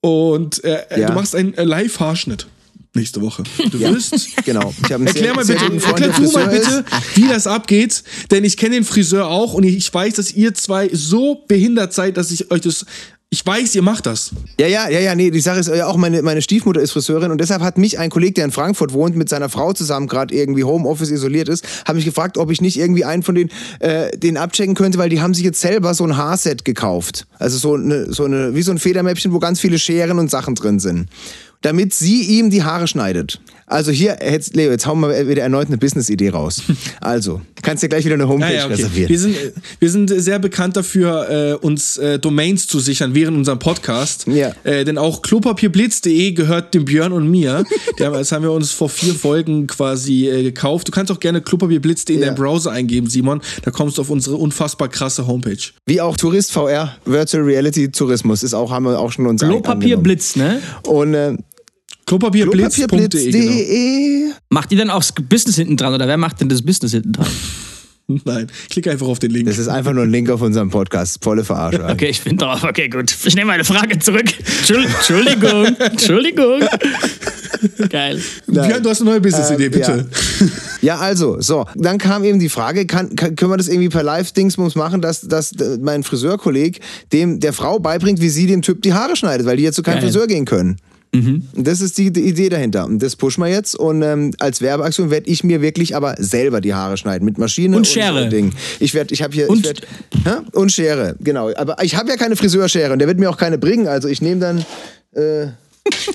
[0.00, 1.08] Und äh, äh, Ja.
[1.08, 2.46] du machst einen äh, Live-Haarschnitt
[2.94, 3.42] nächste Woche.
[3.70, 3.92] Du Ja.
[3.94, 4.14] wirst.
[4.44, 4.74] Genau.
[4.82, 9.28] Erklär mal bitte, erklär du mal bitte, wie das abgeht, denn ich kenne den Friseur
[9.28, 12.84] auch und ich weiß, dass ihr zwei so behindert seid, dass ich euch das,
[13.32, 14.32] ich weiß, ihr macht das.
[14.60, 17.30] Ja, ja, ja, ja, nee, die Sache ist ja auch, meine, meine Stiefmutter ist Friseurin
[17.30, 20.34] und deshalb hat mich ein Kollege, der in Frankfurt wohnt, mit seiner Frau zusammen gerade
[20.34, 24.14] irgendwie Homeoffice isoliert ist, hat mich gefragt, ob ich nicht irgendwie einen von denen, äh,
[24.18, 27.26] den abchecken könnte, weil die haben sich jetzt selber so ein Haarset gekauft.
[27.38, 30.54] Also so eine, so eine, wie so ein Federmäppchen, wo ganz viele Scheren und Sachen
[30.54, 31.08] drin sind.
[31.62, 33.40] Damit sie ihm die Haare schneidet.
[33.66, 36.62] Also hier, jetzt, Leo, jetzt hauen wir wieder erneut eine Business-Idee raus.
[37.00, 38.74] Also, kannst dir gleich wieder eine Homepage Ja, ja, okay.
[38.74, 39.08] reservieren.
[39.08, 39.36] wir, sind,
[39.80, 44.26] wir sind sehr bekannt dafür, äh, uns äh, Domains zu sichern während unserem Podcast.
[44.26, 44.52] Ja.
[44.64, 47.64] Äh, denn auch klopapierblitz.de gehört dem Björn und mir.
[47.98, 50.88] Das haben wir uns vor vier Folgen quasi äh, gekauft.
[50.88, 52.28] Du kannst auch gerne klopapierblitz.de in Ja.
[52.28, 53.40] deinen Browser eingeben, Simon.
[53.62, 55.58] Da kommst du auf unsere unfassbar krasse Homepage.
[55.86, 59.72] Wie auch Tourist VR, Virtual Reality Tourismus, ist auch, haben wir auch schon uns Klopapier
[59.96, 60.02] angenommen.
[60.02, 60.60] Blitz, ne?
[60.86, 61.36] Und äh,
[62.06, 62.86] Klopapierblitz.de.
[62.86, 62.98] Genau.
[62.98, 64.30] Klopapierblitz.de.
[64.50, 67.12] Macht ihr dann auch das Business hinten dran oder wer macht denn das Business hinten
[67.12, 67.26] dran?
[68.24, 69.46] Nein, klick einfach auf den Link.
[69.46, 71.22] Das ist einfach nur ein Link auf unserem Podcast.
[71.22, 71.82] Volle Verarsche.
[71.88, 72.62] Okay, ich bin drauf.
[72.64, 73.16] Okay, gut.
[73.24, 74.24] Ich nehme meine Frage zurück.
[74.26, 75.64] Entschuld- Entschuldigung.
[75.78, 76.60] Entschuldigung.
[77.88, 78.20] Geil.
[78.48, 80.08] Björn, du hast eine neue Business-Idee, Ähm, bitte.
[80.82, 81.64] Ja, also, so.
[81.76, 85.20] Dann kam eben die Frage, kann, kann, können wir das irgendwie per Live-Dingsbums machen, dass,
[85.22, 86.80] dass äh, mein Friseurkolleg
[87.12, 89.82] dem der Frau beibringt, wie sie dem Typ die Haare schneidet, weil die jetzt zu
[89.82, 90.02] keinem.
[90.02, 90.76] Friseur gehen können.
[91.14, 92.86] Und das ist die, die Idee dahinter.
[92.86, 93.74] Und das pushen wir jetzt.
[93.74, 97.26] Und ähm, als Werbeaktion werde ich mir wirklich aber selber die Haare schneiden.
[97.26, 98.24] Mit Maschine Und Schere.
[98.24, 98.52] so Ding.
[98.80, 99.50] Ich werde, ich habe hier.
[99.50, 99.82] Und- werd,
[100.52, 101.50] und Schere, genau.
[101.54, 103.88] Aber ich habe ja keine Friseurschere und der wird mir auch keine bringen.
[103.88, 104.64] Also ich nehme dann.
[105.14, 105.48] Äh,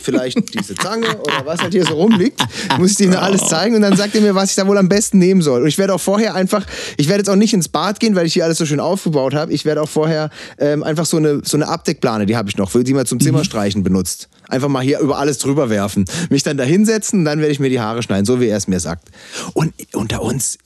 [0.02, 2.40] vielleicht diese Zange oder was halt hier so rumliegt,
[2.80, 4.88] muss ich ihm alles zeigen und dann sagt er mir, was ich da wohl am
[4.88, 5.62] besten nehmen soll.
[5.62, 8.26] Und ich werde auch vorher einfach, ich werde jetzt auch nicht ins Bad gehen, weil
[8.26, 9.52] ich hier alles so schön aufgebaut habe.
[9.52, 12.72] Ich werde auch vorher ähm, einfach so eine, so eine Abdeckplane, die habe ich noch,
[12.74, 14.30] die man zum Zimmerstreichen benutzt.
[14.50, 16.06] Einfach mal hier über alles drüber werfen.
[16.30, 18.68] Mich dann da hinsetzen, dann werde ich mir die Haare schneiden, so wie er es
[18.68, 19.10] mir sagt.
[19.54, 20.58] Und unter uns,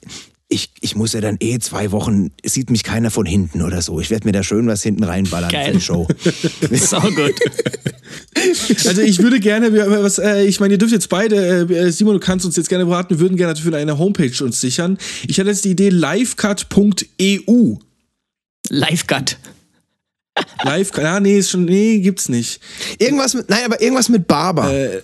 [0.48, 4.00] ich, ich muss ja dann eh zwei Wochen, sieht mich keiner von hinten oder so.
[4.00, 5.66] Ich werde mir da schön was hinten reinballern Geil.
[5.66, 6.06] für die Show.
[6.72, 7.34] Sau gut.
[8.84, 9.72] Also ich würde gerne,
[10.02, 12.84] was, äh, ich meine, ihr dürft jetzt beide, äh, Simon, du kannst uns jetzt gerne
[12.84, 14.98] beraten, wir würden gerne für eine Homepage uns sichern.
[15.26, 17.76] Ich hatte jetzt die Idee livecut.eu.
[18.68, 19.38] Live-Cut.
[20.64, 22.60] Live, ja, nee, ist schon, nee, gibt's nicht.
[22.98, 24.72] Irgendwas mit, nein, aber irgendwas mit Barber.
[24.72, 25.02] Äh,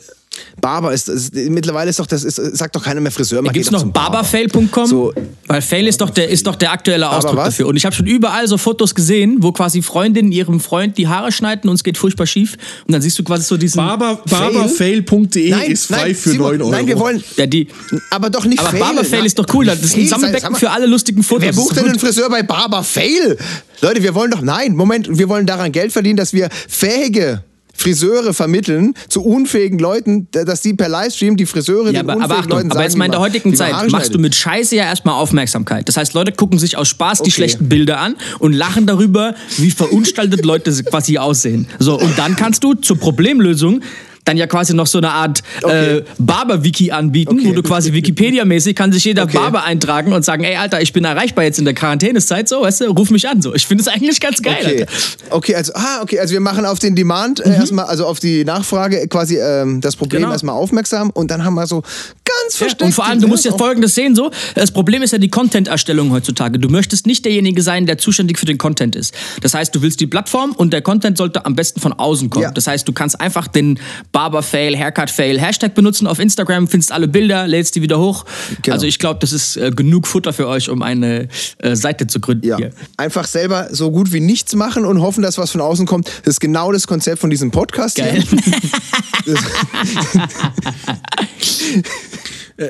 [0.61, 3.43] Barber ist, ist, mittlerweile ist doch das, ist, sagt doch keiner mehr Friseur.
[3.43, 4.87] Man Gibt es noch barberfail.com?
[4.87, 5.13] So.
[5.47, 7.67] Weil Fail ist doch der, ist doch der aktuelle Ausdruck dafür.
[7.67, 11.33] Und ich habe schon überall so Fotos gesehen, wo quasi Freundinnen ihrem Freund die Haare
[11.33, 12.57] schneiden und es geht furchtbar schief.
[12.87, 13.79] Und dann siehst du quasi so diesen.
[13.79, 16.71] Barber, barberfail.de ist frei nein, für Simon, 9 Euro.
[16.71, 17.69] Nein, wir wollen, ja, die,
[18.11, 18.81] aber doch nicht aber Fail.
[18.81, 19.67] Barberfail ist doch cool.
[19.67, 21.45] Das ist ein Sammelbecken für alle lustigen Fotos.
[21.45, 23.37] Wer bucht denn einen Friseur bei Barber Fail?
[23.81, 27.45] Leute, wir wollen doch, nein, Moment, wir wollen daran Geld verdienen, dass wir fähige
[27.79, 32.25] Friseure vermitteln zu unfähigen Leuten, dass die per Livestream die Friseure Ja, den aber, unfähigen
[32.25, 34.75] aber Achtung, Leuten aber sagen, jetzt mal in der heutigen Zeit machst du mit Scheiße
[34.77, 35.89] ja erstmal Aufmerksamkeit.
[35.89, 37.31] Das heißt, Leute gucken sich aus Spaß die Okay.
[37.31, 41.69] schlechten Bilder an und lachen darüber, wie verunstaltet Leute quasi aussehen.
[41.79, 43.81] So, und dann kannst du zur Problemlösung
[44.29, 45.97] dann ja quasi noch so eine Art Okay.
[45.99, 47.49] äh, Barber-Wiki anbieten, Okay.
[47.49, 49.39] wo du quasi Wikipedia-mäßig kann sich jeder Okay.
[49.39, 52.83] Barber eintragen und sagen, ey Alter, ich bin erreichbar jetzt in der Quarantänezeit, so, weißt
[52.83, 53.41] du, ruf mich an.
[53.43, 53.55] So.
[53.55, 54.81] Ich finde es eigentlich ganz geil, Okay.
[54.81, 54.93] Alter.
[55.31, 58.45] okay, also ah, okay, also wir machen auf den Demand äh, erstmal, also auf die
[58.45, 60.25] Nachfrage quasi ähm, das Problem Mhm.
[60.25, 60.33] Genau.
[60.33, 61.83] erstmal aufmerksam und dann haben wir so
[62.25, 62.83] ganz versteckt.
[62.83, 64.31] Und vor allem, du musst jetzt Folgendes sehen, so.
[64.55, 66.59] Das Problem ist ja die Content-Erstellung heutzutage.
[66.59, 69.15] Du möchtest nicht derjenige sein, der zuständig für den Content ist.
[69.43, 72.43] Das heißt, du willst die Plattform und der Content sollte am besten von außen kommen.
[72.45, 72.51] Ja.
[72.51, 73.79] Das heißt, du kannst einfach den
[74.19, 78.25] Barber-Fail, Haircut-Fail, Hashtag benutzen auf Instagram, findest alle Bilder, lädst die wieder hoch.
[78.63, 78.75] Genau.
[78.75, 82.19] Also ich glaube, das ist äh, genug Futter für euch, um eine äh, Seite zu
[82.19, 82.73] gründen Ja, hier.
[82.97, 86.09] einfach selber so gut wie nichts machen und hoffen, dass was von außen kommt.
[86.25, 88.25] Das ist genau das Konzept von diesem Podcast Geil.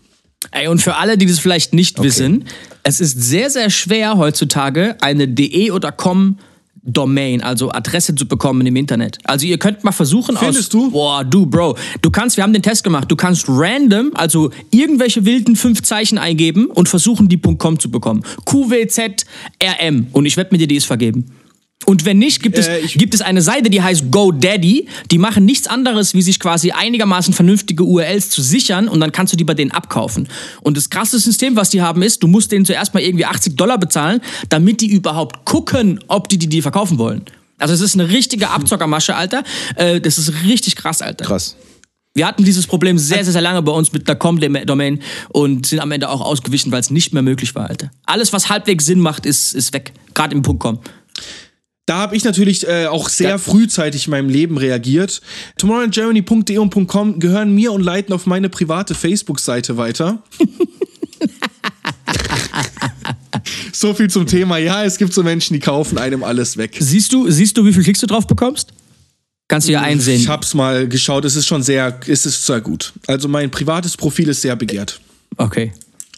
[0.52, 2.46] Ey, und für alle, die das vielleicht nicht wissen,
[2.82, 6.38] es ist sehr, sehr schwer heutzutage eine de oder com
[6.82, 9.18] Domain, also Adresse zu bekommen im Internet.
[9.24, 10.44] Also ihr könnt mal versuchen aus...
[10.44, 10.90] Findest du?
[10.90, 11.76] Boah, du, Bro.
[12.00, 16.18] Du kannst, wir haben den Test gemacht, du kannst random, also irgendwelche wilden fünf Zeichen
[16.18, 18.22] eingeben und versuchen, die .com zu bekommen.
[18.44, 20.06] QWZRM.
[20.12, 21.26] Und ich wette mit dir, die ist vergeben.
[21.86, 24.86] Und wenn nicht, gibt es, Äh, gibt es eine Seite, die heißt GoDaddy.
[25.10, 29.32] Die machen nichts anderes, wie sich quasi einigermaßen vernünftige URLs zu sichern und dann kannst
[29.32, 30.28] du die bei denen abkaufen.
[30.60, 33.56] Und das krasse System, was die haben, ist, du musst denen zuerst mal irgendwie 80
[33.56, 34.20] Dollar bezahlen,
[34.50, 37.22] damit die überhaupt gucken, ob die die, die verkaufen wollen.
[37.58, 39.42] Also es ist eine richtige Abzockermasche, Alter.
[39.76, 41.24] Äh, das ist richtig krass, Alter.
[41.24, 41.56] krass.
[42.14, 45.78] Wir hatten dieses Problem sehr, sehr, sehr lange bei uns mit einer Com-Domain und sind
[45.78, 47.90] am Ende auch ausgewichen, weil es nicht mehr möglich war, Alter.
[48.04, 49.92] Alles, was halbwegs Sinn macht, ist, ist weg.
[50.12, 50.80] Gerade im Punkt .com.
[51.90, 53.38] Da habe ich natürlich äh, auch sehr Ja.
[53.38, 55.20] frühzeitig in meinem Leben reagiert.
[55.58, 60.22] Tomorrowingermany.de und .com gehören mir und leiten auf meine private Facebook-Seite weiter.
[63.72, 64.58] so viel zum Thema.
[64.58, 66.76] Ja, es gibt so Menschen, die kaufen einem alles weg.
[66.78, 68.68] Siehst du, siehst du, wie viel Klicks du drauf bekommst?
[69.48, 70.20] Kannst du ja einsehen.
[70.20, 72.92] Ich hab's mal geschaut, es ist schon sehr, es ist sehr gut.
[73.08, 75.00] Also mein privates Profil ist sehr begehrt.
[75.38, 75.72] Okay.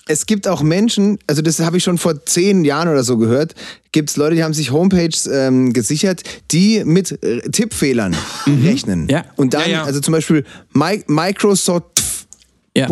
[0.07, 3.55] Es gibt auch Menschen, also das habe ich schon vor zehn Jahren oder so gehört,
[3.93, 8.17] gibt es Leute, die haben sich Homepages ähm, gesichert, die mit äh, Tippfehlern
[8.65, 9.07] rechnen.
[9.09, 9.25] Ja.
[9.37, 9.85] Und dann, Ja, ja.
[9.85, 11.93] also zum Beispiel Mi Microsoft.com
[12.77, 12.87] Ja.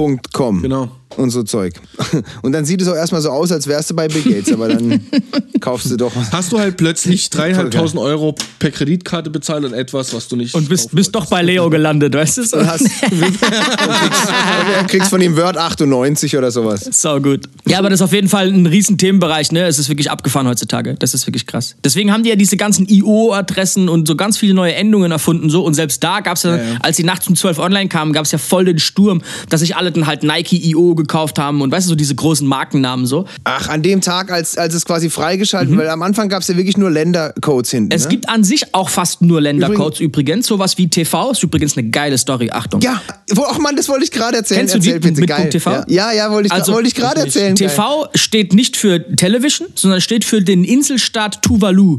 [0.62, 0.90] Genau.
[1.16, 1.74] Und so Zeug.
[2.42, 4.68] Und dann sieht es auch erstmal so aus, als wärst du bei Bill Gates, aber
[4.68, 5.00] dann
[5.60, 6.32] kaufst du doch was.
[6.32, 10.54] Hast du halt plötzlich dreieinhalbtausend Euro per Kreditkarte bezahlt und etwas, was du nicht.
[10.54, 12.42] Und bist, bist doch bei Leo gelandet, weißt du?
[12.44, 12.58] So.
[12.58, 16.88] Und hast, und kriegst, kriegst von ihm Word 98 oder sowas.
[16.90, 17.48] Sau gut.
[17.66, 19.66] Ja, aber das ist auf jeden Fall ein riesen Themenbereich, ne?
[19.66, 20.94] Es ist wirklich abgefahren heutzutage.
[20.98, 21.76] Das ist wirklich krass.
[21.84, 25.64] Deswegen haben die ja diese ganzen IO-Adressen und so ganz viele neue Endungen erfunden, so.
[25.64, 26.78] Und selbst da gab es ja, Ja, ja.
[26.80, 29.76] als die nachts um 12 online kamen, gab es ja voll den Sturm, dass sich
[29.76, 33.26] alle dann halt Nike IO gekauft haben und weißt du, so diese großen Markennamen so.
[33.44, 36.56] Ach, an dem Tag, als, als es quasi freigeschaltet, weil am Anfang gab es ja
[36.56, 37.88] wirklich nur Ländercodes hinten.
[37.88, 37.96] Mhm.
[37.96, 38.10] Es ne?
[38.10, 40.46] gibt an sich auch fast nur Ländercodes übrigens.
[40.46, 42.50] Sowas wie TV ist übrigens eine geile Story.
[42.50, 42.80] Achtung.
[42.80, 43.00] Ja,
[43.32, 44.60] wo, ach Mann, das wollte ich gerade erzählen.
[44.60, 45.50] Kennst du die bitte, mit geil.
[45.50, 45.70] .tv?
[45.70, 47.54] Ja, ja, ja wollte ich, Also, wollte ich gerade erzählen.
[47.54, 47.68] geil.
[47.68, 51.98] TV steht nicht für Television, sondern steht für den Inselstaat Tuvalu.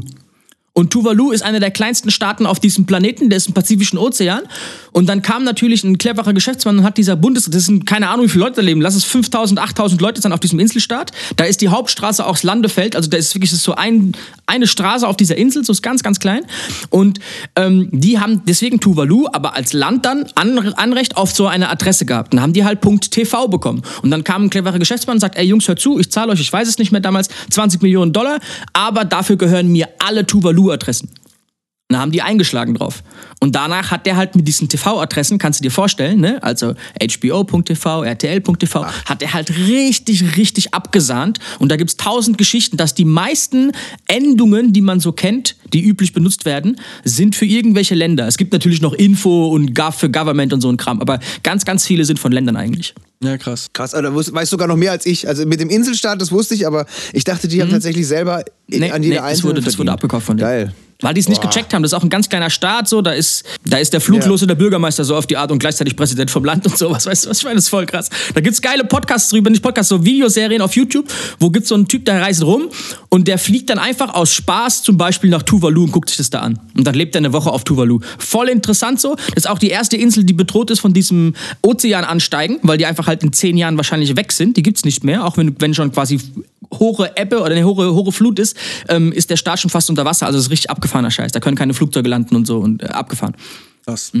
[0.74, 4.42] Und Tuvalu ist einer der kleinsten Staaten auf diesem Planeten, der ist im Pazifischen Ozean.
[4.92, 7.44] Und dann kam natürlich ein cleverer Geschäftsmann und hat dieser Bundes...
[7.44, 8.80] Das sind keine Ahnung, wie viele Leute da leben.
[8.80, 11.12] Lass es 5000, 8000 Leute sein auf diesem Inselstaat.
[11.36, 12.96] Da ist die Hauptstraße auch das Landefeld.
[12.96, 14.12] Also da ist wirklich so ein,
[14.46, 16.44] eine Straße auf dieser Insel, so ist ganz, ganz klein.
[16.88, 17.20] Und
[17.54, 22.06] ähm, die haben deswegen Tuvalu, aber als Land dann An Anrecht auf so eine Adresse
[22.06, 22.32] gehabt.
[22.32, 23.82] Dann haben die halt .tv bekommen.
[24.02, 26.40] Und dann kam ein cleverer Geschäftsmann und sagt, ey Jungs, hört zu, ich zahle euch,
[26.40, 28.38] ich weiß es nicht mehr damals, 20 Millionen Dollar,
[28.72, 30.26] aber dafür gehören mir alle
[30.62, 31.08] Tuvalu-Adressen.
[31.90, 33.02] Und da haben die eingeschlagen drauf.
[33.40, 36.42] Und danach hat der halt mit diesen TV-Adressen, kannst du dir vorstellen, ne?
[36.42, 41.38] also HBO.tv, RTL.tv, hat er halt richtig, richtig abgesahnt.
[41.58, 43.72] Und da gibt's tausend Geschichten, dass die meisten
[44.08, 48.26] Endungen, die man so kennt, die üblich benutzt werden, sind für irgendwelche Länder.
[48.26, 51.64] Es gibt natürlich noch Info und Gov für Government und so ein Kram, aber ganz,
[51.66, 52.94] ganz viele sind von Ländern eigentlich.
[53.22, 53.68] Ja, krass.
[53.72, 55.28] Krass, aber da wus- weißt sogar noch mehr als ich.
[55.28, 58.78] Also mit dem Inselstaat, das wusste ich, aber ich dachte, die haben tatsächlich selber Mhm.
[58.78, 60.48] Nee, an jeder nee, das einzelnen wurde, das wurde abgekauft von denen.
[60.48, 60.72] Geil.
[61.02, 61.82] Weil die es nicht gecheckt haben.
[61.82, 63.02] Das ist auch ein ganz kleiner Staat, so.
[63.02, 66.30] Da ist, da ist der Fluglose der Bürgermeister so auf die Art und gleichzeitig Präsident
[66.30, 67.06] vom Land und sowas.
[67.06, 67.56] Weißt du, was ich meine?
[67.56, 68.08] Das ist voll krass.
[68.34, 71.06] Da gibt's geile Podcasts drüber, nicht Podcasts, so Videoserien auf YouTube,
[71.38, 72.68] wo gibt's so einen Typ, der reist rum
[73.08, 76.30] und der fliegt dann einfach aus Spaß zum Beispiel nach Tuvalu und guckt sich das
[76.30, 76.58] da an.
[76.76, 78.00] Und dann lebt er eine Woche auf Tuvalu.
[78.18, 79.16] Voll interessant so.
[79.34, 83.06] Das ist auch die erste Insel, die bedroht ist von diesem Ozeanansteigen, weil die einfach
[83.06, 84.56] halt in zehn Jahren wahrscheinlich weg sind.
[84.56, 86.20] Die gibt's nicht mehr, auch wenn, wenn schon quasi
[86.78, 88.56] hohe Ebbe oder eine hohe, hohe Flut ist,
[88.88, 90.26] ähm, ist der Staat schon fast unter Wasser.
[90.26, 91.32] Also das ist richtig abgefahrener Scheiß.
[91.32, 93.34] Da können keine Flugzeuge landen und so und äh, abgefahren.
[93.84, 94.12] Krass.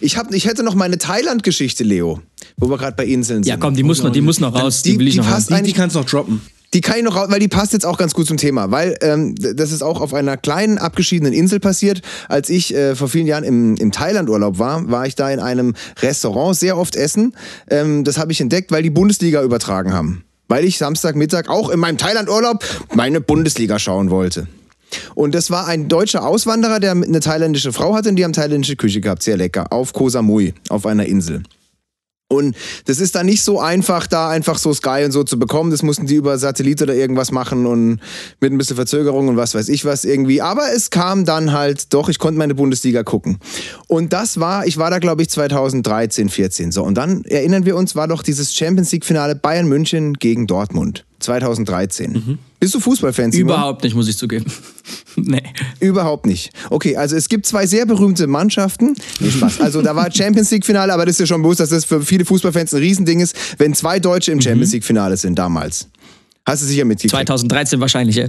[0.00, 2.20] Ich, hab, ich hätte noch meine Thailand-Geschichte, Leo,
[2.56, 3.50] wo wir gerade bei Inseln sind.
[3.50, 4.82] Ja, komm, die muss noch, die muss noch raus.
[4.82, 5.58] Die, Die- will ich die noch passt raus.
[5.58, 6.40] Die, die kannst du noch droppen.
[6.72, 8.96] Die kann ich noch raus, weil die passt jetzt auch ganz gut zum Thema, weil
[9.00, 12.02] ähm, das ist auch auf einer kleinen abgeschiedenen Insel passiert.
[12.28, 15.74] Als ich äh, vor vielen Jahren im, im Thailand-Urlaub war, war ich da in einem
[16.02, 17.36] Restaurant sehr oft essen.
[17.70, 20.23] Ähm, das habe ich entdeckt, weil die Bundesliga übertragen haben.
[20.48, 22.64] Weil ich Samstagmittag auch in meinem Thailand-Urlaub
[22.94, 24.46] meine Bundesliga schauen wollte.
[25.14, 28.76] Und das war ein deutscher Auswanderer, der eine thailändische Frau hatte und die haben thailändische
[28.76, 31.42] Küche gehabt, sehr lecker, auf Koh Samui, auf einer Insel.
[32.28, 32.56] Und
[32.86, 35.70] das ist dann nicht so einfach, da einfach so Sky und so zu bekommen.
[35.70, 38.00] Das mussten die über Satellit oder irgendwas machen und
[38.40, 40.40] mit ein bisschen Verzögerung und was weiß ich was irgendwie.
[40.40, 43.38] Aber es kam dann halt doch, ich konnte meine Bundesliga gucken.
[43.88, 46.72] Und das war, ich war da glaube ich 2013, 14.
[46.72, 51.04] So, und dann erinnern wir uns, war doch dieses Champions League-Finale Bayern München gegen Dortmund.
[51.24, 52.38] 2013.
[52.60, 53.54] Bist du Fußballfan, Simon?
[53.54, 54.46] Überhaupt nicht, muss ich zugeben.
[55.16, 55.42] nee.
[55.80, 56.50] Überhaupt nicht.
[56.70, 58.94] Okay, also es gibt zwei sehr berühmte Mannschaften.
[59.20, 59.60] Nee, Spaß.
[59.60, 62.24] Also da war Champions League-Finale, aber das ist ja schon bewusst, dass das für viele
[62.24, 65.88] Fußballfans ein Riesending ist, wenn zwei Deutsche im Champions League-Finale sind damals.
[66.46, 67.12] Hast du sicher mitgekriegt?
[67.12, 68.26] 2013 wahrscheinlich, ja.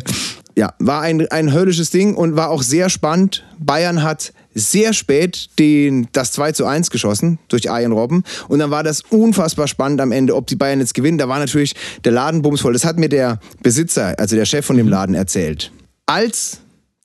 [0.57, 3.43] Ja, war ein, ein höllisches Ding und war auch sehr spannend.
[3.59, 8.23] Bayern hat sehr spät den, das 2 zu 1 geschossen durch Arjen Robben.
[8.47, 11.17] Und dann war das unfassbar spannend am Ende, ob die Bayern jetzt gewinnen.
[11.17, 12.73] Da war natürlich der Laden bumsvoll.
[12.73, 15.71] Das hat mir der Besitzer, also der Chef von dem Laden, erzählt.
[16.05, 16.59] Als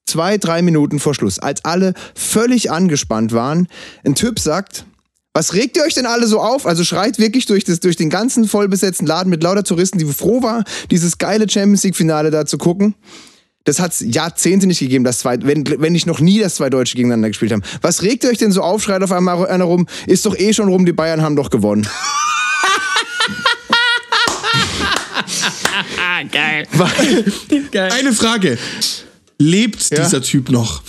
[0.06, 3.66] zwei, drei Minuten vor Schluss, als alle völlig angespannt waren,
[4.04, 4.84] ein Typ sagt,
[5.32, 6.66] was regt ihr euch denn alle so auf?
[6.66, 10.42] Also schreit wirklich durch, das, durch den ganzen vollbesetzten Laden mit lauter Touristen, die froh
[10.42, 12.94] war, dieses geile Champions League-Finale da zu gucken.
[13.64, 16.70] Das hat es Jahrzehnte nicht gegeben, dass zwei, wenn, wenn nicht noch nie, dass zwei
[16.70, 17.62] Deutsche gegeneinander gespielt haben.
[17.82, 18.82] Was regt ihr euch denn so auf?
[18.82, 19.86] Schreit auf einmal einer rum.
[20.06, 21.86] Ist doch eh schon rum, die Bayern haben doch gewonnen.
[26.32, 26.66] Geil.
[27.72, 27.92] Geil.
[27.92, 28.58] Eine Frage.
[29.38, 30.02] Lebt Ja.
[30.04, 30.82] dieser Typ noch?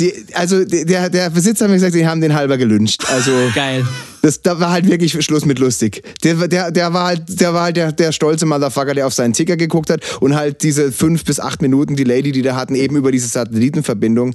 [0.00, 3.04] Die, also der, der Besitzer hat mir gesagt, die haben den halber gelünscht.
[3.12, 3.86] Also Geil.
[4.22, 6.02] das, da war halt wirklich Schluss mit lustig.
[6.24, 9.34] Der, der, der war halt, der, war halt der, der stolze Motherfucker, der auf seinen
[9.34, 12.74] Ticker geguckt hat und halt diese fünf bis acht Minuten, die Lady, die da hatten,
[12.74, 14.34] eben über diese Satellitenverbindung,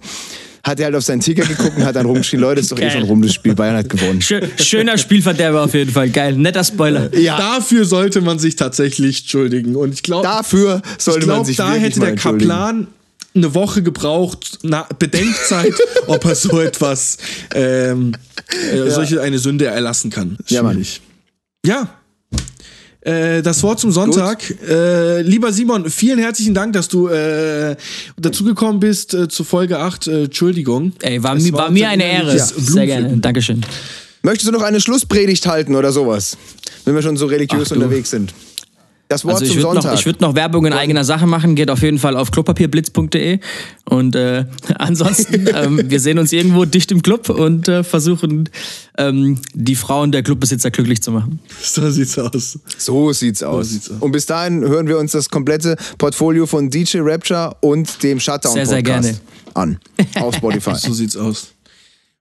[0.64, 2.82] hat er halt auf seinen Ticker geguckt und hat dann rumgeschrien, Leute, ist doch eh
[2.82, 2.92] Geil.
[2.92, 4.22] schon rum, das Spiel, Bayern hat gewonnen.
[4.22, 6.10] Schö schöner Spielverderber auf jeden Fall.
[6.10, 6.36] Geil.
[6.36, 7.16] Netter Spoiler.
[7.16, 7.38] Ja.
[7.38, 9.76] Dafür sollte man sich tatsächlich entschuldigen.
[9.76, 12.50] Und ich glaube, Dafür ich sollte man glaube, sich da wirklich hätte mal der entschuldigen.
[12.50, 12.88] Kaplan
[13.36, 15.74] eine Woche gebraucht, na, Bedenkzeit,
[16.08, 17.18] ob er so etwas,
[17.54, 18.14] ähm,
[18.72, 20.38] äh, solche eine Sünde erlassen kann.
[20.48, 20.74] Ja, Mann.
[20.74, 21.02] Schwierig.
[21.66, 21.90] Ja.
[23.02, 24.44] Äh, das Wort zum Sonntag.
[24.68, 27.76] Äh, lieber Simon, vielen herzlichen Dank, dass du äh,
[28.18, 30.08] dazugekommen bist äh, zu Folge 8.
[30.08, 30.94] Äh, Entschuldigung.
[31.02, 32.32] Ey, war, mi war mir eine Ehre.
[32.32, 33.18] innerliches Sehr gerne.
[33.18, 33.62] Dankeschön.
[34.24, 36.36] Möchtest du noch eine Schlusspredigt halten oder sowas?
[36.84, 38.34] Wenn wir schon so religiös Ach, unterwegs sind.
[39.08, 41.56] Das Wort also ich zum würde noch, ich würd noch Werbung in eigener Sache machen,
[41.56, 43.40] geht auf jeden Fall auf klopapierblitz.de
[43.86, 44.46] und äh,
[44.80, 48.50] ansonsten, ähm, wir sehen uns irgendwo dicht im Club und äh, versuchen,
[48.98, 51.40] ähm, die Frauen der Clubbesitzer glücklich zu machen.
[51.62, 52.58] So sieht's aus.
[52.78, 53.70] So sieht's aus.
[53.70, 53.98] sieht's aus.
[54.00, 58.54] Und bis dahin hören wir uns das komplette Portfolio von DJ Rapture und dem Shutdown
[58.54, 59.22] Sehr, sehr Podcast
[59.54, 59.80] an.
[60.20, 60.76] Auf Spotify.
[60.76, 61.55] So sieht's aus.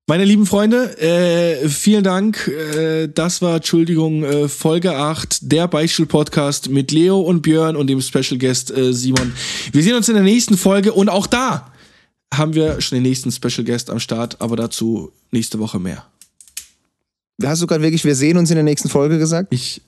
[0.07, 2.47] Meine lieben Freunde, äh, vielen Dank.
[2.47, 8.03] Äh, das war, Entschuldigung, äh, Folge 8, der Beichtstuhl-Podcast mit Leo und Björn und dem
[8.03, 9.33] Special Guest äh, Simon.
[9.72, 11.72] Wir sehen uns in der nächsten Folge und auch da
[12.35, 16.05] haben wir schon den nächsten Special Guest am Start, aber dazu nächste Woche mehr.
[17.43, 19.55] Hast du gerade wirklich, wir sehen uns in der nächsten Folge gesagt?
[19.55, 19.81] Ich,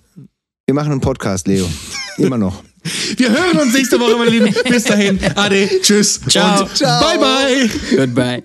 [0.65, 1.69] Wir machen einen Podcast, Leo.
[2.17, 2.65] Immer noch.
[3.19, 4.55] wir hören uns nächste Woche, meine Lieben.
[4.67, 5.21] Bis dahin.
[5.35, 5.69] Ade.
[5.83, 6.21] Tschüss.
[6.27, 6.63] Ciao.
[6.63, 7.03] Und Ciao.
[7.03, 7.71] Bye, bye.
[7.97, 8.43] Goodbye.